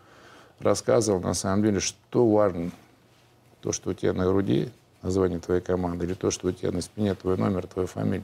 [0.59, 2.69] рассказывал, на самом деле, что важно.
[3.61, 4.69] То, что у тебя на груди
[5.01, 8.23] название твоей команды, или то, что у тебя на спине твой номер, твоя фамилия.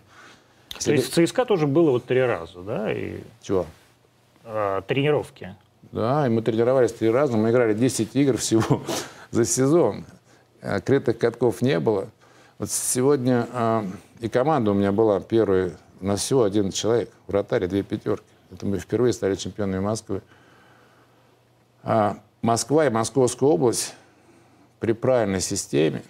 [0.83, 3.65] То есть в ЦСКА тоже было вот три раза, да, и Чего?
[4.43, 5.55] э, тренировки.
[5.91, 8.83] Да, и мы тренировались три раза, мы играли 10 игр всего
[9.31, 10.05] за сезон.
[10.61, 12.09] А Крытых катков не было.
[12.59, 13.85] Вот сегодня а,
[14.19, 18.25] и команда у меня была первая, у нас всего один человек, вратарь и две пятерки.
[18.51, 20.21] Это мы впервые стали чемпионами Москвы.
[21.83, 23.95] А Москва и Московская область
[24.81, 26.03] при правильной системе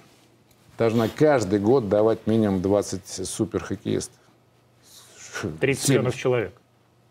[0.75, 4.17] должна каждый год давать минимум 20 суперхоккеистов.
[5.59, 6.53] 30 Семь- миллионов человек.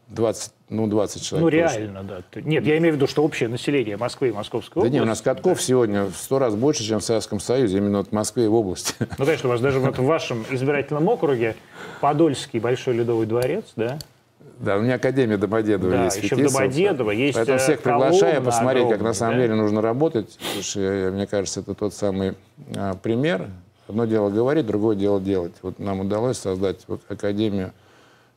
[0.08, 1.44] 20, ну, 20 человек.
[1.44, 1.78] Ну, точно.
[1.78, 2.20] реально, да.
[2.30, 4.94] Ты- Нет, я имею в виду, что общее население Москвы и Московской Да области.
[4.94, 8.08] не, у нас катков сегодня в сто раз больше, чем в Советском Союзе, именно вот
[8.08, 8.94] в Москве и в области.
[9.18, 11.56] Ну, конечно, у вас даже вот в вашем избирательном округе
[12.00, 13.98] Подольский Большой Ледовый дворец, да?
[14.58, 16.22] Да, у меня Академия Домодедово Да, есть.
[16.22, 16.42] еще в.
[16.42, 19.42] Домодедово есть, Поэтому э, всех приглашаю посмотреть, как на огромная, самом да?
[19.42, 20.36] деле нужно работать.
[20.54, 22.34] Слушай, я- мне кажется, это тот самый
[22.76, 23.46] а, пример.
[23.86, 25.52] Одно дело говорить, другое дело делать.
[25.62, 27.72] Вот нам удалось создать вот Академию,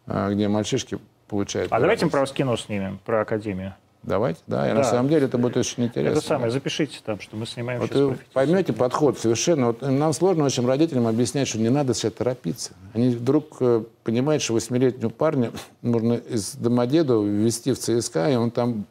[0.05, 0.99] а, где мальчишки
[1.32, 1.71] получают...
[1.71, 3.73] А давайте мы про кино снимем, про Академию.
[4.03, 4.67] Давайте, да.
[4.67, 4.79] И Да.
[4.79, 6.17] на самом деле это будет очень интересно.
[6.17, 7.99] Это самое, запишите там, что мы снимаем Вот сейчас.
[7.99, 9.67] вы поймете подход совершенно.
[9.67, 12.73] Вот нам сложно очень родителям объяснять, что не надо сейчас торопиться.
[12.93, 15.51] Они вдруг э, понимают, что восьмилетнего парня
[15.82, 18.86] нужно из Домодедова ввести в ЦСКА, и он там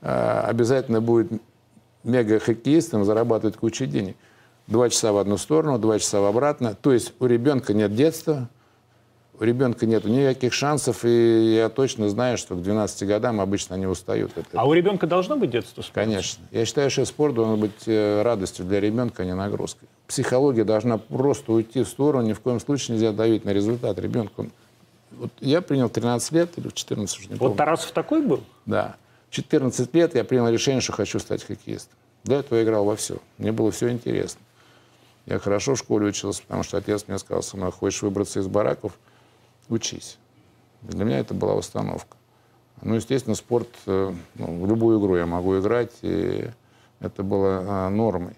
[0.00, 1.32] э, обязательно будет
[2.04, 4.16] мега-хоккеистом, зарабатывать кучу денег.
[4.68, 6.74] Два часа в одну сторону, два часа в обратно.
[6.80, 8.48] То есть у ребенка нет детства,
[9.40, 13.86] у ребенка нет никаких шансов, и я точно знаю, что к 12 годам обычно они
[13.86, 14.32] устают.
[14.36, 14.60] этого.
[14.62, 15.80] А у ребенка должно быть детство?
[15.80, 16.00] спорта?
[16.00, 16.44] Конечно.
[16.50, 19.88] Я считаю, что спорт должен быть э, радостью для ребенка, а не нагрузкой.
[20.06, 24.32] Психология должна просто уйти в сторону, ни в коем случае нельзя давить на результат ребенка.
[24.40, 24.52] Он-
[25.12, 27.56] Вот я принял в 13 лет или в 14, уже не Вот помню.
[27.56, 28.42] Тарасов такой был?
[28.66, 28.96] Да.
[29.30, 31.96] В 14 лет я принял решение, что хочу стать хоккеистом.
[32.24, 33.16] До этого я играл во все.
[33.38, 34.40] Мне было все интересно.
[35.24, 38.92] Я хорошо в школе учился, потому что отец мне сказал, сынок, хочешь выбраться из бараков,
[39.70, 40.18] учись.
[40.82, 42.16] Для меня это была установка.
[42.82, 46.48] Ну, естественно, спорт, э, ну, в любую игру я могу играть, и
[46.98, 48.34] это было а, нормой.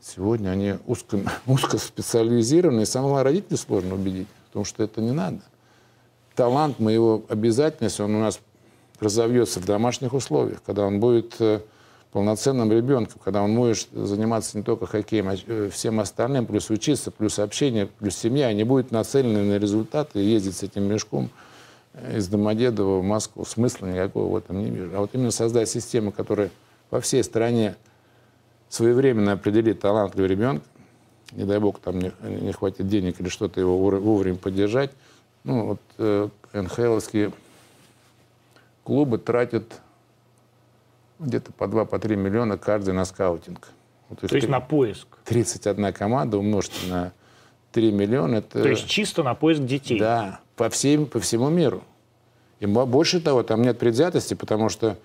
[0.00, 5.40] Сегодня они узко, узко специализированы, и самого родителя сложно убедить, потому что это не надо.
[6.34, 8.40] Талант, мы его обязательно, если он у нас
[9.00, 11.60] разовьется в домашних условиях, когда он будет э,
[12.12, 17.10] полноценным ребенком, когда он может заниматься не только хоккеем, а э, всем остальным, плюс учиться,
[17.10, 21.30] плюс общение, плюс семья, не будет нацелены на результаты ездить с этим мешком
[21.92, 23.44] э, из Домодедова в Москву.
[23.44, 24.90] Смысла никакого в этом не вижу.
[24.96, 26.50] А вот именно создать систему, которая
[26.90, 27.76] по всей стране
[28.68, 30.64] своевременно определит талантливого ребенка,
[31.32, 34.90] не дай бог там не, не хватит денег или что-то его вовремя поддержать.
[35.44, 37.32] Ну, вот э, НХЛовские
[38.84, 39.80] клубы тратят
[41.18, 43.68] где-то по 2-3 миллиона каждый на скаутинг.
[44.08, 45.06] Вот, То есть три- на поиск.
[45.24, 47.12] 31 команда умножьте на
[47.72, 48.36] 3 миллиона.
[48.36, 49.98] Это, То есть чисто на поиск детей.
[49.98, 51.82] да, по, всем, по всему миру.
[52.60, 54.96] И больше того, там нет предвзятости, потому что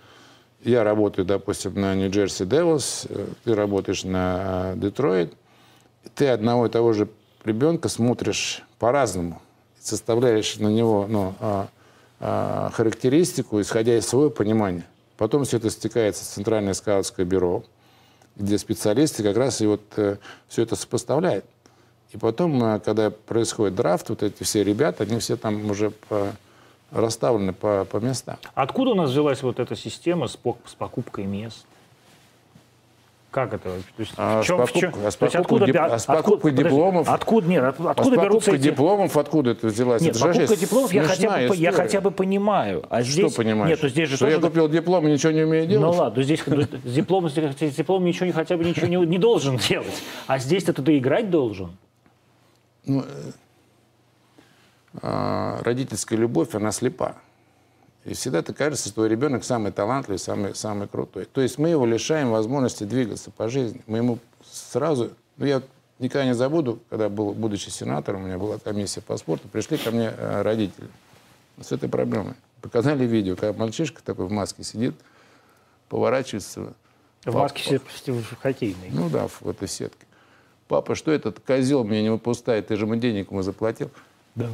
[0.64, 5.34] я работаю, допустим, на Нью-Джерси Девилс, э, ты работаешь на э, Детройт,
[6.16, 7.10] ты одного и того же
[7.44, 9.42] ребенка смотришь по-разному,
[9.80, 11.68] составляешь на него ну, а,
[12.20, 14.86] а, характеристику, исходя из своего понимания.
[15.22, 17.64] Потом все это стекается в Центральное скаутское бюро,
[18.38, 20.18] где специалисты как раз и вот э,
[20.48, 21.46] все это сопоставляют.
[22.12, 26.34] И потом, э, когда происходит драфт, вот эти все ребята, они все там уже по-
[26.90, 28.38] расставлены по, по местам.
[28.56, 31.68] Откуда у нас взялась вот эта система с, с покупкой мест?
[33.32, 33.70] Как это?
[33.70, 34.96] То есть, а, чем, с, покуп...
[35.06, 35.78] а с покупкой, дип...
[35.80, 37.10] а с покупкой откуда, дипломов...
[37.10, 38.64] Откуда, нет, от, откуда а берутся эти...
[38.64, 40.02] дипломов откуда это взялась?
[40.02, 42.86] Нет, это покупка дипломов я хотя, бы, я хотя бы понимаю.
[42.90, 43.32] А здесь...
[43.32, 43.70] Что понимаешь?
[43.70, 44.36] Нет, ну здесь же что тоже...
[44.36, 45.96] я купил диплом и ничего не умею делать?
[45.96, 49.56] Ну ладно, здесь с дипломом, с дипломом ничего не, хотя бы ничего не, не должен
[49.70, 50.04] делать.
[50.28, 51.78] А здесь-то ты играть должен.
[52.86, 53.32] Ну, э,
[55.02, 57.16] а, родительская любовь, она слепа.
[58.04, 61.26] И всегда ты кажется, что ребенок самый талантливый, самый, самый крутой.
[61.26, 63.82] То есть мы его лишаем возможности двигаться по жизни.
[63.86, 65.12] Мы ему сразу...
[65.38, 65.62] Ну, я
[66.00, 69.92] никогда не забуду, когда был, будучи сенатором, у меня была комиссия по спорту, пришли ко
[69.92, 70.88] мне э, родители
[71.62, 72.34] с этой проблемой.
[72.62, 74.96] Показали видео, как мальчишка такой в маске сидит,
[75.90, 76.74] поворачивается.
[77.24, 78.90] В маске в хоккейной.
[78.90, 80.08] Ну да, в этой сетке.
[80.68, 82.68] Папа, что этот козел мне не выпускает?
[82.68, 83.92] Ты же ему денег ему заплатил.
[84.34, 84.50] Да.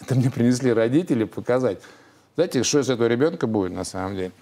[0.00, 1.80] Это мне принесли родители показать.
[2.34, 4.32] Знаете, что из этого ребенка будет на самом деле?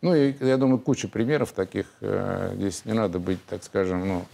[0.00, 1.86] Ну, и, я думаю, куча примеров таких.
[2.00, 4.24] Э, здесь не надо быть, так скажем, ну...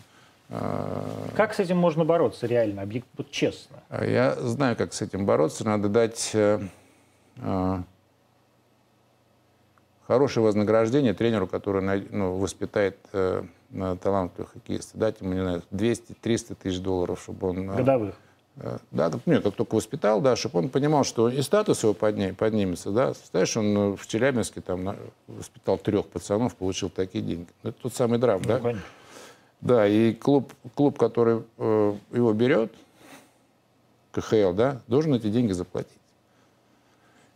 [0.49, 3.76] Э, как с этим можно бороться реально, вот честно?
[3.91, 5.64] Я знаю, как с этим бороться.
[5.66, 6.59] Надо дать э,
[10.07, 12.99] хорошее вознаграждение тренеру, который ну, воспитает
[13.70, 14.99] талантливых хоккеистов.
[14.99, 17.66] Дать ему, не знаю, 200-300 тысяч долларов, чтобы он...
[17.66, 18.14] Годовых?
[18.61, 22.34] Э, да, нет, как только воспитал, да, чтобы он понимал, что и статус его подним,
[22.34, 23.12] поднимется, да.
[23.30, 24.96] Знаешь, он э, в Челябинске там
[25.26, 27.46] воспитал трех пацанов, получил такие деньги.
[27.62, 28.59] Это тот самый драм, ну, да?
[28.59, 28.82] Понятно.
[29.61, 32.72] Да, и клуб, клуб который э, его берет,
[34.12, 35.92] КХЛ, да, должен эти деньги заплатить.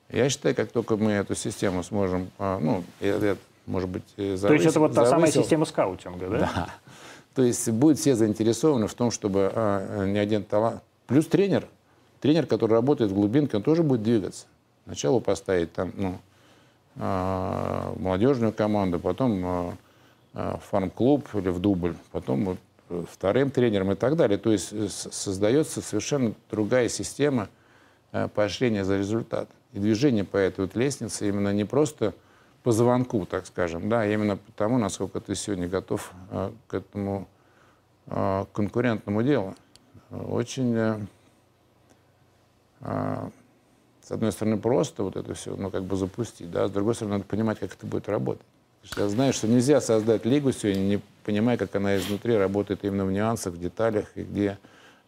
[0.09, 4.49] Я считаю, как только мы эту систему сможем, э, ну, я, я, может быть, завысил,
[4.49, 6.39] То есть это вот та завысил, самая система скаутинга, да?
[6.39, 6.71] Да.
[7.35, 10.83] То есть будет все заинтересованы в том, чтобы э, ни один талант
[11.13, 11.69] Плюс тренер.
[12.21, 14.47] Тренер, который работает в глубинке, он тоже будет двигаться.
[14.87, 16.19] Сначала поставить там, ну,
[16.97, 19.73] э, молодежную команду, потом э,
[20.33, 22.57] э, фарм-клуб или в дубль, потом
[22.89, 24.39] вот, вторым тренером и так далее.
[24.39, 24.73] То есть
[25.13, 27.51] создается совершенно другая система
[28.35, 29.51] поощрения за результат.
[29.75, 32.15] И движение по этой вот лестнице именно не просто
[32.63, 36.11] по звонку, так скажем, да, а именно потому, насколько ты сегодня готов
[36.69, 37.29] к этому
[38.07, 39.55] конкурентному делу
[40.13, 40.99] очень, э,
[42.83, 43.31] а,
[44.03, 47.17] с одной стороны, просто вот это все, ну, как бы запустить, да, с другой стороны,
[47.17, 48.45] надо понимать, как это будет работать.
[48.97, 53.13] я знаю, что нельзя создать лигу сегодня, не понимая, как она изнутри работает именно в
[53.13, 54.59] нюансах, в деталях, и где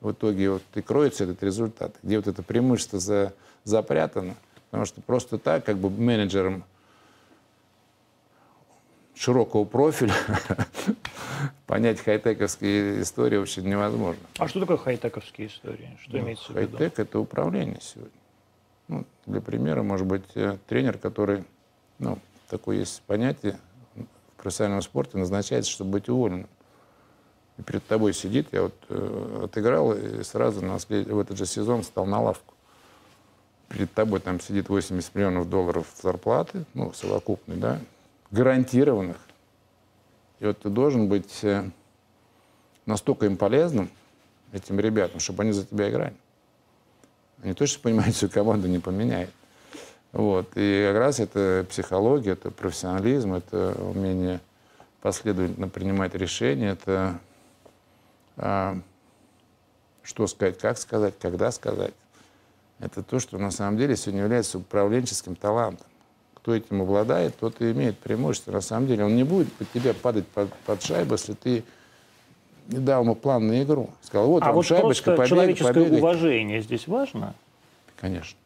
[0.01, 3.33] в итоге вот и кроется этот результат, где вот это преимущество за,
[3.65, 4.37] запрятано.
[4.71, 6.65] Потому что просто так, как бы менеджером
[9.15, 10.15] широкого профиля
[11.67, 14.23] понять хай-тековские истории очень невозможно.
[14.39, 15.97] А что такое хай-тековские истории?
[16.03, 16.77] Что ну, имеется в виду?
[16.77, 18.13] Хай-тек– это управление сегодня.
[18.89, 21.45] Ну, для примера, может быть, э, тренер, который,
[21.99, 23.59] ну, такое есть понятие
[23.95, 26.49] в профессиональном спорте, назначается, чтобы быть уволенным.
[27.57, 31.07] И перед тобой сидит, я вот э, отыграл и сразу на след...
[31.07, 32.55] в этот же сезон стал на лавку.
[33.69, 37.81] Перед тобой там сидит 80 миллионов долларов зарплаты, ну, совокупный, да,
[38.35, 39.17] гарантированных.
[40.41, 41.65] И вот ты должен быть э,
[42.85, 43.89] настолько им полезным,
[44.53, 46.15] этим ребятам, чтобы они за тебя играли.
[47.43, 49.31] Они точно понимают, что команда не поменяет.
[50.13, 50.51] Вот.
[50.57, 54.41] И как раз это психология, это профессионализм, это умение
[55.01, 57.19] последовательно принимать решения, это
[58.37, 58.79] а,
[60.03, 61.95] что сказать, как сказать, когда сказать.
[62.81, 65.87] Это то, что на самом деле сегодня является управленческим талантом
[66.45, 68.53] кто этим обладает, тот и имеет преимущество.
[68.53, 71.65] На самом деле он не будет под тебя падать под, под шайбу, если ты
[72.69, 73.89] не дал ему план на игру.
[74.03, 75.99] Сказал, вот а вам вот шайбочка, просто человеческое побегай.
[76.01, 77.35] уважение здесь важно?
[77.97, 78.39] Конечно.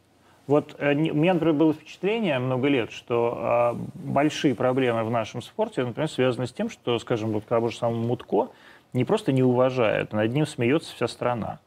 [0.46, 5.42] Вот э, у меня, например, было впечатление много лет, что э, большие проблемы в нашем
[5.42, 8.50] спорте, например, связаны с тем, что, скажем, вот того же самого Мутко
[8.92, 11.58] не просто не уважают, а над ним смеется вся страна.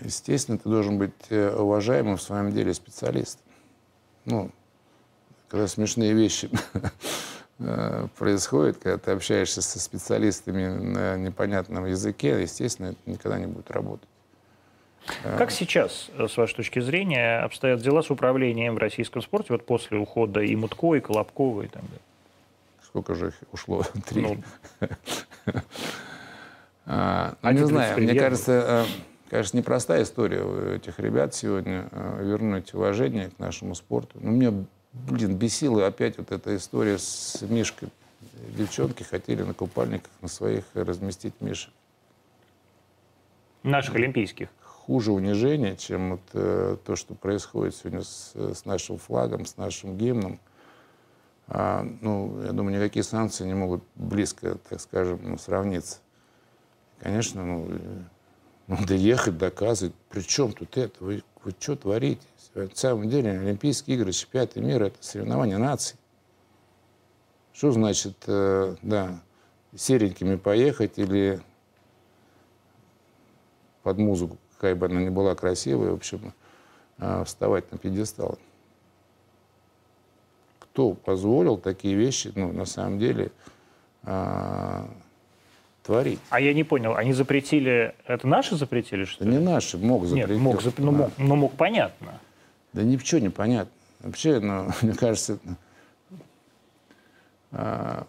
[0.00, 3.44] Естественно, ты должен быть э, уважаемым в своем деле специалистом.
[4.24, 4.50] Ну,
[5.48, 6.50] когда смешные вещи
[7.58, 13.70] э, происходят, когда ты общаешься со специалистами на непонятном языке, естественно, это никогда не будет
[13.70, 14.08] работать.
[15.22, 19.98] Как сейчас, с вашей точки зрения, обстоят дела с управлением в российском спорте вот после
[19.98, 22.00] ухода и Мутко, и Колобкова, и так далее?
[22.84, 23.82] Сколько же их ушло?
[24.06, 24.22] Три?
[24.22, 24.42] Ну,
[26.86, 32.24] а, ну, не знаю, мне кажется, э, конечно, непростая история у этих ребят сегодня э,
[32.24, 34.18] вернуть уважение к нашему спорту.
[34.20, 34.52] Но мне
[35.06, 37.88] блин, бесила опять вот эта история с Мишкой.
[38.56, 41.72] Девчонки хотели на купальниках на своих разместить Мишек.
[43.62, 44.48] Наших олимпийских.
[44.62, 49.98] Хуже унижение, чем вот, э, то, что происходит сегодня с, с нашим флагом, с нашим
[49.98, 50.40] гимном.
[51.48, 55.98] а, ну, я думаю, никакие санкции не могут близко, так скажем, ну, сравниться.
[57.00, 57.68] Конечно, ну,
[58.66, 59.94] надо ехать, доказывать.
[60.08, 61.04] При чем тут это?
[61.04, 62.22] Вы, вы что творите?
[62.54, 65.96] На самом деле Олимпийские игры, чемпионаты мира– это соревнования наций.
[67.52, 69.20] Что значит, э, да,
[69.74, 71.40] серенькими поехать или
[73.82, 76.32] под музыку, какая бы она ни была красивая, в общем,
[76.98, 78.38] э, вставать на пьедестал?
[80.60, 83.32] Кто позволил такие вещи, ну, на самом деле,
[84.04, 84.86] э,
[85.82, 86.20] творить.
[86.30, 89.36] А я не понял, они запретили, это наши запретили, что да ли?
[89.36, 90.30] не наши, мог запретить.
[90.30, 90.78] Нет, мог, зап...
[90.78, 92.20] ну, мог, ну, мог, понятно.
[92.78, 93.72] Да ничего не понятно.
[93.98, 95.40] Вообще, ну, мне кажется,
[97.50, 98.06] а,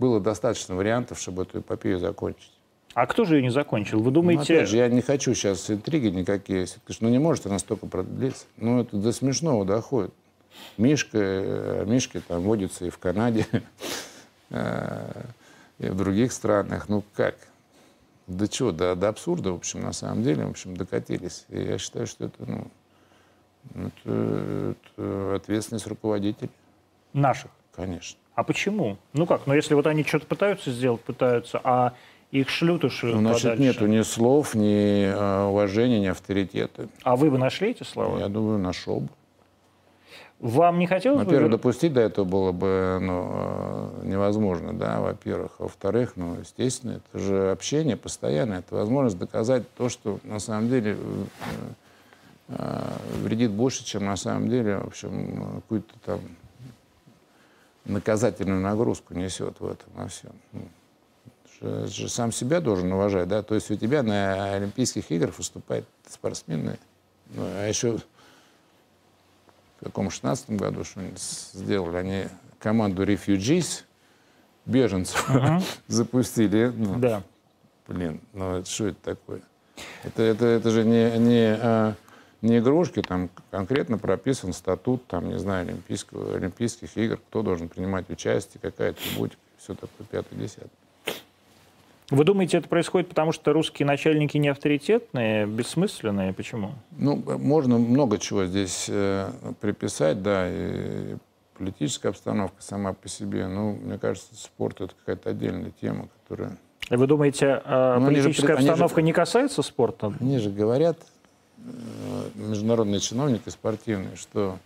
[0.00, 2.50] было достаточно вариантов, чтобы эту эпопею закончить.
[2.94, 4.02] А кто же ее не закончил?
[4.02, 4.38] Вы думаете...
[4.38, 6.66] Ну, опять же, я не хочу сейчас интриги никакие.
[6.98, 8.46] Ну, не может она столько продлиться.
[8.56, 10.12] Ну, это до смешного доходит.
[10.76, 13.46] Мишка, э, Мишки там водится и в Канаде.
[14.52, 15.26] Э,
[15.78, 16.88] и в других странах.
[16.88, 17.36] Ну как?
[18.26, 18.72] До чего?
[18.72, 21.44] До, до абсурда, в общем, на самом деле, в общем, докатились.
[21.50, 22.66] И я считаю, что это, ну,
[23.74, 26.50] это, это ответственность руководителей.
[27.12, 27.50] Наших?
[27.74, 28.18] Конечно.
[28.34, 28.96] А почему?
[29.12, 29.46] Ну как?
[29.46, 31.94] Ну если вот они что-то пытаются сделать, пытаются, а
[32.30, 33.62] их шлют уж ну, Значит, подальше.
[33.62, 36.88] нету ни слов, ни э, уважения, ни авторитета.
[37.02, 38.18] А вы бы нашли эти слова?
[38.18, 39.08] Я думаю, нашел бы.
[40.38, 41.56] Вам не хотелось Во-первых, бы...
[41.58, 45.52] допустить до этого было бы ну, э, невозможно, да, во-первых.
[45.58, 50.70] А во-вторых, ну, естественно, это же общение постоянное, это возможность доказать то, что на самом
[50.70, 51.24] деле э,
[53.22, 56.20] вредит больше, чем на самом деле, в общем, какую-то там
[57.84, 60.32] наказательную нагрузку несет в этом во всем.
[60.52, 60.68] Ну,
[61.88, 66.78] же, сам себя должен уважать, да, то есть у тебя на Олимпийских играх выступают спортсмены,
[67.34, 67.98] ну, а еще
[69.80, 72.24] в каком 16 году что-нибудь сделали, они
[72.58, 73.84] команду Refugees,
[74.66, 75.62] беженцев, uh-huh.
[75.88, 76.72] запустили.
[76.74, 77.22] Ну, да.
[77.88, 79.40] Блин, ну это, что это такое?
[80.04, 81.94] Это, это, это же не, не, а,
[82.42, 88.08] не игрушки, там конкретно прописан статут, там, не знаю, Олимпийского, Олимпийских игр, кто должен принимать
[88.10, 90.70] участие, какая будет, все такое, пятое, десятое.
[92.10, 96.32] Вы думаете, это происходит потому, что русские начальники не авторитетные, бессмысленные?
[96.32, 96.72] Почему?
[96.96, 99.30] Ну, можно много чего здесь э,
[99.60, 101.16] приписать, да, и
[101.56, 103.46] политическая обстановка сама по себе.
[103.46, 106.56] Ну, мне кажется, спорт— это какая-то отдельная тема, которая...
[106.90, 110.12] И вы думаете, э, ну, политическая же, обстановка же, не касается спорта?
[110.18, 110.98] Они же говорят,
[112.34, 114.58] международные чиновники спортивные, что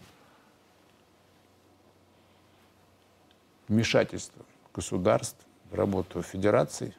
[3.68, 5.38] вмешательство государств
[5.70, 6.94] в работу федераций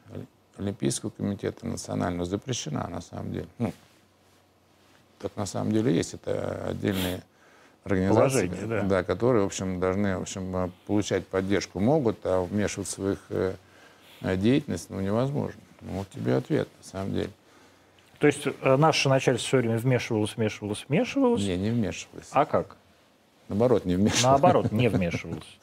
[0.56, 3.48] Олимпийского комитета национального запрещена на самом деле.
[3.58, 3.72] Ну,
[5.18, 6.14] так на самом деле есть.
[6.14, 7.22] Это отдельные
[7.84, 8.82] организации, да.
[8.82, 11.80] Да, которые, в общем, должны в общем, получать поддержку.
[11.80, 13.54] Могут, а вмешиваться в их э,
[14.36, 15.60] деятельность ну, невозможно.
[15.82, 17.30] Ну, вот тебе ответ, на самом деле.
[18.18, 21.42] То есть э, наше начальство все время вмешивалось, вмешивалось, вмешивалось?
[21.42, 22.28] Не, не вмешивалось.
[22.32, 22.76] А как?
[23.48, 24.24] Наоборот, не вмешивалось.
[24.24, 25.58] Наоборот, не вмешивалось.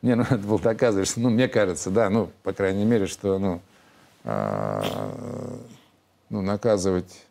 [0.00, 3.60] Не, ну это был доказываешь, ну, мне кажется, да, ну, по крайней мере, что, ну,
[4.24, 4.84] а,
[6.30, 7.26] ну, наказывать,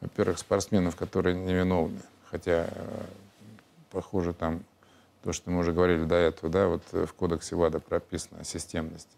[0.00, 2.00] во-первых, спортсменов, которые невиновны,
[2.30, 2.68] хотя,
[3.90, 4.64] похоже, там
[5.22, 9.16] то, что мы уже говорили до этого, да, вот в кодексе ВАДА прописано о системности.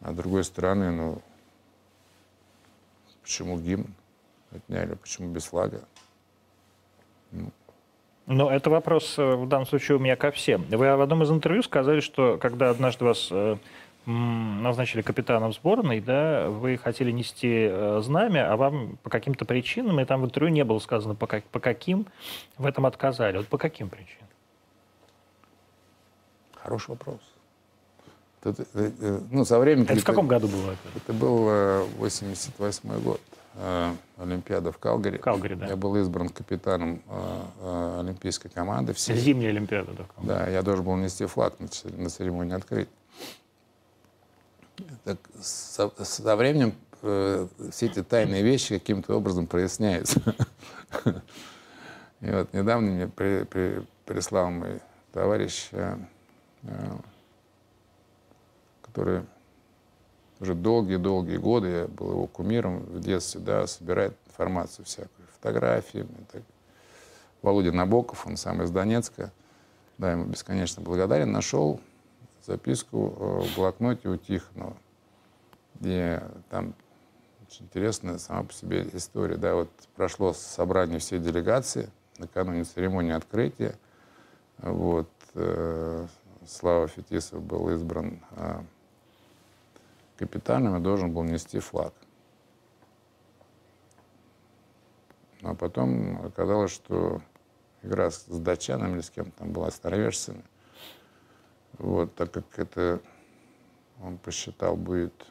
[0.00, 1.22] А с другой стороны, ну,
[3.22, 3.86] почему гимн
[4.54, 5.80] отняли, почему без флага?
[7.30, 7.50] Ну,
[8.26, 10.64] ну, это вопрос э, в данном случае у меня ко всем.
[10.70, 13.56] Вы в одном из интервью сказали, что когда однажды вас э,
[14.06, 20.04] назначили капитаном сборной, да, вы хотели нести э, знамя, а вам по каким-то причинам, и
[20.04, 22.06] там в интервью не было сказано, по, как, по каким
[22.58, 23.38] в этом отказали.
[23.38, 24.28] Вот по каким причинам?
[26.54, 27.20] Хороший вопрос.
[28.44, 28.64] Это,
[29.30, 29.86] ну, со временем...
[29.88, 30.98] Это в каком году было это?
[30.98, 33.20] Это был 88 э, год.
[33.54, 35.18] Э, Олимпиада в Калгари.
[35.18, 35.66] Калгари, да.
[35.66, 37.02] Я был избран капитаном
[37.98, 38.92] Олимпийской команды.
[38.92, 39.16] Всей.
[39.16, 39.92] Зимняя Олимпиада.
[39.92, 42.88] Да, да, я должен был нести флаг на, церемонии открытия
[45.04, 50.20] так, со, со временем э, все эти тайные вещи каким-то образом проясняются.
[52.20, 54.80] И вот недавно мне при, при, прислал мой
[55.12, 55.96] товарищ, э,
[56.62, 56.92] э,
[58.82, 59.22] который
[60.42, 66.04] уже долгие-долгие годы, я был его кумиром в детстве, да, собирает информацию всякую, фотографии.
[66.32, 66.42] Так.
[67.42, 69.30] Володя Набоков, он сам из Донецка,
[69.98, 71.80] да, ему бесконечно благодарен, нашел
[72.44, 74.76] записку э, в блокноте у Тихонова,
[75.76, 76.74] где там
[77.46, 79.36] очень интересная сама по себе история.
[79.36, 81.88] Да, вот прошло собрание всей делегации
[82.18, 83.76] накануне церемонии открытия.
[84.58, 86.06] Вот, э,
[86.44, 88.18] Слава Фетисов был избран
[90.22, 91.92] а, капитаном и должен был нести флаг.
[95.42, 97.20] А потом оказалось, что
[97.82, 100.44] игра с датчанами или с кем там была, с норвежцами.
[101.78, 103.00] Вот, так как это,
[104.00, 105.26] он посчитал, будет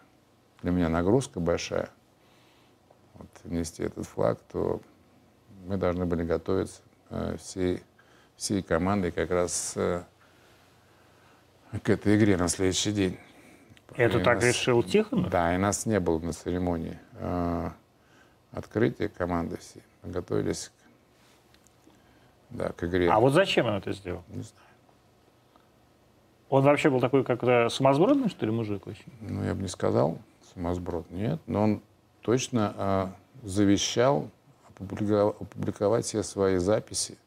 [0.61, 1.89] для меня нагрузка большая,
[3.13, 4.81] вот, нести этот флаг, то
[5.65, 7.83] мы должны были готовиться э, всей,
[8.35, 10.03] всей командой как раз э,
[11.83, 13.19] к этой игре на следующий день.
[13.95, 15.29] Это И так нас- решил Тихонов?
[15.29, 17.69] Да, и нас не было на церемонии э,
[18.51, 19.83] открытия команды всей.
[20.03, 20.71] Мы готовились к,
[22.51, 23.09] да, к игре.
[23.09, 24.23] А вот зачем он это сделал?
[24.29, 24.67] Не знаю.
[26.49, 29.11] Он вообще был такой как-то сумасбродный, что ли, мужик очень?
[29.21, 30.17] Ну, я бы не сказал,
[30.53, 31.39] сумасброд, нет.
[31.47, 31.81] Но он
[32.21, 34.29] точно а, завещал
[34.75, 37.17] опубликовать все свои записи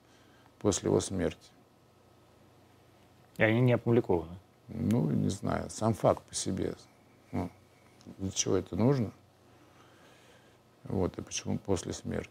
[0.59, 1.51] после его смерти.
[3.39, 4.37] И они не опубликованы.
[4.69, 6.75] Ну, не знаю, сам факт по себе.
[7.33, 7.51] Ну,
[8.19, 9.11] для чего это нужно?
[10.85, 12.31] Вот, и почему после смерти?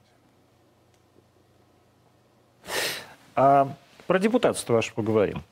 [3.36, 3.74] А
[4.08, 5.44] про депутатство ваше поговорим.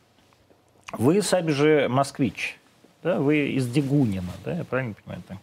[0.94, 2.60] Вы сами же москвич,
[3.02, 3.20] да?
[3.20, 4.58] Вы из Дегунина, да?
[4.58, 5.24] Я правильно понимаю?
[5.28, 5.38] так?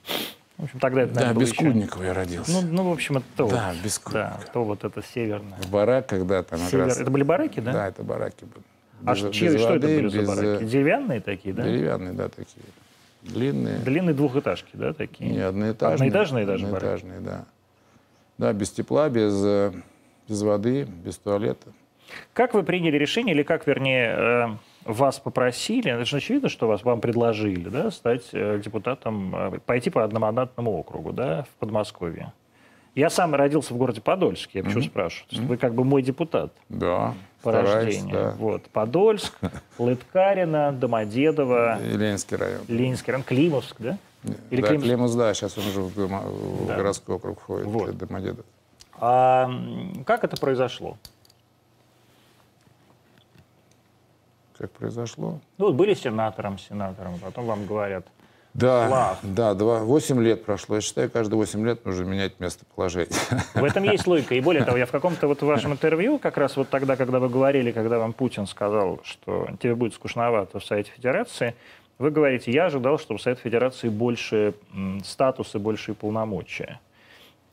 [0.58, 2.50] В общем, тогда это, Да, наверное, было без еще- Кудникова я родился.
[2.52, 3.48] Ну, ну, в общем, это то.
[3.48, 4.52] Да, вот, без Да, Кудникова.
[4.52, 5.58] то вот это северное.
[5.60, 7.72] В барак, когда там Север- раз- Это были бараки, да?
[7.72, 8.64] Да, это бараки были.
[9.06, 10.62] А Без- чьи- без что это воды, были за без, бараки?
[10.62, 11.62] э, Деревянные такие, да?
[11.62, 12.64] Деревянные, да, такие.
[13.22, 13.78] Длинные.
[13.78, 15.30] Длинные двухэтажки, да, такие?
[15.30, 15.94] Не, одноэтажные.
[16.08, 16.84] Одноэтажные даже бараки?
[17.04, 17.44] Одноэтажные, да.
[18.38, 19.72] Да, без тепла, без, э,
[20.28, 21.68] без воды, без туалета.
[22.32, 24.46] Как вы приняли решение, или как, вернее, э,
[24.84, 30.70] вас попросили, это же очевидно, что вас, вам предложили, да, стать депутатом, пойти по одномандатному
[30.72, 32.32] округу, да, в Подмосковье.
[32.98, 35.28] Я сам родился в городе Подольске, я почему спрашиваю.
[35.28, 38.12] То есть Вы как бы мой депутат Да, по стараюсь, рождению.
[38.12, 38.34] да.
[38.38, 38.64] Вот.
[38.70, 39.38] Подольск,
[39.78, 42.62] Лыткарина, Домодедово, И Ленинский район.
[42.66, 43.98] Ленинский район, Климовск, да?
[44.50, 45.16] Или да, Климовск?
[45.16, 46.74] Да, сейчас он уже в, дома- в Да.
[46.74, 47.96] городской округ входит, Вот.
[47.96, 48.44] Домодедово.
[48.98, 49.48] А
[50.04, 50.96] как это произошло?
[54.58, 55.38] Как произошло?
[55.58, 58.04] Ну, вот были сенатором, сенатором, потом вам говорят,
[58.54, 59.18] Да, Флаг.
[59.22, 60.76] да, два, 8 лет прошло.
[60.76, 63.14] Я считаю, каждые 8 лет нужно менять местоположение.
[63.54, 64.34] В этом есть логика.
[64.34, 67.28] И более того, я в каком-то вот вашем интервью, как раз вот тогда, когда вы
[67.28, 71.54] говорили, когда вам Путин сказал, что тебе будет скучновато в Совете Федерации,
[71.98, 76.80] вы говорите, я ожидал, что у Совета Федерации больше м, статус и большие полномочия.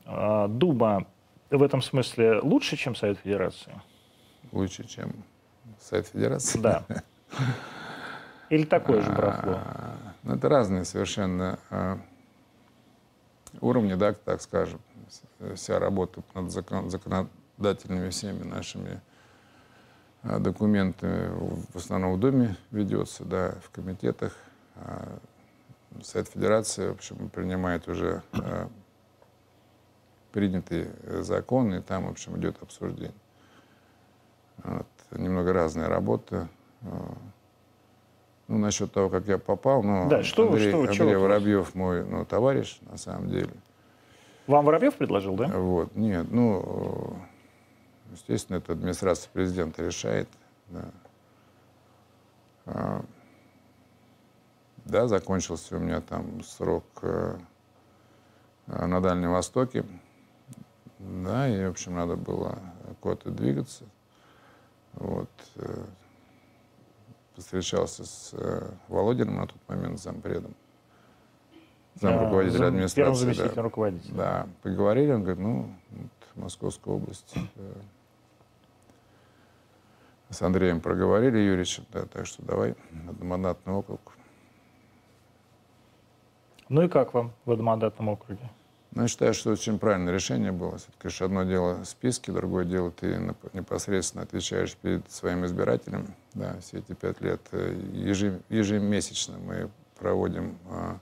[0.06, 1.06] А, Дума
[1.50, 3.72] в этом смысле лучше, чем Совет Федерации?
[4.52, 5.12] Лучше, чем
[5.80, 6.58] Совет Федерации.
[6.58, 6.82] Да.
[8.50, 9.58] Или такое же барахло?
[10.26, 11.98] А, ну, это разные совершенно а,
[13.60, 14.80] уровни, да, так скажем.
[15.54, 19.00] Вся работа над закон- законодательными всеми нашими
[20.22, 21.28] а, документами
[21.72, 24.36] в основном в Думе ведется, да, в комитетах.
[24.76, 25.18] А
[26.02, 28.68] Совет Федерации, в общем, принимает уже а,
[30.32, 33.14] принятые э, законы, и там, в общем, идет обсуждение.
[34.58, 34.86] Вот.
[35.12, 36.48] Немного разная работа.
[38.48, 41.74] Ну, насчет того, как я попал, ну, Да, что Андрей, что чего Андрей вы- Воробьев
[41.74, 43.50] мой ну, товарищ, на самом деле.
[44.46, 45.48] Вам Воробьев предложил, да?
[45.48, 47.16] Вот, нет, ну,
[48.08, 50.28] э, естественно, это администрация президента решает.
[50.68, 50.84] Да,
[52.66, 53.04] А,
[54.84, 57.36] да закончился у меня там срок э,
[58.68, 59.84] э, на Дальнем Востоке.
[60.98, 62.58] Да, и, в общем, надо было
[63.00, 63.84] куда-то двигаться.
[64.94, 65.28] Вот.
[67.36, 70.54] Встречался с э, Володиным на тот момент, зампредом.
[71.94, 72.96] Зам руководителя зам- администрации.
[72.96, 73.20] Первым да.
[73.20, 74.14] заместителем руководителя.
[74.14, 76.10] Да, поговорили, он говорит, ну, вот
[76.42, 77.34] Московская область.
[77.56, 77.72] э,
[80.30, 82.74] С Андреем проговорили, Юрьевичем, да, так что давай,
[83.08, 84.00] одномандатный округ.
[86.68, 88.50] Ну и как вам в одномандатном округе?
[88.96, 90.78] Ну, я считаю, что очень правильное решение было.
[91.04, 93.20] Ж одно дело списки, другое дело ты
[93.52, 96.14] непосредственно отвечаешь перед своим избирателем.
[96.32, 97.78] Да, все эти пять лет э,
[98.48, 99.68] ежемесячно мы
[99.98, 100.98] проводим а,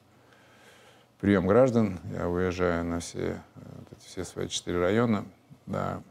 [1.20, 2.00] прием граждан.
[2.12, 3.60] Я выезжаю на все, э,
[4.04, 5.24] все свои четыре района,
[5.66, 6.02] да,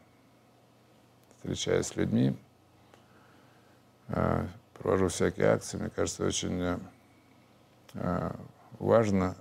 [1.36, 2.34] встречаюсь с людьми,
[4.08, 4.48] а,
[4.80, 5.76] провожу всякие акции.
[5.76, 6.78] Мне кажется, очень э,
[7.96, 8.40] а,
[8.80, 9.36] важно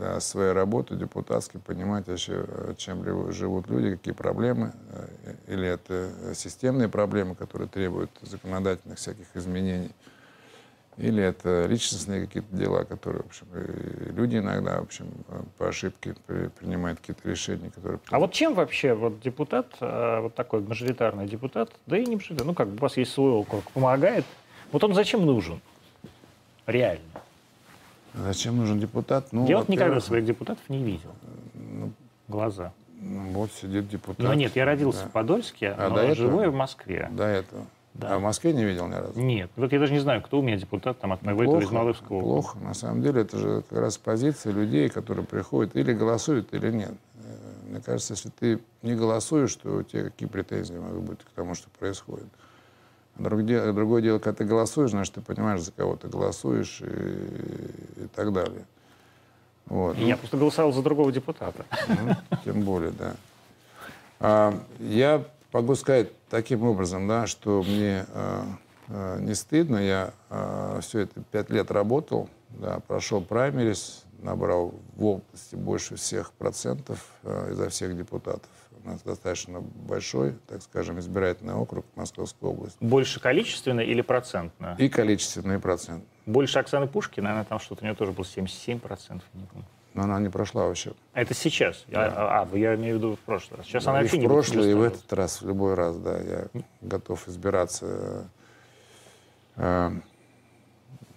[0.00, 6.34] для своей работы депутатской понимать вообще, э, чем живут люди, какие проблемы, э, или это
[6.34, 9.90] системные проблемы, которые требуют законодательных всяких изменений,
[10.96, 13.46] или это личностные какие-то дела, которые, в общем,
[14.16, 18.00] люди иногда, в общем, э, по ошибке при- принимают какие-то решения, которые...
[18.10, 22.54] А вот чем вообще вот депутат, вот такой мажоритарный депутат, да и не мажоритарный, ну
[22.54, 24.24] как бы у вас есть свой округ, помогает
[24.72, 25.60] Вот он зачем нужен?
[26.66, 27.02] Реально.
[28.14, 29.28] Зачем нужен депутат?
[29.32, 31.10] Ну, Я вот никогда своих депутатов не видел.
[31.54, 31.92] Ну,
[32.28, 32.72] Глаза.
[33.00, 34.18] Ну, вот сидит депутат.
[34.18, 35.08] Ну нет, я родился да.
[35.08, 37.08] в Подольске, а но живу я в Москве.
[37.10, 37.66] До этого.
[37.94, 38.14] Да.
[38.14, 39.18] А в Москве не видел ни разу?
[39.18, 39.50] Нет.
[39.56, 42.20] Вот я даже не знаю, кто у меня депутат там от моего плохо, из Малышского
[42.20, 42.58] Плохо.
[42.58, 46.92] На самом деле это же как раз позиция людей, которые приходят или голосуют, или нет.
[47.24, 51.30] Э, мне кажется, если ты не голосуешь, то у тебя какие претензии могут быть к
[51.34, 52.28] тому, что происходит.
[53.20, 58.06] Другое, другое дело, когда ты голосуешь, значит, ты понимаешь, за кого ты голосуешь и, и
[58.14, 58.64] так далее.
[59.66, 59.96] Вот.
[59.98, 61.64] Я ну, просто голосовал за другого депутата.
[61.88, 62.14] Ну,
[62.44, 63.14] тем более, да.
[64.18, 68.46] А, я могу сказать таким образом, да, что мне а,
[68.88, 69.76] а, не стыдно.
[69.76, 76.32] Я а, все это пять лет работал, да, прошел праймерис, набрал в области больше всех
[76.32, 78.48] процентов а, изо всех депутатов.
[78.84, 82.78] У нас достаточно большой, так скажем, избирательный округ Московской области.
[82.80, 84.74] Больше количественно или процентно?
[84.78, 86.04] И количественно, и процент.
[86.26, 89.66] Больше Оксаны Пушкина, наверное, там что-то у нее тоже было 77%, не помню.
[89.92, 90.92] Но она не прошла вообще.
[91.14, 91.84] Это сейчас?
[91.88, 92.06] Да.
[92.06, 93.66] А, а, я имею в виду в прошлый раз.
[93.66, 95.96] Сейчас да, она и вообще в не прошлый, и в этот раз, в любой раз,
[95.98, 96.18] да.
[96.18, 96.46] Я
[96.80, 98.30] готов избираться
[99.56, 99.90] э,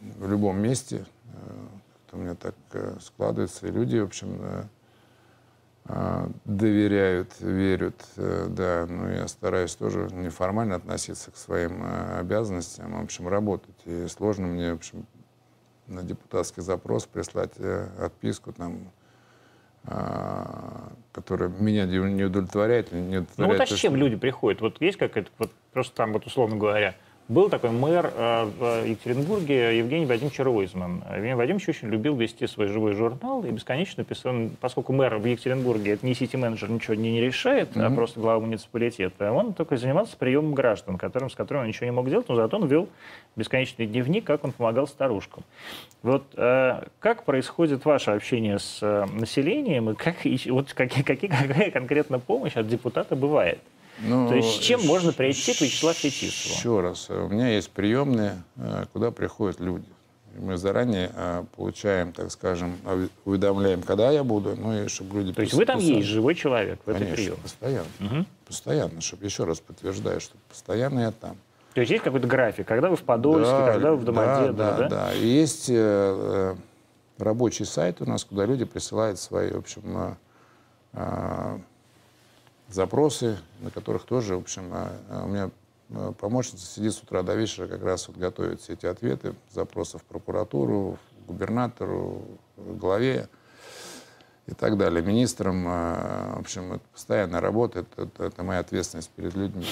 [0.01, 1.05] в любом месте.
[1.34, 1.68] Э,
[2.14, 3.68] у меня так э, складывается.
[3.68, 4.64] И люди, в общем, э,
[6.45, 8.86] доверяют, верят, э, да.
[8.88, 13.75] Но я стараюсь тоже неформально относиться к своим э, обязанностям, в общем, работать.
[13.86, 15.05] И сложно мне, в общем,
[15.88, 18.91] на депутатский запрос прислать э, отписку, там,
[19.86, 22.93] а, которая меня не удовлетворяет.
[22.93, 24.61] Не удовлетворяет ну вот а с чем люди приходят?
[24.61, 26.95] Вот есть какая-то, вот просто там, вот условно говоря,
[27.30, 31.03] был такой мэр э, в Екатеринбурге Евгений Вадимович Ройзман.
[31.15, 35.93] Евгений Вадимович очень любил вести свой живой журнал и бесконечно писал, поскольку мэр в Екатеринбурге
[35.93, 37.86] это не сити-менеджер, ничего не, не решает, mm-hmm.
[37.86, 41.91] а просто глава муниципалитета, он только занимался приемом граждан, которым, с которыми он ничего не
[41.91, 42.89] мог делать, но зато он вел
[43.36, 45.43] бесконечный дневник, как он помогал старушкам.
[46.01, 51.30] Вот э, как происходит ваше общение с э, населением и как, и, вот какие, какие,
[51.30, 53.59] какая конкретно помощь от депутата бывает?
[54.03, 56.55] Ну, То есть с чем можно прийти к Вячеславу Фетисову?
[56.55, 57.09] Еще раз.
[57.09, 59.85] У меня есть приемные, э, куда приходят люди.
[60.37, 62.75] Мы заранее э, получаем, так скажем,
[63.23, 65.33] уведомляем, когда я буду, ну и чтобы люди...
[65.33, 67.37] То есть вы там есть живой человек в Конечно, этой приеме?
[67.41, 67.87] постоянно.
[67.99, 68.25] Угу.
[68.47, 71.37] Постоянно, чтобы еще раз подтверждаю, что постоянно я там.
[71.73, 74.77] То есть есть какой-то график, когда вы в Подольске, да, когда вы в Домодедово, да?
[74.77, 75.13] Да, да.
[75.13, 76.55] И есть э,
[77.17, 80.15] рабочий сайт у нас, куда люди присылают свои, в общем,
[80.93, 81.57] э,
[82.74, 85.51] запросы, на которых тоже, в общем, а, а у меня
[85.91, 89.97] а, помощница сидит с утра до вечера, как раз вот готовит все эти ответы, запросы
[89.97, 90.97] в прокуратуру,
[91.28, 92.24] губернатору,
[92.57, 93.30] главе
[94.47, 95.63] и так далее, министрам.
[95.63, 99.65] В общем, это постоянная работа, это, это, это моя ответственность перед людьми.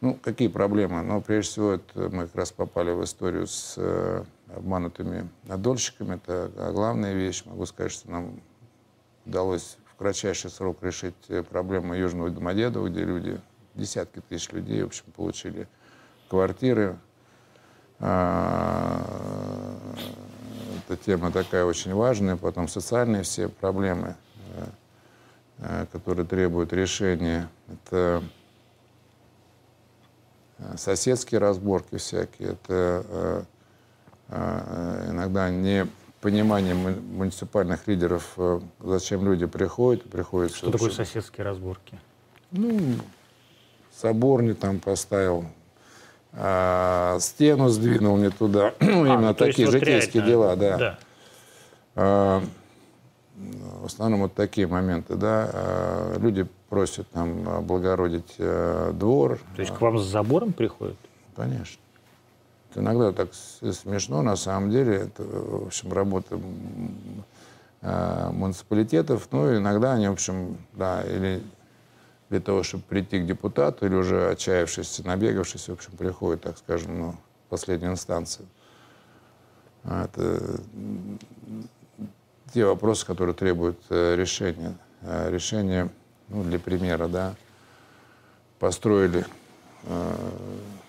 [0.00, 1.02] Ну, какие проблемы?
[1.02, 4.22] Ну, прежде всего, это мы как раз попали в историю с э,
[4.54, 6.16] обманутыми надольщиками.
[6.16, 7.42] Это главная вещь.
[7.46, 8.40] Могу сказать, что нам
[9.24, 13.40] удалось кратчайший срок решить э, проблему Южного Домодедова, где люди,
[13.74, 15.68] десятки тысяч людей, в общем, получили
[16.28, 16.98] квартиры.
[18.00, 19.00] А,
[20.78, 22.36] эта тема такая очень важная.
[22.36, 24.16] Потом социальные все проблемы,
[24.56, 24.66] э,
[25.58, 27.48] э, которые требуют решения.
[27.68, 28.22] Это
[30.76, 32.50] соседские разборки всякие.
[32.50, 33.46] Это
[35.10, 35.86] иногда не
[36.24, 40.54] понимание муниципальных лидеров, э, зачем люди приходят, приходят...
[40.54, 42.00] Что такое соседские разборки?
[42.50, 42.80] Ну,
[43.94, 45.44] собор не там поставил,
[46.32, 48.72] а, стену сдвинул не туда.
[48.80, 50.78] Ну, а, именно ну, такие вот житейские реально, дела, да.
[50.78, 50.98] да.
[51.94, 52.42] А,
[53.82, 55.50] в основном вот такие моменты, да.
[55.52, 59.40] А, люди просят там облагородить а, двор.
[59.56, 60.96] То есть к вам с забором приходят?
[61.36, 61.83] Конечно
[62.76, 66.40] иногда так смешно, на самом деле, это, в общем, работа
[67.82, 71.42] э, муниципалитетов, ну, иногда они, в общем, да, или
[72.30, 76.98] для того, чтобы прийти к депутату, или уже отчаявшись, набегавшись, в общем, приходят, так скажем,
[76.98, 77.12] ну,
[77.46, 78.46] в последнюю инстанцию.
[79.84, 80.60] Это
[82.52, 84.76] те вопросы, которые требуют э, решения.
[85.02, 85.90] Э, решение,
[86.28, 87.34] ну, для примера, да,
[88.58, 89.26] построили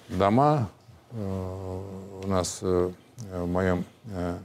[0.07, 0.74] дома, Э,
[1.15, 2.91] у нас э,
[3.31, 4.37] в моем э,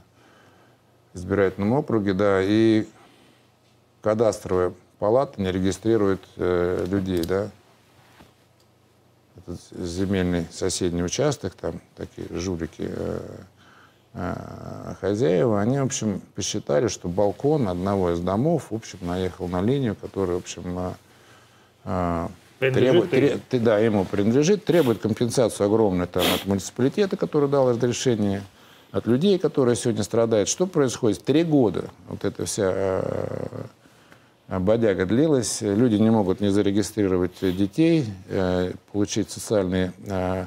[1.13, 2.87] избирательном округе, да, и
[4.01, 7.49] кадастровая палата не регистрирует людей, да.
[9.35, 12.91] Этот земельный соседний участок, там такие жулики,
[14.99, 19.95] хозяева, они, в общем, посчитали, что балкон одного из домов, в общем, наехал на линию,
[19.95, 20.95] которая, в общем,
[22.69, 28.43] Требует, тре, да, ему принадлежит, требует компенсацию огромную там, от муниципалитета, который дал разрешение,
[28.91, 30.47] от людей, которые сегодня страдают.
[30.47, 31.23] Что происходит?
[31.23, 32.71] Три года вот эта вся
[34.47, 35.61] э, бодяга длилась.
[35.61, 40.45] Люди не могут не зарегистрировать детей, э, получить социальные э,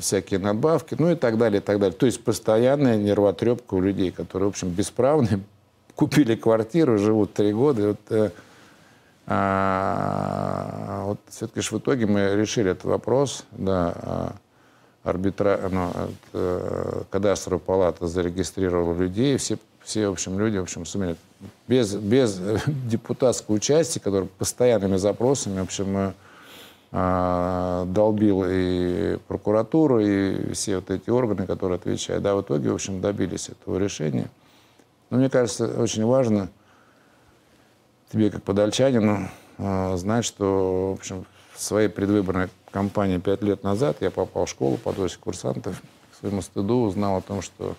[0.00, 1.98] всякие надбавки, ну и так далее, и так далее.
[1.98, 5.40] То есть постоянная нервотрепка у людей, которые, в общем, бесправны,
[5.96, 7.96] купили квартиру, живут три года.
[8.08, 8.32] Вот,
[9.26, 14.32] а, вот все-таки в итоге мы решили этот вопрос, да, а,
[15.04, 15.92] арбитра, ну,
[16.32, 21.16] э, кадастровая палата зарегистрировала людей, все, все, в общем, люди, в общем, сумели
[21.68, 26.12] без, без депутатского участия, который постоянными запросами, в общем,
[26.92, 32.74] э, долбил и прокуратуру, и все вот эти органы, которые отвечают, да, в итоге, в
[32.74, 34.30] общем, добились этого решения.
[35.08, 36.50] Но мне кажется, очень важно
[38.10, 43.98] тебе, как подольчанину, э, знать, что, в общем, в своей предвыборной кампании пять лет назад
[44.00, 45.80] я попал в школу под осень курсантов.
[46.12, 47.76] К своему стыду узнал о том, что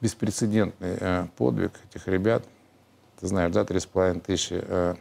[0.00, 2.44] беспрецедентный э, подвиг этих ребят.
[3.20, 4.94] Ты знаешь, да, три с половиной тысячи э,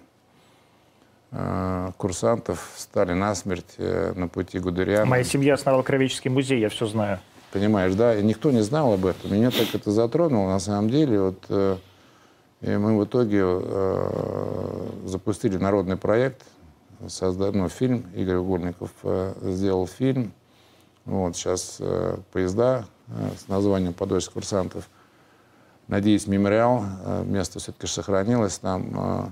[1.97, 5.05] курсантов стали насмерть на пути Гудериана.
[5.05, 7.19] Моя семья основала Кровеческий музей, я все знаю.
[7.51, 8.15] Понимаешь, да?
[8.15, 9.33] И никто не знал об этом.
[9.33, 11.19] Меня так это затронуло, на самом деле.
[11.19, 11.79] Вот,
[12.61, 16.43] и мы в итоге э, запустили народный проект,
[17.07, 18.05] создали ну, фильм.
[18.15, 20.31] Игорь Угольников э, сделал фильм.
[21.05, 24.89] Вот, сейчас э, поезда э, с названием «Подольск курсантов».
[25.87, 29.27] Надеюсь, мемориал, э, место все-таки сохранилось там э,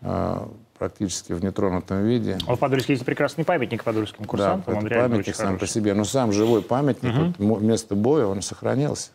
[0.00, 0.46] э,
[0.76, 2.38] практически в нетронутом виде.
[2.48, 4.80] А в Подольске есть прекрасный памятник подольским курсантам.
[4.80, 5.94] Да, это памятник сам по себе.
[5.94, 7.48] Но сам живой памятник, угу.
[7.50, 9.10] вот, место боя, он сохранился.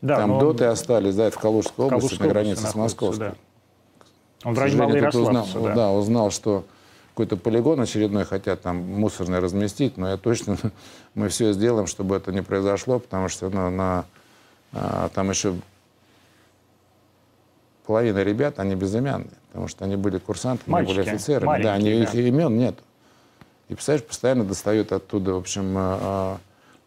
[0.00, 3.26] Да, Там доты остались, да, это в Калужской области, Калужской на границе с Московской.
[3.26, 3.44] находится,
[4.44, 5.74] Он в районе Малоярославца, узнал, да.
[5.74, 6.64] да, узнал, что
[7.10, 10.56] какой-то полигон очередной хотят там мусорный разместить, но я точно,
[11.14, 14.04] мы все сделаем, чтобы это не произошло, потому что ну, на,
[14.72, 15.54] а, там еще
[17.84, 21.62] половина ребят, они безымянные, потому что они были курсантами, они были Мальчики, офицерами.
[21.62, 22.78] Да, они, маленькие, их имен нет.
[23.68, 26.38] И, представляешь, постоянно достают оттуда, в общем, а,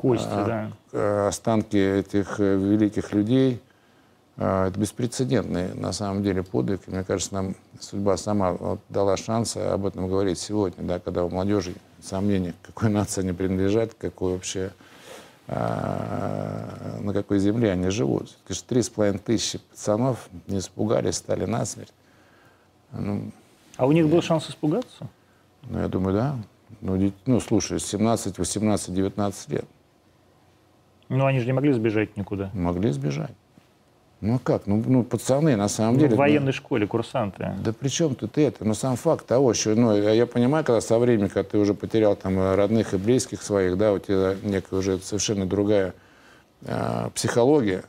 [0.01, 0.71] Кости, а, да.
[0.93, 3.61] э, останки этих э, великих людей.
[4.37, 6.87] А, Это беспрецедентный, на самом деле, подвиг.
[6.87, 11.29] Мне кажется, нам судьба сама вот дала шанс об этом говорить сегодня, да, когда у
[11.29, 14.71] молодежи сомнения, какой нации они принадлежат, какой вообще,
[15.47, 18.35] а, на какой земле они живут.
[18.67, 21.93] Три с половиной тысячи пацанов не испугались, стали насмерть.
[22.91, 23.31] Ну,
[23.77, 25.07] А у них был шанс испугаться?
[25.69, 26.35] ну, я думаю, да.
[26.79, 29.65] Ну, ну, слушай, 17, 18, 19 лет.
[31.11, 32.49] Ну, они же не могли сбежать никуда.
[32.53, 33.31] Могли сбежать.
[34.21, 34.65] Ну как?
[34.65, 36.15] Ну, ну пацаны, на самом Ну, деле...
[36.15, 37.53] в военной школе курсанты.
[37.61, 38.63] Да при чем тут это?
[38.63, 39.75] Ну, сам факт того, что...
[39.75, 43.41] Ну, я понимаю, когда со временем, когда ты уже потерял там э, родных и близких
[43.41, 45.93] своих, да, у тебя некая уже совершенно другая
[46.65, 47.83] а, психология.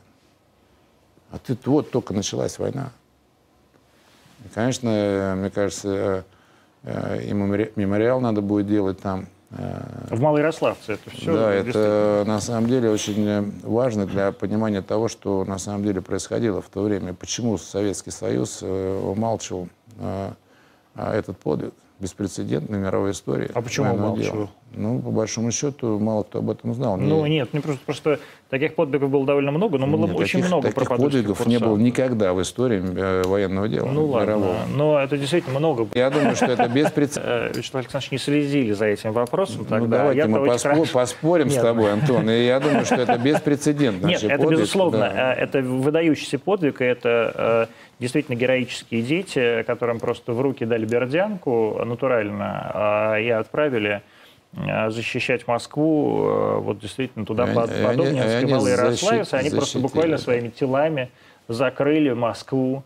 [1.31, 2.91] А ты вот только началась война.
[4.43, 6.23] И, конечно, э, мне кажется, э,
[6.83, 9.27] э, и мемори- мемориал надо будет делать там.
[10.09, 11.33] В Малоярославце это все.
[11.33, 16.01] да, это на самом деле очень э, важно для понимания того, что на самом деле
[16.01, 17.13] происходило в то время.
[17.13, 20.31] Почему Советский Союз э, умалчивал э,
[20.95, 21.73] а этот подвиг
[22.03, 23.49] беспрецедентный в мировой истории.
[23.53, 24.49] А почему умалчивал?
[24.75, 26.97] Ну, по большому счету, мало кто об этом знал.
[26.97, 30.39] Ну, Не- нет, не просто, просто таких подвигов было довольно много, но было нет, очень
[30.39, 34.55] таких, много таких подвигов не было никогда в истории э, военного дела Ну ладно, мирового.
[34.75, 35.87] но это действительно много.
[35.93, 37.23] Я думаю, что это беспрецедентно.
[37.33, 39.77] Э, Вячеслав Александрович не следили за этим вопросом тогда.
[39.77, 42.29] Ну, давайте мы поспорим с тобой, Антон.
[42.29, 44.07] И я думаю, что это беспрецедентно.
[44.07, 50.33] Нет, это безусловно, э, это выдающийся подвиг, и это э, действительно героические дети, которым просто
[50.33, 54.01] в руки дали бердянку натурально а, и отправили
[54.53, 60.49] э, защищать Москву, э, вот действительно туда, под они Малый Ярославец, они просто буквально своими
[60.49, 61.09] телами
[61.47, 62.83] закрыли Москву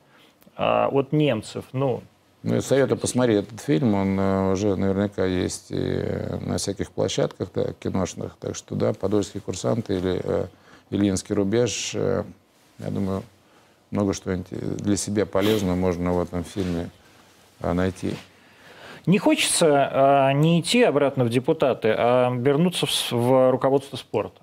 [0.55, 1.65] а, от немцев.
[1.71, 2.01] Ну,
[2.43, 6.03] Ну, я советую посмотреть этот фильм, он э, уже наверняка есть и
[6.41, 10.45] на всяких площадках да, киношных, так что да, «Подольские курсанты» или э,
[10.89, 12.23] «Ильинский рубеж», э,
[12.79, 13.23] я думаю,
[13.91, 16.89] много что для себя полезного можно в этом фильме
[17.61, 18.15] э, найти.
[19.05, 24.41] Не хочется а, не идти обратно в депутаты, а вернуться в, в руководство спорта.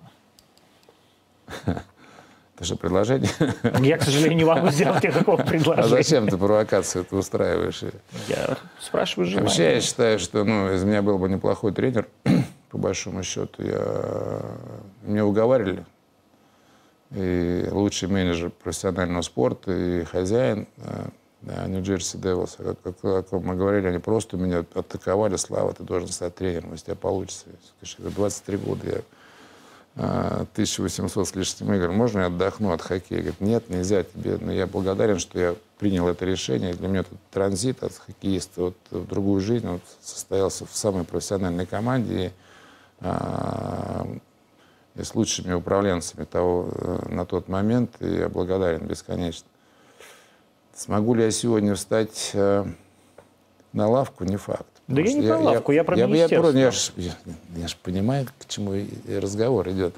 [1.67, 3.31] Это же предложение.
[3.81, 5.89] Я, к сожалению, не могу сделать никакого А предложения.
[5.89, 7.83] зачем ты провокацию это устраиваешь?
[8.29, 9.49] Я спрашиваю желание.
[9.49, 12.07] Вообще, я считаю, что ну, из меня был бы неплохой тренер,
[12.71, 13.63] по большому счету.
[13.63, 14.43] Я...
[15.03, 15.85] Меня уговаривали.
[17.15, 20.67] И лучший менеджер профессионального спорта, и хозяин.
[20.79, 21.07] э,
[21.69, 26.35] Нью-Джерси Девилс, как, как, как мы говорили, они просто меня атаковали, Слава, ты должен стать
[26.35, 27.47] тренером, если у тебя получится.
[27.99, 29.03] 23 года я
[29.97, 33.21] 1800 с лишним игр, можно я отдохну от хоккея?
[33.21, 34.39] Говорит, нет, нельзя тебе.
[34.41, 36.75] Но я благодарен, что я принял это решение.
[36.75, 41.67] Для меня этот транзит от хоккеиста вот, в другую жизнь вот, состоялся в самой профессиональной
[41.67, 42.27] команде.
[42.27, 42.31] И,
[43.01, 44.07] а,
[44.97, 47.97] и с лучшими управленцами того, э, на тот момент.
[48.01, 49.47] И я благодарен бесконечно.
[50.75, 52.65] Смогу ли я сегодня встать э,
[53.73, 54.67] на лавку, не факт.
[54.87, 56.51] Да я не про лавку, я, я про я, министерство.
[56.51, 58.75] Я, я, я, я, я же понимаю, к чему
[59.09, 59.95] разговор идет.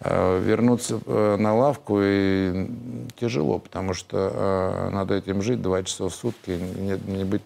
[0.00, 2.68] А, вернуться э, на лавку и
[3.16, 7.42] тяжело, потому что надо этим жить два часа в сутки, не, не быть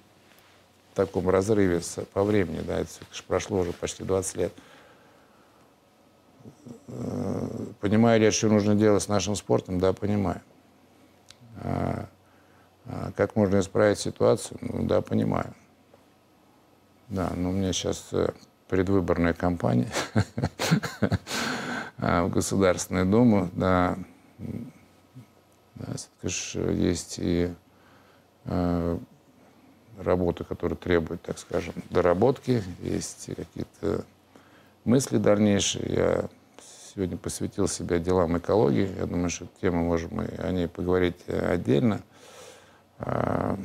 [0.92, 1.80] в таком разрыве
[2.12, 2.60] по времени.
[2.66, 2.90] Да, это
[3.26, 4.52] прошло уже почти 20 лет.
[6.92, 9.78] Э, понимаю ли, что нужно делать с нашим спортом?
[9.78, 10.40] Да, понимаю.
[11.62, 14.58] А, как можно исправить ситуацию?
[14.60, 15.54] Ну, да, понимаю.
[17.08, 18.30] Да, но у меня сейчас э,
[18.68, 19.90] предвыборная кампания
[21.98, 23.50] а, в Государственную Думу.
[23.52, 23.98] Да,
[25.74, 25.94] да
[26.72, 27.52] есть и
[28.44, 28.98] э,
[29.98, 34.04] работы, которые требуют, так скажем, доработки, есть какие-то
[34.84, 35.94] мысли дальнейшие.
[35.94, 36.28] Я
[36.94, 38.88] сегодня посвятил себя делам экологии.
[38.98, 42.00] Я думаю, что тему можем мы о ней поговорить э, отдельно.
[42.98, 43.56] А,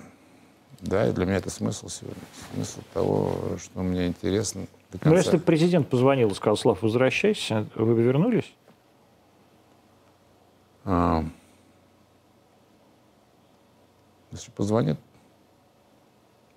[0.81, 2.21] да, и для меня это смысл сегодня.
[2.53, 4.67] Смысл того, что мне интересно.
[5.03, 8.53] Ну, если президент позвонил и сказал, Слав, возвращайся, вы бы вернулись?
[10.85, 11.25] А,
[14.31, 14.99] если позвонит,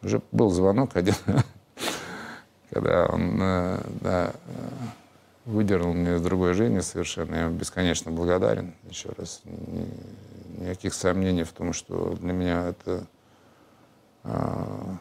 [0.02, 1.14] уже был звонок один,
[2.70, 4.68] когда он э, да, э,
[5.48, 7.34] выдернул меня из другой жизни совершенно.
[7.34, 8.74] Я бесконечно благодарен.
[8.90, 9.40] Еще раз,
[10.58, 13.06] никаких сомнений в том, что для меня это
[14.24, 14.98] а,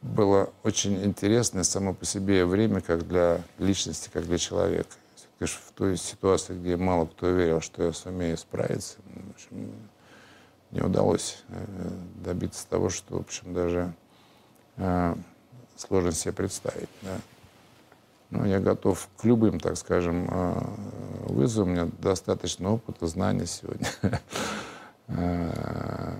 [0.00, 4.90] было очень интересное само по себе время, как для личности, как для человека.
[5.38, 9.72] Конечно, в той ситуации, где мало кто верил, что я сумею справиться, в общем,
[10.70, 11.64] не удалось э,
[12.24, 13.92] добиться того, что, в общем, даже
[14.76, 15.14] э,
[15.76, 16.88] сложно себе представить.
[17.02, 17.18] Да.
[18.30, 20.54] Но я готов к любым, так скажем, э,
[21.28, 21.68] вызовам.
[21.68, 23.88] У меня достаточно опыта, знаний сегодня.
[25.06, 26.16] Э,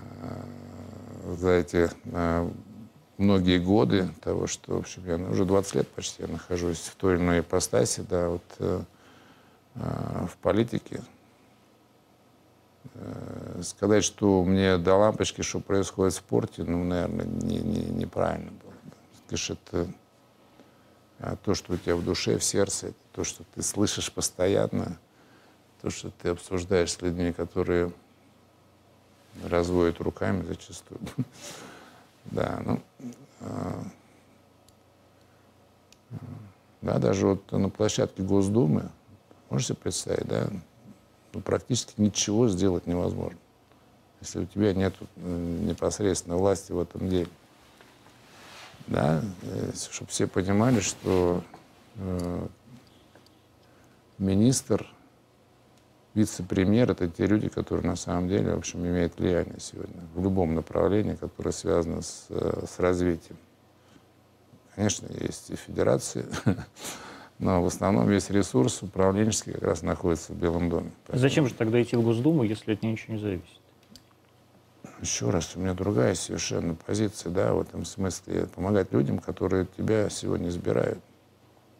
[1.39, 2.49] за эти э,
[3.17, 7.15] многие годы того, что, в общем, я уже 20 лет почти я нахожусь в той
[7.15, 8.81] или иной ипостаси, да, вот э,
[9.73, 11.01] в политике.
[13.63, 18.73] Сказать, что мне до лампочки, что происходит в спорте, ну, наверное, не, не, неправильно было.
[19.27, 19.87] Конечно, это
[21.43, 24.97] то, что у тебя в душе, в сердце, то, что ты слышишь постоянно,
[25.81, 27.91] то, что ты обсуждаешь с людьми, которые
[29.43, 30.99] разводят руками зачастую.
[32.31, 32.81] Да, ну,
[33.41, 33.83] а,
[36.81, 38.89] да, даже вот на площадке Госдумы,
[39.51, 40.49] можете представить, да,
[41.33, 43.37] ну, практически ничего сделать невозможно,
[44.21, 47.29] если у тебя нет э, непосредственно власти в этом деле.
[48.87, 51.43] Да, э, чтобы все понимали, что
[51.95, 52.47] э,
[54.19, 54.87] министр
[56.13, 60.53] вице-премьер– это те люди, которые на самом деле, в общем, имеют влияние сегодня в любом
[60.53, 63.37] направлении, которое связано с, э, с развитием.
[64.75, 66.25] Конечно, есть и федерации,
[67.39, 70.91] но в основном весь ресурс управленческий как раз находится в Белом доме.
[71.07, 71.21] Поэтому...
[71.21, 73.61] Зачем же тогда идти в Госдуму, если от нее ничего не зависит?
[75.05, 78.47] Еще раз, у меня другая совершенно позиция, да, в этом смысле.
[78.55, 80.97] Помогать людям, которые тебя сегодня избирают.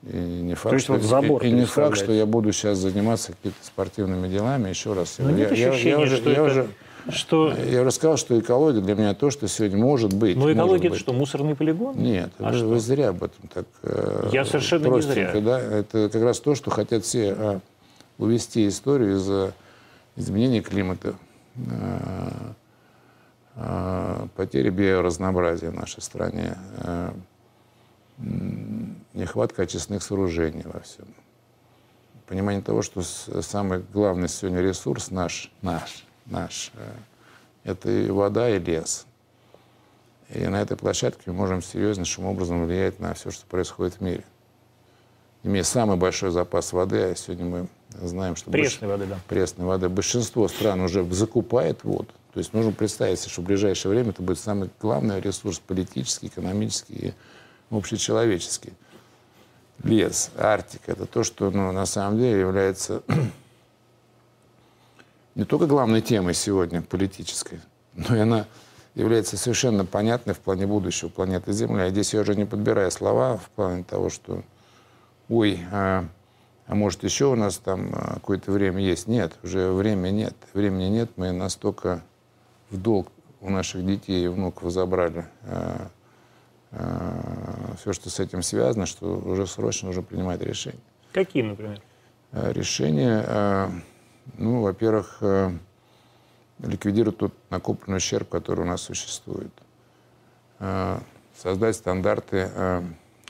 [0.03, 2.51] И не факт, То есть что, вот забор и, и не факт, что я буду
[2.51, 4.69] сейчас заниматься какими-то спортивными делами.
[4.69, 5.15] Еще раз.
[5.17, 6.67] Но я, нет я, ощущения, я, уже, что я, это, уже,
[7.09, 7.51] что...
[7.51, 10.37] я уже сказал, что экология для меня то, что сегодня может быть.
[10.37, 11.97] Ну, экология это что, мусорный полигон?
[11.97, 15.33] Нет, а вы, вы зря об этом так э, Я совершенно не зря.
[15.41, 15.59] Да?
[15.59, 17.59] Это как раз то, что хотят все а,
[18.19, 19.53] увести историю из за
[20.15, 21.15] изменения климата,
[21.71, 22.53] а,
[23.55, 26.57] потери биоразнообразия в нашей стране.
[26.77, 27.15] А,
[29.13, 31.05] нехватка очистных сооружений во всем.
[32.27, 36.91] Понимание того, что самый главный сегодня ресурс наш, наш, наш, э,
[37.65, 39.05] это и вода, и лес.
[40.29, 44.23] И на этой площадке мы можем серьезнейшим образом влиять на все, что происходит в мире.
[45.43, 47.67] Имея самый большой запас воды, а сегодня мы
[48.01, 48.49] знаем, что...
[48.49, 48.99] Пресной больш...
[49.01, 49.19] воды, да.
[49.27, 49.89] Пресной воды.
[49.89, 52.09] Большинство стран уже закупает воду.
[52.35, 56.27] То есть нужно представить себе, что в ближайшее время это будет самый главный ресурс политический,
[56.27, 57.13] экономический и
[57.69, 58.73] общечеловеческий.
[59.83, 63.03] Лес, Арктика– это то, что ну, на самом деле является
[65.35, 67.61] не только главной темой сегодня политической,
[67.93, 68.47] но и она
[68.95, 71.87] является совершенно понятной в плане будущего планеты Земля.
[71.87, 74.43] И здесь я уже не подбираю слова в плане того, что
[75.29, 76.05] ой, а,
[76.67, 79.07] а может еще у нас там а, какое-то время есть.
[79.07, 80.35] Нет, уже времени нет.
[80.53, 82.03] Времени нет, мы настолько
[82.69, 83.11] в долг
[83.41, 85.87] у наших детей и внуков забрали а,
[86.71, 90.79] а, все, что с этим связано, что уже срочно нужно принимать решения.
[91.13, 91.81] Какие, например?
[92.31, 93.71] А, решения, а,
[94.37, 95.51] ну, во-первых, а,
[96.59, 99.51] ликвидировать тот накопленный ущерб, который у нас существует.
[100.59, 101.01] А,
[101.37, 102.83] создать стандарты а,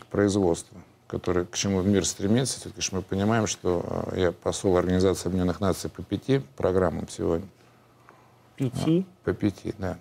[0.10, 5.62] производства который, к чему мир стремится, все-таки мы понимаем, что э, я посол Организации Объединенных
[5.62, 7.48] Наций по пяти программам сегодня.
[8.56, 9.06] Пяти?
[9.08, 9.98] А, по пяти, да.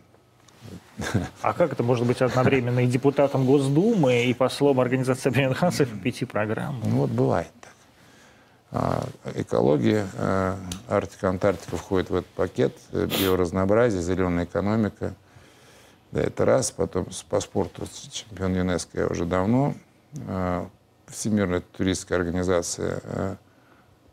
[1.43, 5.97] А как это может быть одновременно и депутатом Госдумы, и послом Организации Объединенных Наций по
[5.97, 6.83] пяти программам?
[6.85, 7.73] Ну вот бывает так.
[8.71, 9.05] А,
[9.35, 10.57] экология, а,
[10.89, 15.15] Арктика, Антарктика входит в этот пакет, э, биоразнообразие, зеленая экономика.
[16.13, 16.71] Да, это раз.
[16.71, 19.75] Потом по спорту чемпион ЮНЕСКО я уже давно.
[21.09, 23.37] Всемирная туристская организация,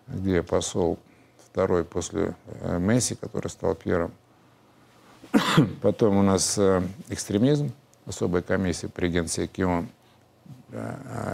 [0.07, 0.99] где я посол
[1.51, 4.13] второй после э, Месси, который стал первым.
[5.81, 7.71] Потом у нас э, экстремизм,
[8.05, 9.87] особая комиссия при Генсеке ООН.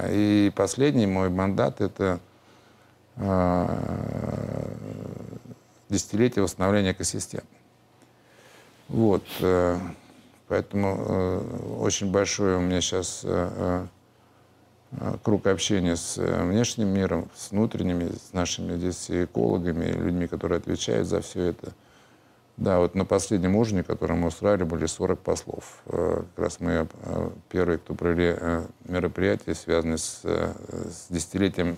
[0.10, 2.20] И последний мой мандат– это
[5.90, 7.44] десятилетие восстановления экосистем.
[8.88, 9.24] Вот.
[10.48, 13.24] Поэтому очень большое у меня сейчас
[14.92, 20.60] Э, круг общения с э, внешним миром, с внутренними, с нашими здесь экологами, людьми, которые
[20.60, 21.74] отвечают за все это.
[22.58, 25.82] Да, вот на последнем ужине, который мы устраивали, были 40 послов.
[25.86, 26.88] Э, как раз мы
[27.50, 28.36] первые, кто провели
[28.86, 31.78] мероприятие, связанное с, с десятилетием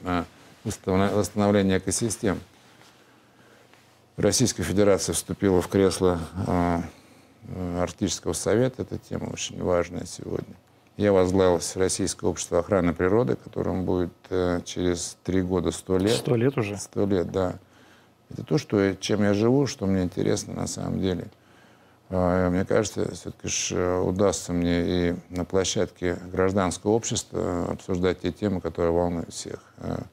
[0.63, 2.39] восстановления экосистем.
[4.15, 6.19] Российская Федерация вступила в кресло
[7.77, 8.81] Арктического совета.
[8.83, 10.55] Эта тема очень важная сегодня.
[10.99, 16.17] Я возглавил Российское общество охраны природы, которому будет э, через три года сто лет.
[16.17, 16.75] Сто лет уже?
[16.75, 17.55] Сто лет, да.
[18.29, 21.29] Это то, что, чем я живу, что мне интересно на самом деле.
[22.11, 28.61] А, мне кажется, все-таки э, удастся мне и на площадке гражданского общества обсуждать те темы,
[28.61, 29.59] которые волнуют всех.
[29.77, 30.03] А,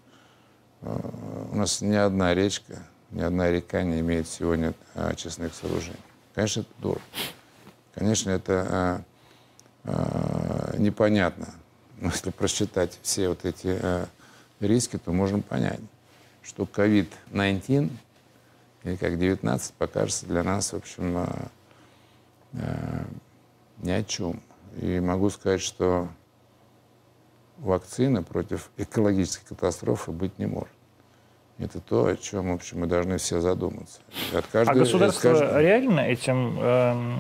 [0.83, 5.97] а, у нас ни одна речка, ни одна река не имеет сегодня очистных сооружений.
[6.35, 7.03] Конечно, это дорого.
[7.95, 9.05] Конечно, это
[10.77, 11.49] непонятно.
[11.99, 13.81] Но если просчитать все вот эти
[14.61, 15.81] риски, то можно понять,
[16.43, 17.91] что COVID-19
[18.87, 21.27] или как 19 покажется для нас, в общем, э,
[22.53, 23.05] э,
[23.83, 24.41] ни о чем.
[24.81, 26.09] И могу сказать, что
[27.59, 30.71] вакцины против экологической катастрофы быть не может.
[31.59, 34.01] Это то, о чем, в общем, мы должны все задуматься.
[34.33, 35.63] От каждой, а государство каждой...
[35.63, 37.19] реально этим эм,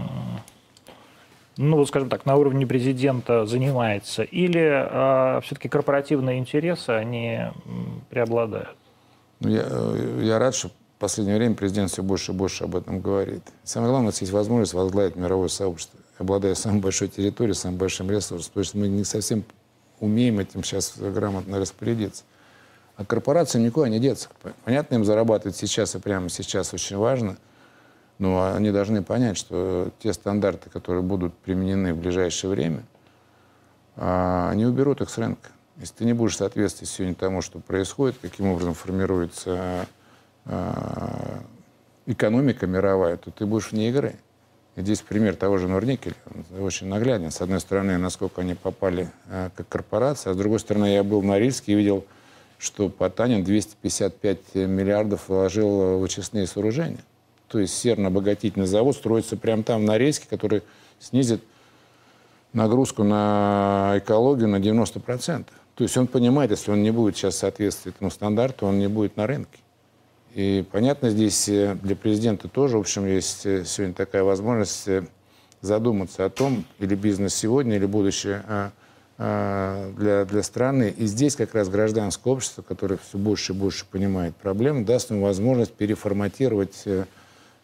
[1.56, 7.40] ну, вот скажем так, на уровне президента занимается, или э, все-таки корпоративные интересы, они
[8.10, 8.76] преобладают?
[9.40, 12.77] Ну, я, э, я рад, что в последнее время президент все больше и больше об
[12.77, 13.43] этом говорит.
[13.64, 18.10] Самое главное, у нас есть возможность возглавить мировое сообщество, обладая самой большой территорией, самым большим
[18.10, 19.44] ресурсом, потому что мы не совсем
[20.01, 22.24] умеем этим сейчас грамотно распорядиться.
[22.97, 24.31] А корпорациям никуда не деться.
[24.64, 27.36] Понятно, им зарабатывать сейчас и прямо сейчас очень важно–
[28.18, 32.82] но они должны понять, что те стандарты, которые будут применены в ближайшее время,
[33.97, 35.51] а, они уберут их с рынка.
[35.77, 39.86] Если ты не будешь соответствовать сегодня тому, что происходит, каким образом формируется
[42.06, 44.16] экономика мировая, то ты будешь вне игры.
[44.77, 46.14] И здесь пример того же Норникеля
[46.60, 47.31] очень нагляден.
[47.31, 51.23] С одной стороны, насколько они попали а, как корпорация, а с другой стороны, я был
[51.23, 52.05] на Рильске и видел,
[52.59, 57.01] что Потанин 255 миллиардов вложил в очистные сооружения
[57.48, 60.62] то есть серно-обогатительный завод строится прямо там, на рейске, который
[60.98, 61.43] снизит
[62.52, 65.47] нагрузку на экологию на 90%.
[65.74, 69.16] То есть он понимает, если он не будет сейчас соответствовать этому стандарту, он не будет
[69.16, 69.59] на рынке.
[70.36, 75.06] И понятно, здесь э, для президента тоже, в общем, есть э, сегодня такая возможность э,
[75.62, 78.70] задуматься о том, или бизнес сегодня, или будущее а,
[79.16, 80.92] а, для, для страны.
[80.94, 85.22] И здесь как раз гражданское общество, которое все больше и больше понимает проблему, даст ему
[85.22, 86.84] возможность переформатировать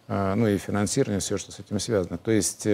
[0.08, 2.16] а, ну и финансирование, все, что с этим связано.
[2.16, 2.66] То есть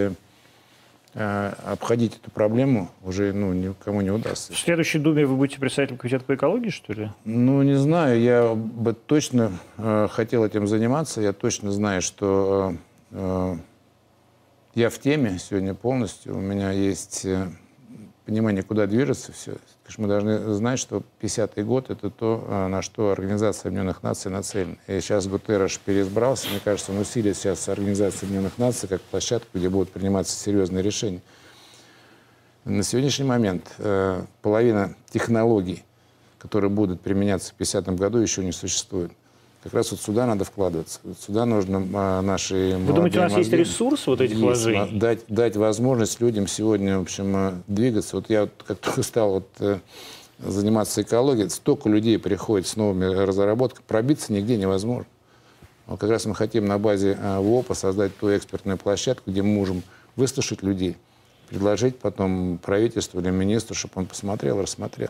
[1.13, 4.53] обходить эту проблему уже ну, никому не удастся.
[4.53, 7.09] В следующей Думе вы будете представителем Комитета по экологии, что ли?
[7.25, 8.21] Ну, не знаю.
[8.21, 11.21] Я бы точно э, хотел этим заниматься.
[11.21, 12.75] Я точно знаю, что
[13.11, 13.57] э, э,
[14.75, 16.37] я в теме сегодня полностью.
[16.37, 17.47] У меня есть э,
[18.25, 19.55] понимание, куда движется все.
[19.97, 24.75] Мы должны знать, что 50-й год— это то, а, на что Организация Объединенных Наций нацелена.
[24.87, 26.49] И сейчас Гутерреш переизбрался.
[26.49, 31.21] Мне кажется, он усилит сейчас Организацию Объединенных Наций как площадку, где будут приниматься серьезные решения.
[32.65, 35.83] На сегодняшний момент э, половина технологий,
[36.37, 39.11] которые будут применяться в 50-м году, еще не существует.
[39.63, 41.01] Как раз вот сюда надо вкладываться.
[41.19, 44.97] Сюда нужно а, наши Вы думаете, у нас мозги, есть ресурс вот этих есть, вложений?
[44.97, 48.15] Дать, дать возможность людям сегодня, в общем, э, двигаться.
[48.15, 49.79] Вот я вот, как только стал вот, э,
[50.39, 55.07] заниматься экологией, столько людей приходит с новыми разработками, пробиться нигде невозможно.
[55.87, 59.49] Вот как раз мы хотим на базе э, ВОПа создать ту экспертную площадку, где мы
[59.49, 59.83] можем
[60.15, 60.95] выслушать людей,
[61.49, 65.09] предложить потом правительству или министру, чтобы он посмотрел, рассмотрел.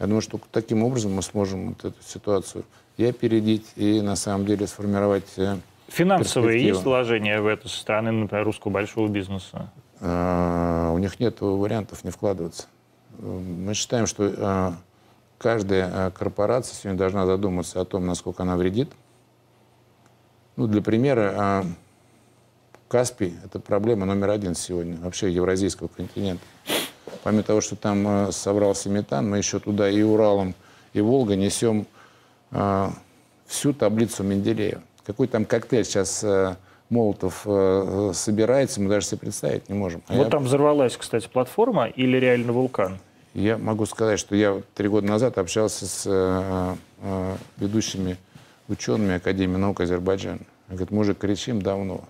[0.00, 2.64] Я думаю, что таким образом мы сможем вот эту ситуацию
[2.96, 5.56] и опередить, и на самом деле сформировать э,
[5.88, 9.70] Финансовые есть вложения в это со стороны, например, русского большого бизнеса?
[10.00, 12.66] А, у них нет вариантов не вкладываться.
[13.18, 14.74] Мы считаем, что а,
[15.36, 18.90] каждая корпорация сегодня должна задуматься о том, насколько она вредит.
[20.56, 21.66] Ну, для примера,
[22.88, 26.44] Каспий– это проблема номер один сегодня вообще евразийского континента.
[27.22, 30.54] Помимо того, что там собрался метан, мы еще туда и Уралом,
[30.92, 31.86] и Волга несем
[32.52, 32.92] а,
[33.46, 34.82] всю таблицу Менделеева.
[35.04, 36.54] Какой там коктейль сейчас э,
[36.88, 40.02] Молотов э, собирается, мы даже себе представить не можем.
[40.06, 40.30] А вот я...
[40.30, 42.98] там взорвалась, кстати, платформа или реально вулкан?
[43.34, 48.16] Я могу сказать, что я три года назад общался с э, э, ведущими
[48.68, 50.40] учеными Академии наук Азербайджана.
[50.68, 52.04] Говорит, мы уже кричим давно.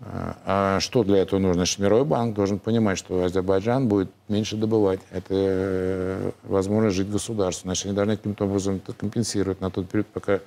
[0.00, 1.64] А что для этого нужно?
[1.78, 5.00] Мировой банк должен понимать, что Азербайджан будет меньше добывать.
[5.10, 7.66] Это э, возможность жить государству.
[7.66, 10.38] Значит, они должны каким-то образом это компенсировать на тот период, пока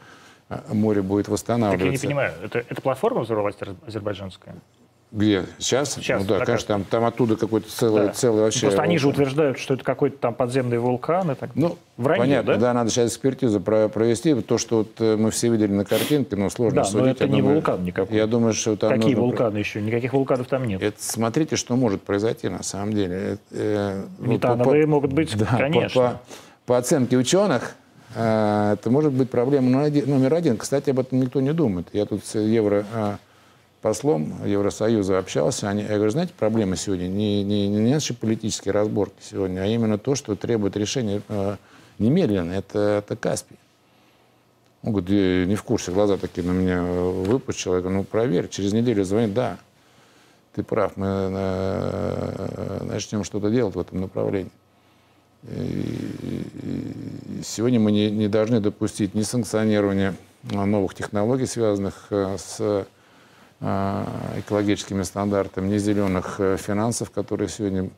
[0.48, 1.86] а, море будет восстанавливаться.
[1.86, 3.56] Так я не понимаю, это, это платформа взорвалась
[3.86, 4.56] азербайджанская?
[5.12, 5.44] Где?
[5.58, 5.96] Сейчас?
[5.96, 6.22] Сейчас.
[6.22, 8.14] Ну да, конечно, там, там оттуда какой-то целый, да.
[8.14, 8.68] целый вообще...
[8.68, 11.32] Просто они же утверждают, что это какой-то там подземный вулкан.
[11.32, 11.50] И так...
[11.54, 12.60] Ну, Вранье, понятно, да?
[12.60, 14.34] да, надо сейчас экспертизу провести.
[14.36, 17.06] То, что вот э, мы все видели на картинке, но сложно да, судить.
[17.06, 18.16] но это не думаю, вулкан никакой.
[18.16, 18.90] Я думаю, что там...
[18.90, 19.22] Какие нужно...
[19.22, 19.82] вулканы еще?
[19.82, 20.82] Никаких вулканов там нет.
[20.82, 23.38] Это смотрите, что может произойти на самом деле.
[23.52, 26.02] Э, Метановые по, могут быть, да, конечно.
[26.02, 26.20] По, по,
[26.68, 27.76] по оценке ученых,
[28.16, 30.56] э, это может быть проблема номер один.
[30.56, 31.88] Кстати, об этом никто не думает.
[31.92, 32.86] Я тут с Евро
[33.82, 39.16] послом Евросоюза общался, они, я говорю, знаете, проблема сегодня не, не, не наши политические разборки
[39.22, 41.58] сегодня, а именно то, что требует решения э,
[41.98, 42.54] немедленно.
[42.54, 43.58] Это, это Каспий.
[44.84, 47.76] Он говорит, не в курсе, глаза такие на меня выпучил.
[47.76, 49.58] Я говорю, ну проверь, через неделю звонит, да,
[50.54, 54.52] ты прав, мы э, начнем что-то делать в этом направлении.
[55.44, 62.58] И, и сегодня мы не, не должны допустить ни санкционирования новых технологий, связанных э, с
[62.60, 62.86] Э,
[63.62, 67.92] экологическими стандартами, не зеленых э, финансов, которые сегодня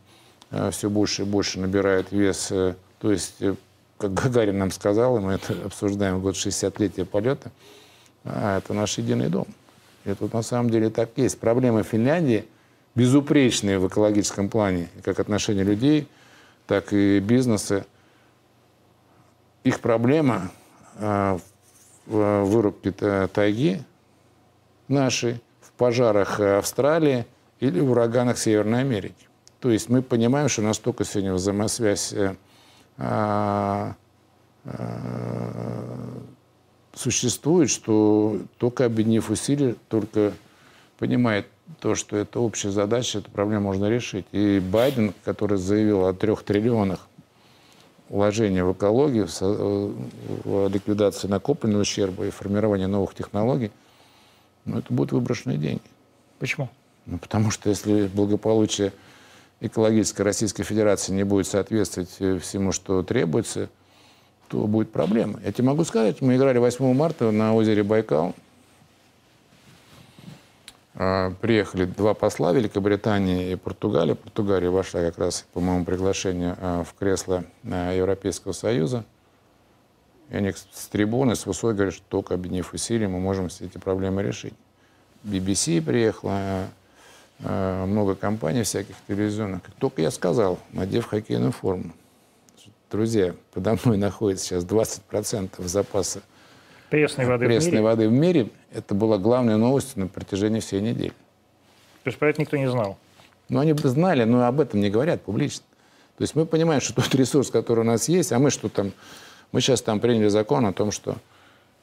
[0.52, 2.48] э, все больше и больше набирают вес.
[3.00, 3.36] То есть,
[3.98, 7.52] как Гагарин нам сказал, и мы это обсуждаем в год 60-летия полета,
[8.26, 9.48] а, это наш единый дом.
[10.04, 11.40] И тут на самом деле так есть.
[11.40, 12.46] Проблемы Финляндии
[12.94, 16.10] безупречные в экологическом плане, как отношения людей,
[16.68, 17.86] так и бизнеса.
[19.64, 20.52] Их проблема
[21.00, 21.40] в
[22.06, 23.82] вырубке тайги
[24.88, 25.42] нашей,
[25.84, 27.26] пожарах э, Австралии
[27.60, 29.28] или ураганах Северной Америки.
[29.60, 32.36] То есть мы понимаем, что настолько сегодня взаимосвязь э,
[32.98, 33.94] а,
[34.64, 36.24] а,
[36.94, 40.32] существует, что только объединив усилия, только
[41.00, 41.48] понимает
[41.82, 44.26] то, что это общая задача, эту проблему можно решить.
[44.32, 47.10] И Байден, который заявил о трех триллионах
[48.08, 53.70] вложения в экологию, в ликвидации накопленного ущерба и формирование новых технологий–
[54.66, 55.82] ну, это будут выброшенные деньги.
[56.40, 56.70] Почему?
[57.06, 58.94] Ну, потому что если благополучие
[59.60, 63.70] экологической Российской Федерации не будет соответствовать э, всему, что требуется,
[64.48, 65.40] то будет проблема.
[65.44, 68.36] Я тебе могу сказать, мы играли 8 марта на озере Байкал.
[70.96, 74.14] А, приехали два посла Великобритании и Португалии.
[74.14, 79.06] Португалия вошла как раз по моему приглашению а, в кресло а, Европейского Союза.
[80.34, 83.78] И они с трибуны, с высокой говорят, что только объединив усилия мы можем все эти
[83.78, 84.56] проблемы решить.
[85.24, 86.68] BBC приехала,
[87.40, 89.62] э, много компаний всяких телевизионных.
[89.78, 91.94] Только я сказал, надев хоккейную форму.
[92.90, 96.24] Друзья, подо мной находится сейчас 20% запаса
[96.90, 97.84] пресной воды, пресной в, мире.
[97.84, 98.50] воды в мире.
[98.74, 101.14] Это была главная новость на протяжении всей недели.
[102.04, 102.98] То есть про это никто не знал?
[103.50, 105.64] Ну, они бы знали, но об этом не говорят публично.
[106.18, 108.94] То есть мы понимаем, что тот ресурс, который у нас есть, а мы что там
[109.54, 111.16] мы сейчас там приняли закон о том, что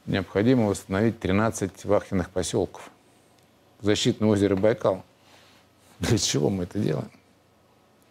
[0.05, 2.91] необходимо восстановить 13 вахтенных поселков.
[3.79, 5.03] Защитное озеро Байкал.
[5.99, 7.09] Для чего мы это делаем?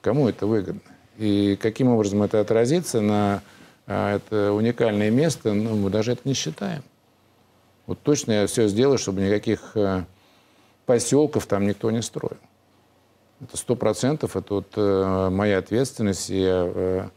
[0.01, 0.81] Кому это выгодно?
[1.19, 3.43] И каким образом это отразится на
[3.87, 6.83] а, это уникальное место, ну, мы даже это не считаем.
[7.87, 10.07] Вот точно я все сделаю, чтобы никаких а,
[10.87, 12.39] поселков там никто не строил.
[13.43, 17.09] Это сто процентов, это вот э, моя ответственность, и я э,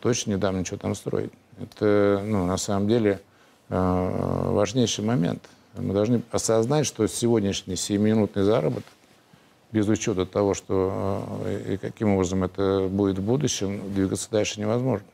[0.00, 1.32] точно не дам ничего там строить.
[1.60, 3.20] Это, ну, на самом деле,
[3.68, 5.42] э, важнейший момент.
[5.76, 8.84] Мы должны осознать, что сегодняшний 7-минутный заработок,
[9.72, 15.06] без учета того, что э, и каким образом это будет в будущем, двигаться дальше невозможно.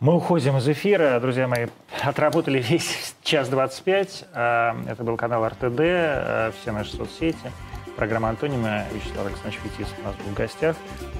[0.00, 1.20] Мы уходим из эфира.
[1.20, 1.66] Друзья мои,
[2.02, 4.24] отработали весь час 25.
[4.32, 7.52] А, это был канал РТД, все наши соцсети.
[7.96, 8.84] Программа «Антонима».
[8.94, 10.76] Вячеслав Александрович Фетис у нас был в гостях.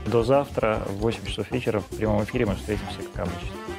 [0.07, 3.70] До завтра в 8 часов вечера в прямом эфире мы встретимся, как обычно.